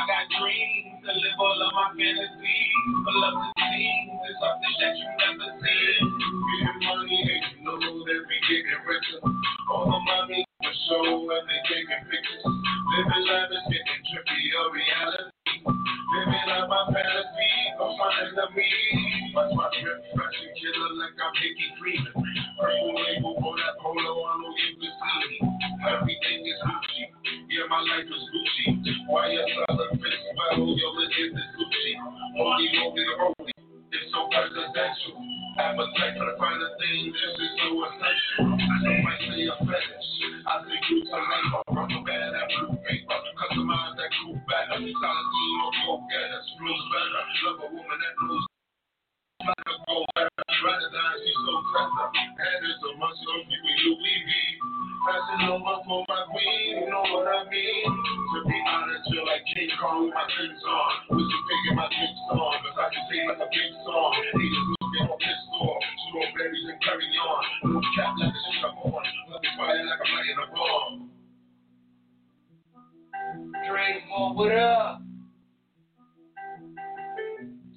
I 0.00 0.06
got 0.08 0.32
dreams 0.40 0.96
to 1.04 1.12
live 1.12 1.36
all 1.36 1.60
of 1.60 1.72
my 1.76 1.92
fantasies. 1.92 2.72
The 3.04 3.12
scene, 3.52 4.08
it's 4.16 4.40
something 4.40 4.74
that 4.80 4.96
you 4.96 5.08
never 5.12 5.48
seen. 5.60 6.04
Money 6.88 7.20
ain't 7.20 7.60
know 7.60 7.76
that 7.76 8.20
we 8.24 8.36
getting 8.48 8.80
richer. 8.88 9.20
All 9.68 9.92
the 9.92 10.00
the 10.40 10.72
show, 10.88 11.04
and 11.04 11.44
they 11.52 11.60
taking 11.68 12.00
pictures. 12.08 12.44
Living 12.48 13.24
life 13.28 13.52
is 13.52 13.64
getting 13.68 14.00
trippy, 14.08 14.40
a 14.56 14.62
reality. 14.72 15.68
Living 15.68 16.48
out 16.48 16.72
my 16.72 16.80
fantasy, 16.96 17.52
me. 18.56 18.68
Watch 19.36 19.52
my 19.52 19.68
fashion 19.68 20.48
killer 20.64 20.92
like 20.96 21.12
I'm. 21.20 21.32
Purple 22.56 22.96
label 23.04 23.36
that 23.36 23.76
polo, 23.84 24.16
I 24.16 24.48
you 24.64 24.80
can 24.80 24.92
see. 24.96 25.44
Everything 25.92 26.40
is 26.48 26.60
my 27.70 27.78
life 27.86 28.02
is 28.02 28.24
Gucci. 28.34 28.82
Why 29.06 29.30
you 29.30 29.46
selling 29.46 29.94
fits 30.02 30.26
well, 30.34 30.74
yo, 30.74 30.88
let's 30.98 31.14
get 31.14 31.30
this 31.30 31.48
Gucci. 31.54 31.92
Only 32.34 32.66
moving 32.74 33.06
the 33.06 33.14
road, 33.14 33.46
it's 33.46 34.10
so 34.10 34.26
presidential. 34.26 35.14
Appetite 35.54 36.18
for 36.18 36.26
the 36.26 36.34
finer 36.34 36.70
things, 36.82 37.14
this 37.14 37.46
is 37.46 37.52
so 37.62 37.70
essential. 37.86 38.58
I 38.58 38.74
know 38.82 39.06
I 39.06 39.14
say 39.22 39.46
a 39.46 39.54
fetish, 39.62 40.10
I 40.50 40.54
say 40.66 40.78
you 40.82 40.98
to 40.98 41.14
labor. 41.14 41.62
Rubber 41.70 42.02
band, 42.02 42.34
that 42.34 42.50
blue 42.58 42.74
paper, 42.82 43.18
customize 43.38 43.94
that 44.02 44.10
cool 44.18 44.34
better. 44.50 44.82
Solid 44.82 45.26
team 45.30 45.58
of 45.62 45.74
go 45.86 45.94
getters, 46.10 46.46
flows 46.58 46.84
better. 46.90 47.22
Love 47.46 47.58
a 47.62 47.66
woman 47.70 47.98
that 48.02 48.14
knows 48.18 48.44
like 49.46 49.62
a 49.70 49.74
go 49.86 49.96
better. 50.18 50.42
Rather 50.58 50.90
than 50.90 51.10
she's 51.22 51.38
so 51.46 51.54
clever. 51.70 52.06
And 52.18 52.66
it's 52.66 52.82
a 52.82 52.90
must 52.98 53.20
know 53.22 53.38
people 53.46 53.74
you 53.78 53.94
we 53.94 54.89
be. 55.00 55.06
Passing 55.06 55.48
over 55.48 55.80
for 55.86 56.04
my 56.08 56.20
queen, 56.28 56.84
you 56.84 56.90
know 56.90 57.04
what 57.16 57.26
I 57.28 57.44
mean? 57.48 57.84
To 57.88 58.38
be 58.44 58.56
honest, 58.68 59.08
feel 59.08 59.24
like 59.24 59.44
King 59.54 59.70
Kong 59.80 60.04
with 60.04 60.14
my 60.14 60.24
things 60.28 60.60
on. 60.60 61.16
With 61.16 61.24
pig 61.24 61.70
in 61.70 61.76
my 61.76 61.88
drinks 61.88 62.20
on. 62.30 62.52
Cause 62.60 62.76
I 62.76 62.86
can 62.92 63.02
sing 63.08 63.24
like 63.28 63.40
a 63.40 63.48
big 63.48 63.70
song. 63.84 64.12
Haters 64.12 64.66
looking 64.76 65.04
on 65.08 65.18
pistol. 65.18 65.78
Strawberries 66.08 66.66
and 66.68 66.80
carry 66.84 67.08
on. 67.16 67.42
No 67.72 67.80
cap 67.96 68.14
like 68.18 68.32
the 68.32 68.40
shit 68.52 68.64
I'm 68.64 68.76
on. 68.76 69.04
Let 69.32 69.40
me 69.40 69.48
fire 69.56 69.84
like 69.84 70.00
I'm 70.04 70.10
lighting 70.12 70.38
a 70.38 70.46
bomb. 70.52 71.10
Drake, 73.68 74.04
what 74.36 74.52
up? 74.52 75.02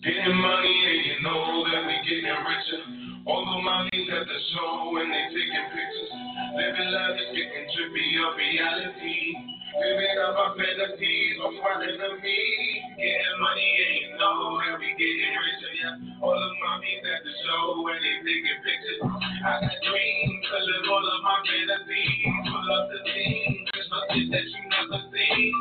Getting 0.04 0.36
money 0.36 0.76
and 0.84 1.00
you 1.08 1.16
know 1.24 1.64
that 1.72 1.88
we 1.88 1.96
getting 2.04 2.28
richer. 2.28 3.13
All 3.24 3.40
the 3.40 3.56
mommies 3.64 4.12
at 4.12 4.28
the 4.28 4.40
show 4.52 5.00
and 5.00 5.08
they 5.08 5.24
taking 5.32 5.68
pictures. 5.72 6.12
Living 6.60 6.92
life 6.92 7.16
is 7.16 7.32
getting 7.32 7.68
trippy, 7.72 8.20
a 8.20 8.28
reality. 8.36 9.16
Living 9.80 10.18
up 10.28 10.36
our 10.36 10.52
fantasies, 10.60 11.40
I'm 11.40 11.56
running 11.56 12.04
to 12.04 12.10
me. 12.20 12.40
Getting 13.00 13.38
money 13.40 13.70
and 13.80 13.94
you 13.96 14.10
know 14.20 14.60
that 14.60 14.76
we 14.76 14.92
getting 15.00 15.40
richer, 15.40 15.72
yeah. 15.72 16.20
All 16.20 16.36
the 16.36 16.52
mommies 16.68 17.00
at 17.00 17.24
the 17.24 17.34
show 17.48 17.88
and 17.96 18.04
they 18.04 18.28
taking 18.28 18.60
pictures. 18.60 19.02
I 19.08 19.72
got 19.72 19.72
dreams 19.72 20.44
to 20.44 20.58
live 20.60 20.86
all 20.92 21.08
of 21.08 21.20
my 21.24 21.38
fantasies. 21.48 22.28
Pull 22.28 22.76
up 22.76 22.92
the 22.92 23.00
scene, 23.08 23.64
there's 23.72 23.88
nothing 23.88 24.28
that 24.36 24.46
you 24.52 24.62
never 24.68 25.00
seen. 25.16 25.56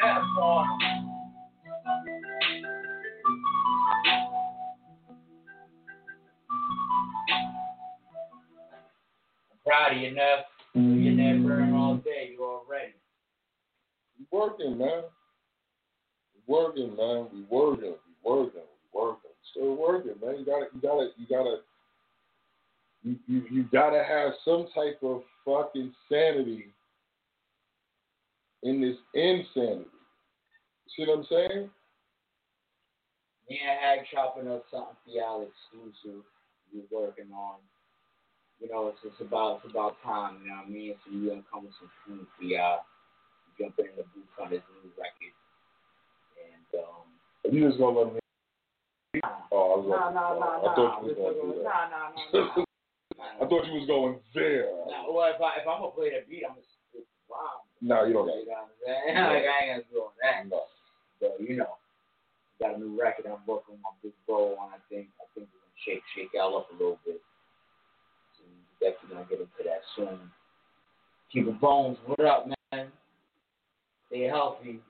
That's 0.00 0.24
all. 0.40 1.17
I'm 3.88 3.96
proud 9.64 9.96
of 9.96 10.02
you, 10.02 10.10
Neff. 10.12 10.44
Burning 10.74 11.74
all 11.74 11.96
day. 11.96 12.30
You 12.32 12.44
already. 12.44 12.94
We 14.18 14.26
working, 14.30 14.78
man. 14.78 15.02
We 16.34 16.54
working, 16.54 16.96
man. 16.96 17.28
We 17.32 17.44
working. 17.48 17.94
We 17.94 18.14
working. 18.22 18.60
We 18.60 19.00
working. 19.00 19.30
Still 19.52 19.74
working, 19.76 20.14
man. 20.22 20.36
You 20.38 20.44
gotta, 20.44 20.66
you 20.74 20.80
gotta, 20.80 21.08
you 21.16 21.26
gotta, 21.28 21.56
you, 23.02 23.16
you, 23.26 23.42
you 23.50 23.62
gotta 23.72 24.04
have 24.04 24.32
some 24.44 24.66
type 24.74 24.98
of 25.02 25.22
fucking 25.44 25.94
sanity 26.10 26.66
in 28.62 28.80
this 28.80 28.96
insanity. 29.14 29.86
See 30.96 31.06
what 31.06 31.18
I'm 31.18 31.26
saying? 31.30 31.70
Me 33.48 33.60
and 33.64 33.80
Hag 33.80 34.06
chopping 34.12 34.50
up 34.52 34.64
something 34.70 34.96
for 35.04 35.10
y'all 35.10 35.46
exclusive. 35.48 36.20
We're 36.68 36.84
working 36.92 37.32
on. 37.32 37.56
You 38.60 38.68
know, 38.68 38.88
it's 38.92 39.00
just 39.00 39.20
about 39.24 39.62
it's 39.64 39.72
about 39.72 39.96
time. 40.04 40.42
You 40.42 40.50
know 40.50 40.60
what 40.60 40.68
I 40.68 40.70
mean? 40.70 40.94
So 41.00 41.12
we 41.14 41.28
gonna 41.28 41.46
come 41.48 41.64
with 41.64 41.76
some 41.80 41.90
food 42.04 42.26
for 42.36 42.44
y'all. 42.44 42.84
Jumping 43.56 43.86
in 43.88 43.96
the 43.96 44.04
booth 44.12 44.28
on 44.36 44.50
this 44.50 44.62
new 44.70 44.90
record. 45.00 45.34
And 46.36 46.68
um, 46.84 47.08
You 47.48 47.66
just 47.66 47.80
gonna 47.80 47.98
let 47.98 48.12
me? 48.14 48.20
Oh, 49.50 49.72
I 49.72 49.76
was 49.80 49.88
no, 49.88 49.96
like, 49.96 50.14
no, 50.14 50.24
no, 50.36 50.48
I 50.68 50.74
thought 50.76 51.00
you 51.02 51.08
was 51.08 51.16
gonna 51.16 51.40
do 51.40 51.48
No, 51.56 51.64
that. 51.64 51.88
no, 51.88 52.00
no, 52.12 52.44
no. 52.44 52.64
I 53.40 53.44
thought 53.48 53.66
you 53.66 53.74
was 53.80 53.88
going 53.88 54.20
there. 54.36 54.68
Nah, 54.92 55.08
well, 55.08 55.32
if 55.32 55.40
I 55.40 55.62
if 55.62 55.66
I'm 55.66 55.80
gonna 55.80 55.96
play 55.96 56.12
the 56.12 56.22
beat, 56.28 56.44
I'm 56.44 56.54
gonna 56.60 56.68
spit 56.92 57.08
the 57.08 57.32
rhyme. 57.32 57.64
No, 57.80 58.04
you 58.04 58.12
don't 58.12 58.28
You 58.28 58.52
know 58.52 58.68
what 58.68 58.68
I'm 58.68 58.76
saying? 58.84 59.16
like 59.32 59.46
I 59.48 59.56
ain't 59.64 59.70
gonna 59.80 59.88
do 59.88 59.96
all 60.04 60.12
that. 60.20 60.44
No. 60.46 60.68
But 61.22 61.40
you 61.40 61.56
know, 61.56 61.80
got 62.60 62.74
a 62.76 62.78
new 62.78 62.98
record 63.00 63.26
I'm 63.26 63.38
working 63.46 63.76
on 63.86 63.94
big 64.02 64.12
bro 64.26 64.56
on. 64.56 64.70
I 64.74 64.78
think 64.88 65.08
I 65.20 65.24
think 65.34 65.48
we're 65.52 65.62
gonna 65.62 65.82
shake 65.86 66.02
shake 66.14 66.30
y'all 66.34 66.56
up 66.58 66.68
a 66.70 66.72
little 66.74 66.98
bit. 67.06 67.20
So 68.36 68.44
we're 68.46 68.90
definitely 68.90 69.16
gonna 69.16 69.28
get 69.30 69.40
into 69.40 69.62
that 69.64 69.82
soon. 69.96 70.30
Keep 71.32 71.48
it 71.48 71.60
bones. 71.60 71.98
What 72.06 72.20
up, 72.24 72.46
man? 72.72 72.88
Stay 74.08 74.22
healthy. 74.24 74.80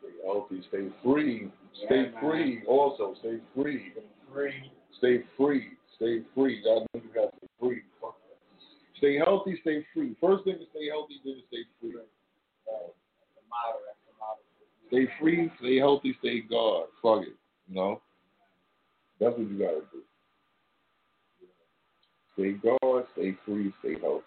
Stay 0.00 0.12
healthy, 0.24 0.62
stay 0.68 0.88
free, 1.02 1.50
Yeah, 1.74 1.86
stay 1.86 2.02
man. 2.10 2.20
free. 2.20 2.62
Also, 2.66 3.14
stay 3.20 3.38
free, 3.54 3.92
Stay 3.92 4.02
free. 4.32 4.72
stay 4.98 5.22
free, 5.36 5.70
stay 5.96 6.22
free. 6.34 6.62
God 6.62 6.86
knows 6.92 7.04
you 7.04 7.10
gotta 7.14 7.30
stay 7.38 7.48
free. 7.60 7.82
Stay 8.98 9.16
healthy, 9.16 9.58
stay 9.60 9.86
free. 9.92 10.16
First 10.20 10.44
thing 10.44 10.56
is 10.56 10.68
stay 10.70 10.88
healthy, 10.88 11.20
then 11.24 11.42
stay 11.48 11.64
free. 11.80 11.92
That's 11.94 12.08
the 12.66 13.42
motto. 13.48 13.78
That's 13.86 14.00
the 14.08 14.14
motto. 14.18 14.40
Stay 14.88 15.08
free, 15.20 15.50
stay 15.58 15.78
healthy, 15.78 16.16
stay 16.20 16.42
God. 16.48 16.86
Fuck 17.02 17.22
it. 17.22 17.34
You 17.68 17.74
know? 17.74 18.00
That's 19.20 19.36
what 19.36 19.50
you 19.50 19.58
gotta 19.58 19.82
do. 19.92 20.02
Stay 22.34 22.52
God, 22.52 23.04
stay 23.14 23.36
free, 23.44 23.72
stay 23.80 23.96
healthy. 24.00 24.24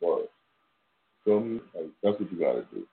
Word. 0.00 0.26
Feel 1.24 1.40
me? 1.40 1.60
Like, 1.74 1.90
that's 2.02 2.20
what 2.20 2.30
you 2.32 2.38
gotta 2.38 2.64
do. 2.72 2.86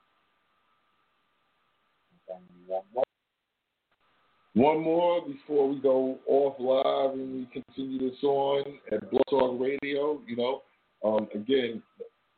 One 4.55 4.81
more. 4.81 5.21
Before 5.21 5.67
we 5.67 5.79
go 5.79 6.17
off 6.27 6.55
live 6.59 7.19
and 7.19 7.33
we 7.35 7.47
continue 7.51 8.09
this 8.09 8.23
on 8.23 8.63
at 8.89 9.11
Blog 9.11 9.21
Talk 9.29 9.59
Radio. 9.59 10.21
You 10.25 10.37
know, 10.37 10.61
um, 11.03 11.27
again, 11.35 11.83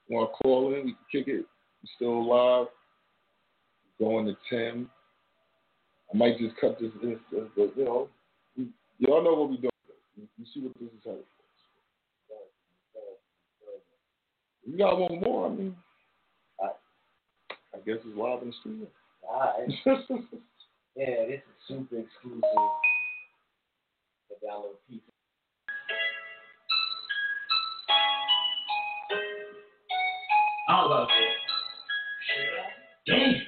want 0.10 0.32
to 0.32 0.44
call 0.44 0.74
in? 0.74 0.86
We 0.86 0.92
can 0.94 0.98
kick 1.12 1.28
it. 1.28 1.46
We 1.84 1.90
still 1.96 2.28
live. 2.28 2.68
Going 4.00 4.26
to 4.26 4.36
ten. 4.50 4.90
I 6.14 6.18
might 6.18 6.38
just 6.38 6.56
cut 6.62 6.80
this, 6.80 6.92
this, 7.02 7.18
this 7.32 7.42
but 7.56 7.76
you 7.76 7.86
know, 7.86 8.08
we, 8.58 8.68
y'all 9.00 9.24
know 9.24 9.34
what 9.34 9.50
we're 9.50 9.58
doing. 9.58 9.72
You, 10.16 10.28
you 10.38 10.46
see 10.54 10.62
what 10.62 10.74
this 10.80 10.90
is 10.90 11.04
headed 11.04 11.24
for. 11.24 11.44
You 14.70 14.78
got 14.78 15.00
one 15.00 15.22
more? 15.22 15.48
I 15.48 15.50
mean, 15.50 15.76
I, 16.62 16.66
I 17.74 17.78
guess 17.86 17.98
it's 18.06 18.18
live 18.18 18.42
in 18.42 18.50
the 18.50 18.54
studio. 18.62 18.88
All 19.30 19.54
right. 19.86 20.00
Yeah, 20.98 21.28
this 21.28 21.42
is 21.42 21.68
super 21.68 22.00
exclusive. 22.00 22.42
For 22.42 24.36
y'all. 24.42 24.74
I 30.68 30.86
love 30.86 31.08
it. 31.08 31.38
Damn. 33.06 33.47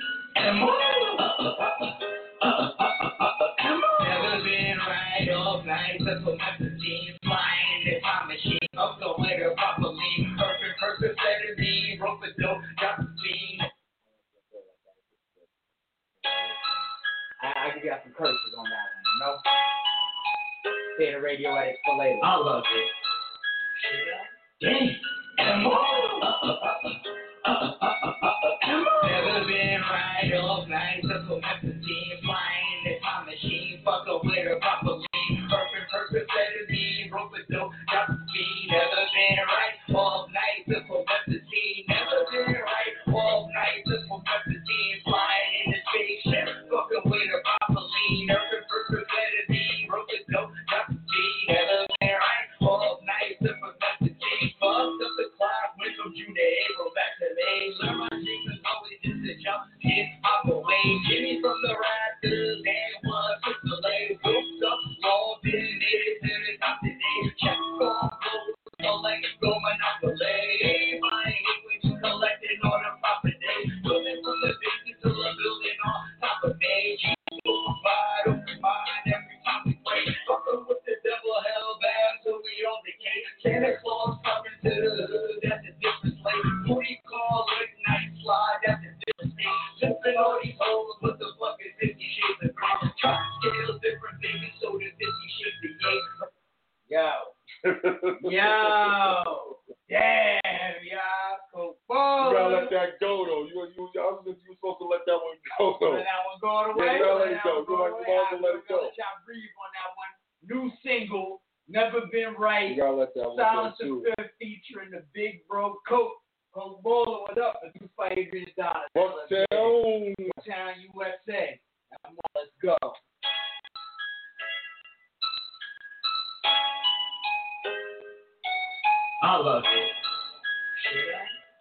All 6.09 6.17
night, 6.17 6.17
just 6.17 6.25
for 6.25 6.35
my 6.37 6.51
machine 6.57 7.13
flying 7.23 7.81
in 7.85 8.01
my 8.01 8.25
machine. 8.25 8.59
Up 8.77 8.99
the 8.99 9.53
properly. 9.57 10.27
Perfect, 10.37 10.75
perfect, 10.79 11.15
better. 11.17 11.55
Rope 12.01 12.21
a 12.23 12.41
dope, 12.41 12.61
drop 12.79 12.97
the 12.97 13.07
speed. 13.17 13.59
I, 17.41 17.47
I 17.55 17.75
give 17.75 17.83
y'all 17.83 17.99
some 18.03 18.13
curses 18.13 18.53
on 18.57 18.65
that 18.65 18.87
one, 18.89 19.03
you 19.05 19.15
know? 19.19 19.35
Say 20.97 21.11
the 21.13 21.21
radio 21.21 21.55
edit 21.55 21.75
for 21.85 21.97
later. 21.97 22.19
I 22.23 22.35
love 22.35 22.63
it. 22.63 22.98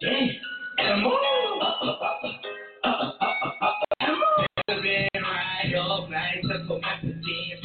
Come 0.01 1.05
on. 1.07 2.39
Never 4.01 4.81
been 4.81 5.09
right 5.15 5.75
all 5.77 6.07
night, 6.09 6.41
for 6.43 6.79
my 6.79 6.95
machine 7.03 7.58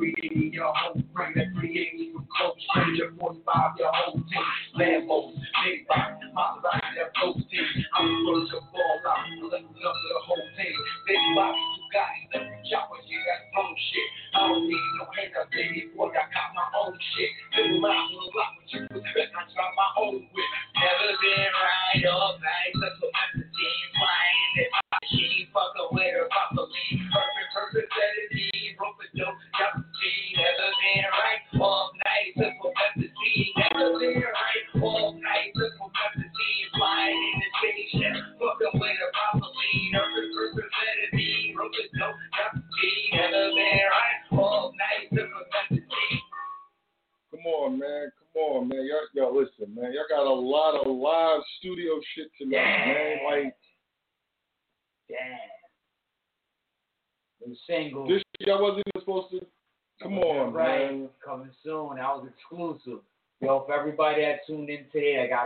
creating 0.00 0.52
your 0.54 0.72
home 0.74 1.04
frame 1.14 1.32
that 1.36 1.46
creating 1.58 2.00
you 2.00 2.26
close. 2.36 2.54
Your 2.96 3.10
one 3.18 3.36
vibe, 3.46 3.78
your 3.78 3.92
home. 3.92 4.09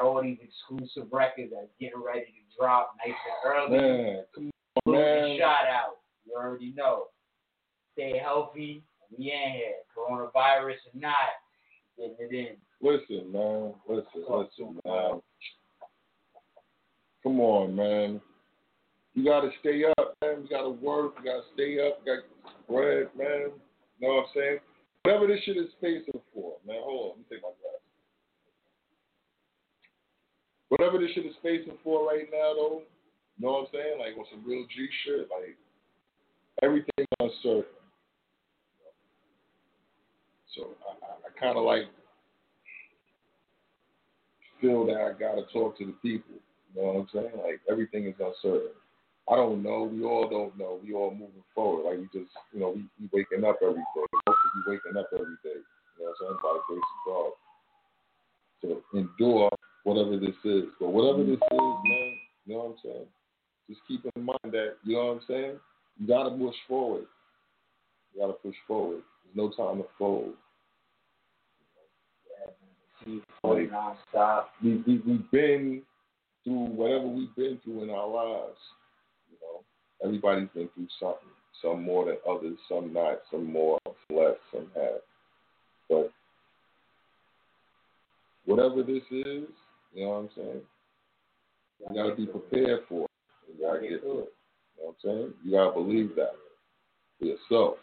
Today, 0.05 0.13
I 0.13 0.17
got 0.17 0.17
all 0.17 0.23
these 0.23 0.39
exclusive 0.43 1.13
records 1.13 1.53
that's 1.53 1.69
getting 1.81 2.03
ready 2.05 2.27
to 2.27 2.57
drop 2.59 2.97
nice 3.05 3.15
and 3.15 3.53
early. 3.53 3.77
Man, 3.77 4.25
come 4.35 4.45
on, 4.45 4.51
Salute 4.85 4.99
man. 4.99 5.39
shout 5.39 5.67
out. 5.69 5.97
You 6.27 6.35
already 6.37 6.73
know. 6.77 7.05
Stay 7.95 8.19
healthy. 8.19 8.83
We 9.17 9.33
in 9.33 9.53
here. 9.53 9.73
Coronavirus 9.97 10.75
or 10.93 11.01
not, 11.01 11.15
getting 11.97 12.17
it 12.19 12.35
in. 12.35 12.57
Listen, 12.81 13.33
man. 13.33 13.75
Listen, 13.89 14.25
listen, 14.29 14.81
man. 14.85 15.21
Come 17.23 17.41
on, 17.41 17.75
man. 17.75 18.21
You 19.15 19.25
gotta 19.25 19.51
stay 19.61 19.85
up, 19.99 20.17
man. 20.23 20.43
You 20.43 20.49
gotta 20.51 20.71
work. 20.71 21.15
You 21.19 21.25
gotta 21.25 21.43
stay 21.55 21.79
up. 21.87 22.01
You 22.05 22.17
gotta 22.17 22.23
bread, 22.69 23.09
man. 23.17 23.53
You 24.01 24.09
know 24.09 24.15
what 24.15 24.23
I'm 24.23 24.27
saying? 24.35 24.59
Whatever 25.03 25.27
this 25.27 25.41
shit 25.45 25.57
is 25.57 25.71
facing 25.81 26.21
for, 26.35 26.57
man. 26.67 26.81
Hold 26.83 27.01
on, 27.01 27.09
let 27.11 27.19
me 27.19 27.25
take 27.31 27.43
my 27.43 27.49
glass. 27.49 27.81
Whatever 30.69 30.99
this 30.99 31.11
shit 31.15 31.27
is 31.27 31.35
facing 31.43 31.79
for 31.85 32.07
right 32.07 32.27
now, 32.33 32.53
though, 32.55 32.83
you 33.39 33.47
know 33.47 33.53
what 33.53 33.61
I'm 33.61 33.67
saying? 33.73 33.99
Like 34.01 34.19
on 34.19 34.25
some 34.31 34.43
real 34.45 34.67
G 34.75 34.89
shit, 35.05 35.29
like 35.31 35.57
everything's 36.63 37.07
uncertain. 37.21 37.65
So 40.57 40.71
I, 40.89 41.07
I, 41.07 41.11
I 41.29 41.41
kind 41.41 41.59
of 41.59 41.65
like 41.65 41.85
feel 44.61 44.87
that 44.87 44.97
I 44.97 45.13
gotta 45.79 45.87
the 45.87 45.97
people. 46.03 46.37
You 46.75 46.83
know 46.83 46.93
what 46.93 47.01
I'm 47.01 47.09
saying? 47.13 47.37
Like 47.43 47.61
everything 47.71 48.07
is 48.07 48.15
uncertain. 48.19 48.75
I 49.31 49.37
don't 49.37 49.63
know. 49.63 49.89
We 49.91 50.05
all 50.05 50.29
don't 50.29 50.59
know. 50.59 50.81
We 50.85 50.93
all 50.93 51.11
moving 51.11 51.45
forward. 51.55 51.89
Like 51.89 51.99
we 51.99 52.21
just, 52.21 52.33
you 52.53 52.61
know, 52.61 52.77
we, 52.77 52.85
we 53.01 53.09
waking 53.13 53.45
up 53.45 53.57
every 53.63 53.81
day. 53.81 54.05
Supposed 54.11 54.41
to 54.43 54.49
be 54.55 54.77
waking 54.77 54.99
up 55.01 55.09
every 55.13 55.39
day. 55.43 55.61
You 55.97 56.05
know 56.05 56.13
what 56.13 56.15
I'm 56.15 56.17
saying? 56.21 56.39
By 56.43 56.51
the 56.53 56.63
grace 56.69 56.91
of 56.93 57.01
God. 57.09 57.33
To 58.63 58.99
endure 58.99 59.51
whatever 59.85 60.19
this 60.19 60.37
is. 60.45 60.65
But 60.81 60.89
whatever 60.89 61.25
this 61.25 61.41
is, 61.41 61.77
man, 61.85 62.13
you 62.47 62.55
know 62.55 62.59
what 62.59 62.65
I'm 62.65 62.77
saying? 62.83 63.07
Just 63.69 63.81
keep 63.89 64.05
in 64.05 64.25
mind 64.25 64.53
that, 64.53 64.77
you 64.85 64.97
know 64.97 65.07
what 65.07 65.13
I'm 65.13 65.21
saying? 65.29 65.57
You 65.99 66.07
gotta 66.07 66.31
push 66.31 66.57
forward. 66.69 67.07
You 68.13 68.21
gotta 68.21 68.35
push 68.35 68.57
forward. 68.67 69.03
There's 69.25 69.37
no 69.37 69.51
time 69.51 69.79
to 69.79 69.89
fold. 69.99 70.35
Like- 73.07 73.71
nonstop. 73.71 74.45
we, 74.63 74.83
we 74.87 75.03
we've 75.07 75.31
been 75.31 75.83
through 76.43 76.67
whatever 76.67 77.07
we've 77.07 77.35
been 77.37 77.59
through 77.65 77.83
in 77.83 77.91
our 77.91 78.09
lives. 78.09 78.59
You 79.31 79.37
know, 79.41 79.63
everybody's 80.05 80.49
been 80.55 80.69
through 80.75 80.89
something. 81.01 81.29
Some 81.63 81.83
more 81.83 82.05
than 82.07 82.17
others, 82.29 82.59
some 82.69 82.93
not. 82.93 83.21
Some 83.31 83.51
more, 83.51 83.79
less, 84.11 84.37
some 84.53 84.67
have. 84.75 85.01
But 85.89 86.13
whatever 88.45 88.83
this 88.83 89.03
is, 89.11 89.49
you 89.95 90.05
know 90.05 90.09
what 90.09 90.17
I'm 90.17 90.31
saying. 90.37 90.61
You 91.81 91.95
gotta 91.95 92.15
be 92.15 92.27
prepared 92.27 92.81
for 92.89 93.05
it. 93.05 93.11
You 93.49 93.67
gotta 93.67 93.81
get 93.81 94.01
through 94.01 94.21
it. 94.21 94.33
You 94.77 94.83
know 94.83 94.87
what 94.87 94.89
I'm 94.89 94.97
saying. 95.03 95.35
You 95.45 95.51
gotta 95.53 95.73
believe 95.73 96.15
that 96.17 96.33
for 97.19 97.27
yourself. 97.27 97.77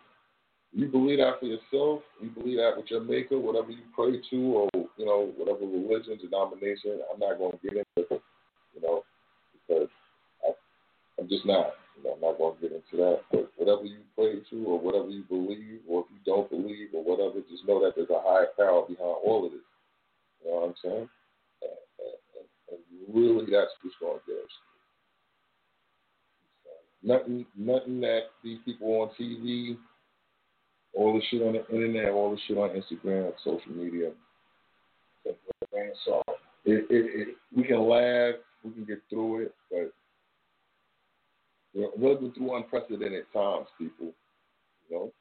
You 0.73 0.87
believe 0.87 1.19
that 1.19 1.39
for 1.39 1.45
yourself. 1.45 2.01
You 2.21 2.29
believe 2.29 2.57
that 2.57 2.73
with 2.77 2.89
your 2.89 3.01
maker, 3.01 3.37
whatever 3.37 3.71
you 3.71 3.83
pray 3.95 4.21
to, 4.29 4.37
or 4.37 4.69
you 5.01 5.07
know, 5.07 5.33
whatever 5.35 5.65
religion, 5.65 6.21
denomination. 6.21 7.01
I'm 7.09 7.19
not 7.19 7.39
going 7.39 7.57
to 7.57 7.57
get 7.57 7.73
into 7.73 8.13
it, 8.13 8.21
you 8.75 8.81
know, 8.85 9.01
because 9.57 9.89
I, 10.45 10.53
I'm 11.17 11.27
just 11.27 11.43
not. 11.43 11.73
You 11.97 12.03
know, 12.05 12.13
I'm 12.13 12.21
not 12.21 12.37
going 12.37 12.53
to 12.53 12.61
get 12.61 12.71
into 12.77 12.97
that. 13.01 13.21
But 13.31 13.49
whatever 13.57 13.81
you 13.81 14.05
pray 14.13 14.37
to, 14.51 14.65
or 14.65 14.79
whatever 14.79 15.09
you 15.09 15.23
believe, 15.23 15.81
or 15.89 16.05
if 16.05 16.13
you 16.13 16.21
don't 16.23 16.49
believe, 16.51 16.93
or 16.93 17.01
whatever, 17.01 17.41
just 17.49 17.65
know 17.67 17.81
that 17.81 17.93
there's 17.95 18.13
a 18.13 18.21
higher 18.21 18.53
power 18.55 18.85
behind 18.85 19.17
all 19.25 19.43
of 19.43 19.51
this. 19.51 19.65
You 20.45 20.51
know 20.51 20.59
what 20.61 20.69
I'm 20.69 20.75
saying? 20.85 21.09
And, 21.65 21.79
and, 22.05 22.77
and, 22.77 22.81
really, 23.09 23.49
that's 23.49 23.73
what's 23.81 23.97
going 23.99 24.21
to 24.21 24.25
get 24.29 24.37
us. 24.37 24.53
Nothing, 27.01 27.45
nothing 27.57 27.99
that 28.01 28.29
these 28.43 28.59
people 28.63 29.01
on 29.01 29.09
TV 29.19 29.77
all 30.93 31.13
the 31.13 31.21
shit 31.31 31.41
on 31.41 31.53
the 31.53 31.65
internet, 31.73 32.11
all 32.11 32.31
the 32.31 32.37
shit 32.47 32.57
on 32.57 32.69
Instagram, 32.69 33.31
social 33.43 33.71
media. 33.71 34.11
We 36.65 37.63
can 37.63 37.87
laugh, 37.87 38.35
we 38.63 38.71
can 38.71 38.85
get 38.85 39.01
through 39.09 39.43
it, 39.43 39.55
but 39.69 39.93
we're 41.73 42.13
living 42.13 42.31
through 42.33 42.55
unprecedented 42.55 43.25
times, 43.33 43.67
people. 43.77 44.13
You 44.89 44.95
know, 44.95 45.11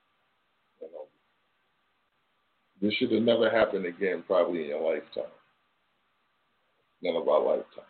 this 2.80 2.94
should 2.94 3.12
have 3.12 3.22
never 3.22 3.50
happened 3.50 3.86
again, 3.86 4.24
probably 4.26 4.62
in 4.62 4.68
your 4.68 4.94
lifetime. 4.94 5.30
None 7.02 7.16
of 7.16 7.28
our 7.28 7.40
lifetimes. 7.40 7.86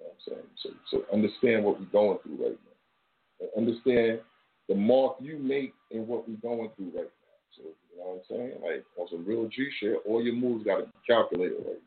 I'm 0.00 0.16
saying? 0.26 0.46
So, 0.62 0.70
so 0.90 1.04
understand 1.12 1.64
what 1.64 1.78
we're 1.78 1.86
going 1.86 2.18
through 2.22 2.44
right 2.44 2.58
now. 2.58 3.46
And 3.56 3.68
understand 3.68 4.20
the 4.68 4.74
mark 4.74 5.16
you 5.20 5.38
make 5.38 5.74
in 5.90 6.06
what 6.06 6.28
we're 6.28 6.36
going 6.36 6.70
through 6.76 6.92
right 6.94 7.10
now. 7.10 7.21
So, 7.56 7.68
you 7.68 7.94
know 8.00 8.16
what 8.16 8.24
I'm 8.24 8.28
saying? 8.28 8.56
Like, 8.64 8.84
on 8.96 9.08
some 9.12 9.24
real 9.24 9.48
G 9.48 9.68
shit, 9.78 10.00
all 10.08 10.22
your 10.22 10.34
moves 10.34 10.64
got 10.64 10.80
to 10.80 10.86
be 10.88 11.00
calculated 11.06 11.60
now. 11.60 11.76
You 11.76 11.84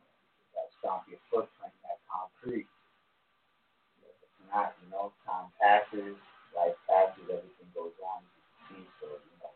gotta 0.54 0.72
stomp 0.78 1.10
your 1.10 1.22
footprint 1.30 1.74
in 1.74 1.82
that 1.90 2.00
concrete. 2.06 2.70
If 4.06 4.30
not, 4.54 4.78
you 4.84 4.94
know, 4.94 5.10
time 5.26 5.50
passes, 5.58 6.14
life 6.54 6.78
passes, 6.86 7.26
everything 7.26 7.70
goes 7.74 7.98
on. 8.06 8.22
You 8.22 8.78
see, 8.78 8.84
so, 9.02 9.08
you 9.18 9.38
know, 9.42 9.54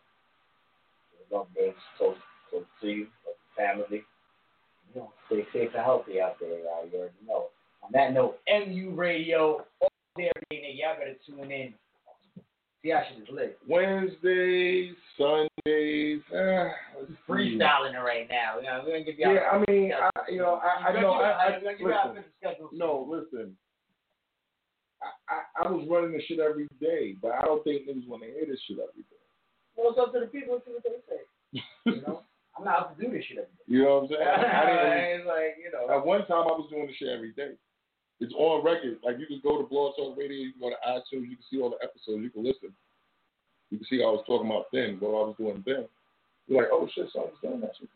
there's 1.13 1.31
updates 1.37 1.83
close, 1.97 2.17
close 2.49 2.65
to 2.81 2.87
you, 2.89 3.05
with 3.21 3.37
family. 3.53 4.01
You 4.89 5.01
know, 5.01 5.13
stay 5.29 5.45
safe 5.53 5.69
and 5.77 5.85
healthy 5.85 6.19
out 6.19 6.41
there, 6.41 6.57
y'all. 6.65 6.89
You 6.89 6.97
already 6.97 7.21
know. 7.27 7.53
On 7.85 7.91
that 7.93 8.13
note, 8.13 8.41
MU 8.49 8.91
Radio, 8.97 9.65
all 9.79 9.93
day, 10.17 10.31
every 10.33 10.61
day, 10.61 10.73
y'all 10.73 10.97
better 10.97 11.15
tune 11.25 11.51
in. 11.51 11.73
See 12.81 12.91
how 12.91 13.01
shit 13.09 13.23
is 13.23 13.29
lit. 13.29 13.59
Wednesdays, 13.67 14.95
Sundays, 15.17 16.21
ah. 16.33 16.71
Freestyling 17.27 17.93
it 17.93 17.97
right 17.99 18.27
now. 18.29 18.57
You 18.59 18.63
know, 18.67 18.81
we're 18.85 18.91
gonna 18.93 19.03
give 19.03 19.19
y'all. 19.19 19.33
Yeah, 19.33 19.49
I 19.51 19.71
mean, 19.71 19.91
I, 19.91 20.09
you 20.31 20.37
know, 20.37 20.61
I, 20.63 20.87
I 20.87 21.01
know, 21.01 21.11
I, 21.11 21.47
I 21.47 21.51
give 21.53 21.63
y'all- 21.63 21.63
we're 21.63 21.63
gonna 21.63 21.77
give 21.77 21.87
y'all 21.87 22.07
a 22.07 22.13
listen. 22.13 22.23
schedule. 22.39 22.69
No, 22.71 23.07
listen. 23.09 23.57
I, 25.03 25.07
I, 25.33 25.65
I 25.67 25.71
was 25.71 25.85
running 25.89 26.13
this 26.13 26.23
shit 26.27 26.39
every 26.39 26.67
day, 26.79 27.15
but 27.21 27.31
I 27.31 27.41
don't 27.41 27.63
think 27.63 27.87
niggas 27.87 28.07
want 28.07 28.23
to 28.23 28.29
hear 28.29 28.45
this 28.47 28.59
shit 28.67 28.77
every 28.79 29.03
day. 29.03 29.23
Well, 29.75 29.91
it's 29.91 29.99
up 29.99 30.13
to 30.13 30.19
the 30.21 30.27
people 30.27 30.55
and 30.55 30.63
see 30.65 30.71
what 30.71 30.83
they 30.83 30.99
say. 31.07 31.63
You 31.85 32.01
know, 32.07 32.23
I'm 32.57 32.63
not 32.65 32.79
out 32.79 32.97
to 32.99 33.03
do 33.05 33.11
this 33.11 33.23
shit 33.25 33.37
every 33.39 33.55
day. 33.59 33.63
You 33.67 33.83
know 33.83 33.95
what 33.99 34.03
I'm 34.03 34.09
saying? 34.09 34.27
I 34.27 34.65
didn't. 34.67 35.03
it's 35.19 35.27
like 35.27 35.55
you 35.59 35.71
know. 35.71 35.91
At 35.93 36.05
one 36.05 36.19
time, 36.27 36.47
I 36.47 36.55
was 36.55 36.67
doing 36.71 36.87
this 36.87 36.95
shit 36.95 37.09
every 37.09 37.31
day. 37.33 37.55
It's 38.19 38.33
on 38.33 38.63
record. 38.65 38.97
Like 39.03 39.17
you 39.19 39.27
can 39.27 39.41
go 39.43 39.61
to 39.61 39.67
Blog 39.67 39.95
Talk 39.95 40.17
Radio, 40.17 40.37
you 40.37 40.51
can 40.51 40.61
go 40.61 40.69
to 40.69 40.75
iTunes, 40.87 41.29
you 41.29 41.37
can 41.37 41.45
see 41.49 41.61
all 41.61 41.69
the 41.69 41.83
episodes, 41.83 42.23
you 42.23 42.29
can 42.29 42.43
listen. 42.43 42.73
You 43.69 43.77
can 43.77 43.87
see 43.87 44.03
I 44.03 44.07
was 44.07 44.23
talking 44.27 44.49
about 44.49 44.65
then, 44.73 44.97
what 44.99 45.09
I 45.09 45.27
was 45.27 45.35
doing 45.37 45.63
then. 45.65 45.85
You're 46.47 46.61
like, 46.61 46.71
oh 46.71 46.87
shit, 46.93 47.07
something's 47.13 47.37
doing 47.41 47.61
That 47.61 47.71
shit. 47.79 47.89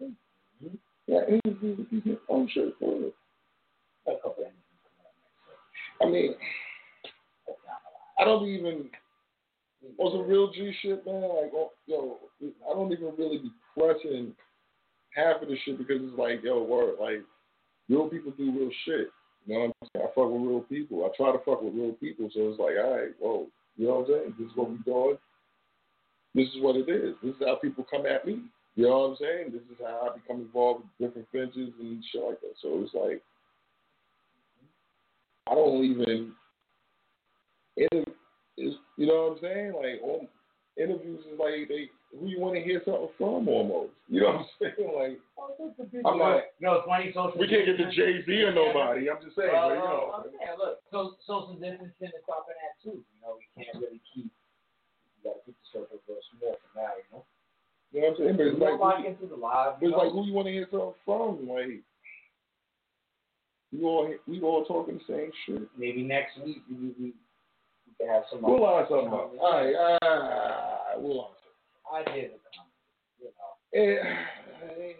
Mhm. 0.64 0.78
Yeah, 1.08 1.22
interview 1.28 1.76
with 1.78 1.90
these. 1.90 2.18
Oh 2.30 2.48
shit, 2.54 2.76
for 2.80 2.96
real. 2.96 3.12
A 4.08 6.06
I 6.06 6.10
mean, 6.10 6.36
a. 7.48 8.22
I 8.22 8.26
don't 8.26 8.48
even 8.48 8.90
on 9.98 10.12
some 10.12 10.28
real 10.28 10.52
G 10.52 10.72
shit, 10.82 11.06
man. 11.06 11.22
Like, 11.22 11.52
oh, 11.54 11.72
yo, 11.88 12.18
I 12.42 12.74
don't 12.74 12.92
even 12.92 13.14
really 13.18 13.40
be 13.40 13.52
pressing 13.78 14.34
half 15.16 15.42
of 15.42 15.48
the 15.48 15.58
shit 15.66 15.78
because 15.78 16.02
it's 16.02 16.18
like, 16.18 16.44
yo, 16.44 16.64
word, 16.64 16.96
like, 17.00 17.22
real 17.90 18.08
people 18.08 18.32
do 18.38 18.52
real 18.52 18.72
shit. 18.86 19.08
You 19.46 19.54
know 19.54 19.60
what 19.60 19.76
I'm 19.82 19.88
saying? 19.94 20.06
I 20.06 20.16
fuck 20.16 20.32
with 20.32 20.42
real 20.42 20.62
people. 20.62 21.06
I 21.06 21.10
try 21.16 21.32
to 21.32 21.40
fuck 21.44 21.62
with 21.62 21.74
real 21.74 21.94
people, 21.94 22.30
so 22.34 22.50
it's 22.50 22.60
like, 22.60 22.76
all 22.84 22.96
right, 22.96 23.14
whoa, 23.20 23.48
you 23.78 23.88
know 23.88 24.00
what 24.00 24.10
I'm 24.10 24.14
saying? 24.14 24.36
This 24.40 24.48
is 24.50 24.56
what 24.56 24.70
we 24.72 24.78
doing. 24.86 25.18
This 26.36 26.48
is 26.50 26.62
what 26.62 26.76
it 26.76 26.90
is. 26.90 27.16
This 27.22 27.36
is 27.36 27.42
how 27.46 27.56
people 27.56 27.86
come 27.90 28.06
at 28.06 28.26
me. 28.26 28.40
You 28.76 28.86
know 28.86 29.00
what 29.00 29.06
I'm 29.06 29.16
saying? 29.20 29.52
This 29.52 29.62
is 29.70 29.78
how 29.80 30.10
I 30.10 30.18
become 30.18 30.42
involved 30.42 30.84
with 31.00 31.10
different 31.10 31.28
ventures 31.32 31.74
and 31.80 32.04
shit 32.12 32.24
like 32.24 32.42
that. 32.42 32.54
So 32.62 32.82
it's 32.84 32.94
like, 32.94 33.22
I 35.50 35.56
don't 35.56 35.84
even. 35.84 36.32
It 37.76 38.08
is, 38.58 38.76
you 38.98 39.08
know 39.08 39.30
what 39.30 39.38
I'm 39.38 39.40
saying? 39.42 39.74
Like, 39.74 40.02
all 40.04 40.28
interviews 40.78 41.20
is 41.32 41.38
like 41.40 41.68
they 41.70 41.90
who 42.14 42.28
you 42.28 42.40
want 42.40 42.56
to 42.56 42.62
hear 42.62 42.82
something 42.86 43.10
from 43.18 43.48
almost. 43.48 43.94
You 44.08 44.22
know 44.22 44.44
what 44.44 44.46
I'm 44.46 44.46
saying? 44.78 44.90
Like, 44.94 45.18
oh, 45.38 46.10
I'm 46.10 46.18
not. 46.18 46.42
No, 46.62 46.74
it's 46.82 46.86
funny. 46.88 47.10
Social. 47.14 47.40
We 47.40 47.48
can't 47.50 47.66
get 47.66 47.78
to 47.78 47.90
Jay 47.92 48.22
Z 48.26 48.30
or 48.44 48.54
nobody. 48.54 49.10
I'm 49.10 49.22
just 49.24 49.36
saying, 49.36 49.50
Well, 49.54 49.70
but, 49.70 49.76
you 49.76 49.86
know. 49.86 50.02
I'm 50.14 50.24
saying, 50.30 50.58
look, 50.62 50.76
so, 50.94 50.98
social 51.26 51.54
distancing 51.58 52.14
is 52.14 52.22
stopping 52.26 52.58
that 52.62 52.74
too. 52.86 53.02
You 53.02 53.18
know, 53.22 53.38
we 53.38 53.46
can't 53.58 53.78
really 53.82 54.02
keep. 54.14 54.30
You 54.30 55.22
gotta 55.26 55.42
keep 55.46 55.58
the 55.58 55.68
circle 55.74 55.98
real 56.08 56.22
small 56.38 56.58
for 56.58 56.72
now. 56.78 56.94
You 56.98 57.08
know. 57.14 57.24
You 57.94 58.02
know 58.02 58.08
what 58.10 58.18
I'm 58.18 58.26
saying? 58.26 58.38
But 58.38 58.48
it's 58.50 58.60
like, 58.60 59.18
who, 59.22 59.28
the 59.30 59.38
live. 59.38 59.78
but 59.78 59.86
You 59.86 59.90
it's 59.94 59.98
like 60.02 60.12
who 60.12 60.26
you 60.26 60.34
want 60.34 60.48
to 60.50 60.54
hear 60.54 60.68
something 60.70 60.98
from? 61.06 61.46
Like, 61.50 61.82
We 63.72 63.82
all 63.86 64.10
we 64.28 64.42
all 64.42 64.66
talking 64.66 64.98
the 65.02 65.06
same 65.10 65.32
shit. 65.46 65.66
Maybe 65.78 66.02
next 66.04 66.38
week 66.44 66.62
we, 66.70 66.94
we, 67.00 67.14
can 68.00 68.08
have 68.10 68.24
some. 68.32 68.42
We'll 68.42 68.62
line 68.62 68.86
something 68.90 69.08
up. 69.08 69.32
All 69.40 69.52
right, 69.52 69.76
all 69.76 69.98
right, 70.02 70.96
we'll 70.98 71.18
line 71.18 71.28
I 71.94 72.04
did 72.14 72.32
comment, 72.56 72.74
you 73.20 73.26
know. 73.26 73.32
something. 73.72 74.80
Eh, 74.80 74.94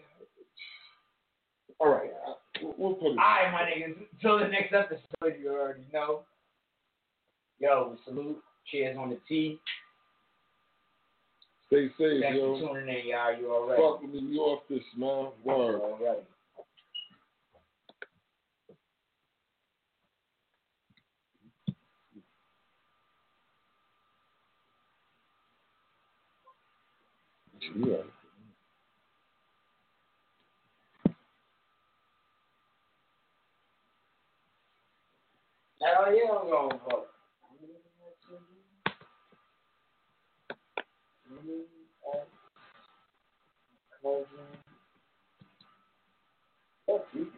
all 1.80 1.88
right, 1.90 2.10
we'll- 2.62 2.74
we'll 2.78 2.94
put 2.94 3.06
it. 3.12 3.18
All 3.18 3.24
right, 3.24 3.50
my 3.52 3.62
niggas. 3.62 4.06
Till 4.20 4.38
the 4.38 4.48
next 4.48 4.72
episode, 4.72 5.38
you 5.40 5.50
already 5.50 5.84
know. 5.92 6.24
Yo, 7.58 7.96
salute. 8.04 8.42
Cheers 8.66 8.96
on 8.96 9.10
the 9.10 9.18
tea. 9.28 9.60
Stay 11.66 11.88
safe, 11.98 12.22
Thanks 12.22 12.38
yo. 12.38 12.58
for 12.58 12.74
tuning 12.74 12.98
in, 12.98 13.06
y'all. 13.08 13.36
You 13.38 13.52
already. 13.52 13.82
Fuck 13.82 14.02
with 14.02 14.10
me, 14.10 14.20
you 14.20 14.40
off 14.40 14.62
this, 14.68 14.82
man. 14.96 15.28
Word. 15.44 15.80
Already. 15.80 16.20
Yeah. 27.72 27.96
Hell 35.82 36.14
yeah, 36.14 36.32
I'm 36.40 36.48
going 36.50 36.70
to 36.70 36.78
vote. 36.88 37.08
Fuck 46.86 47.06
you. 47.14 47.33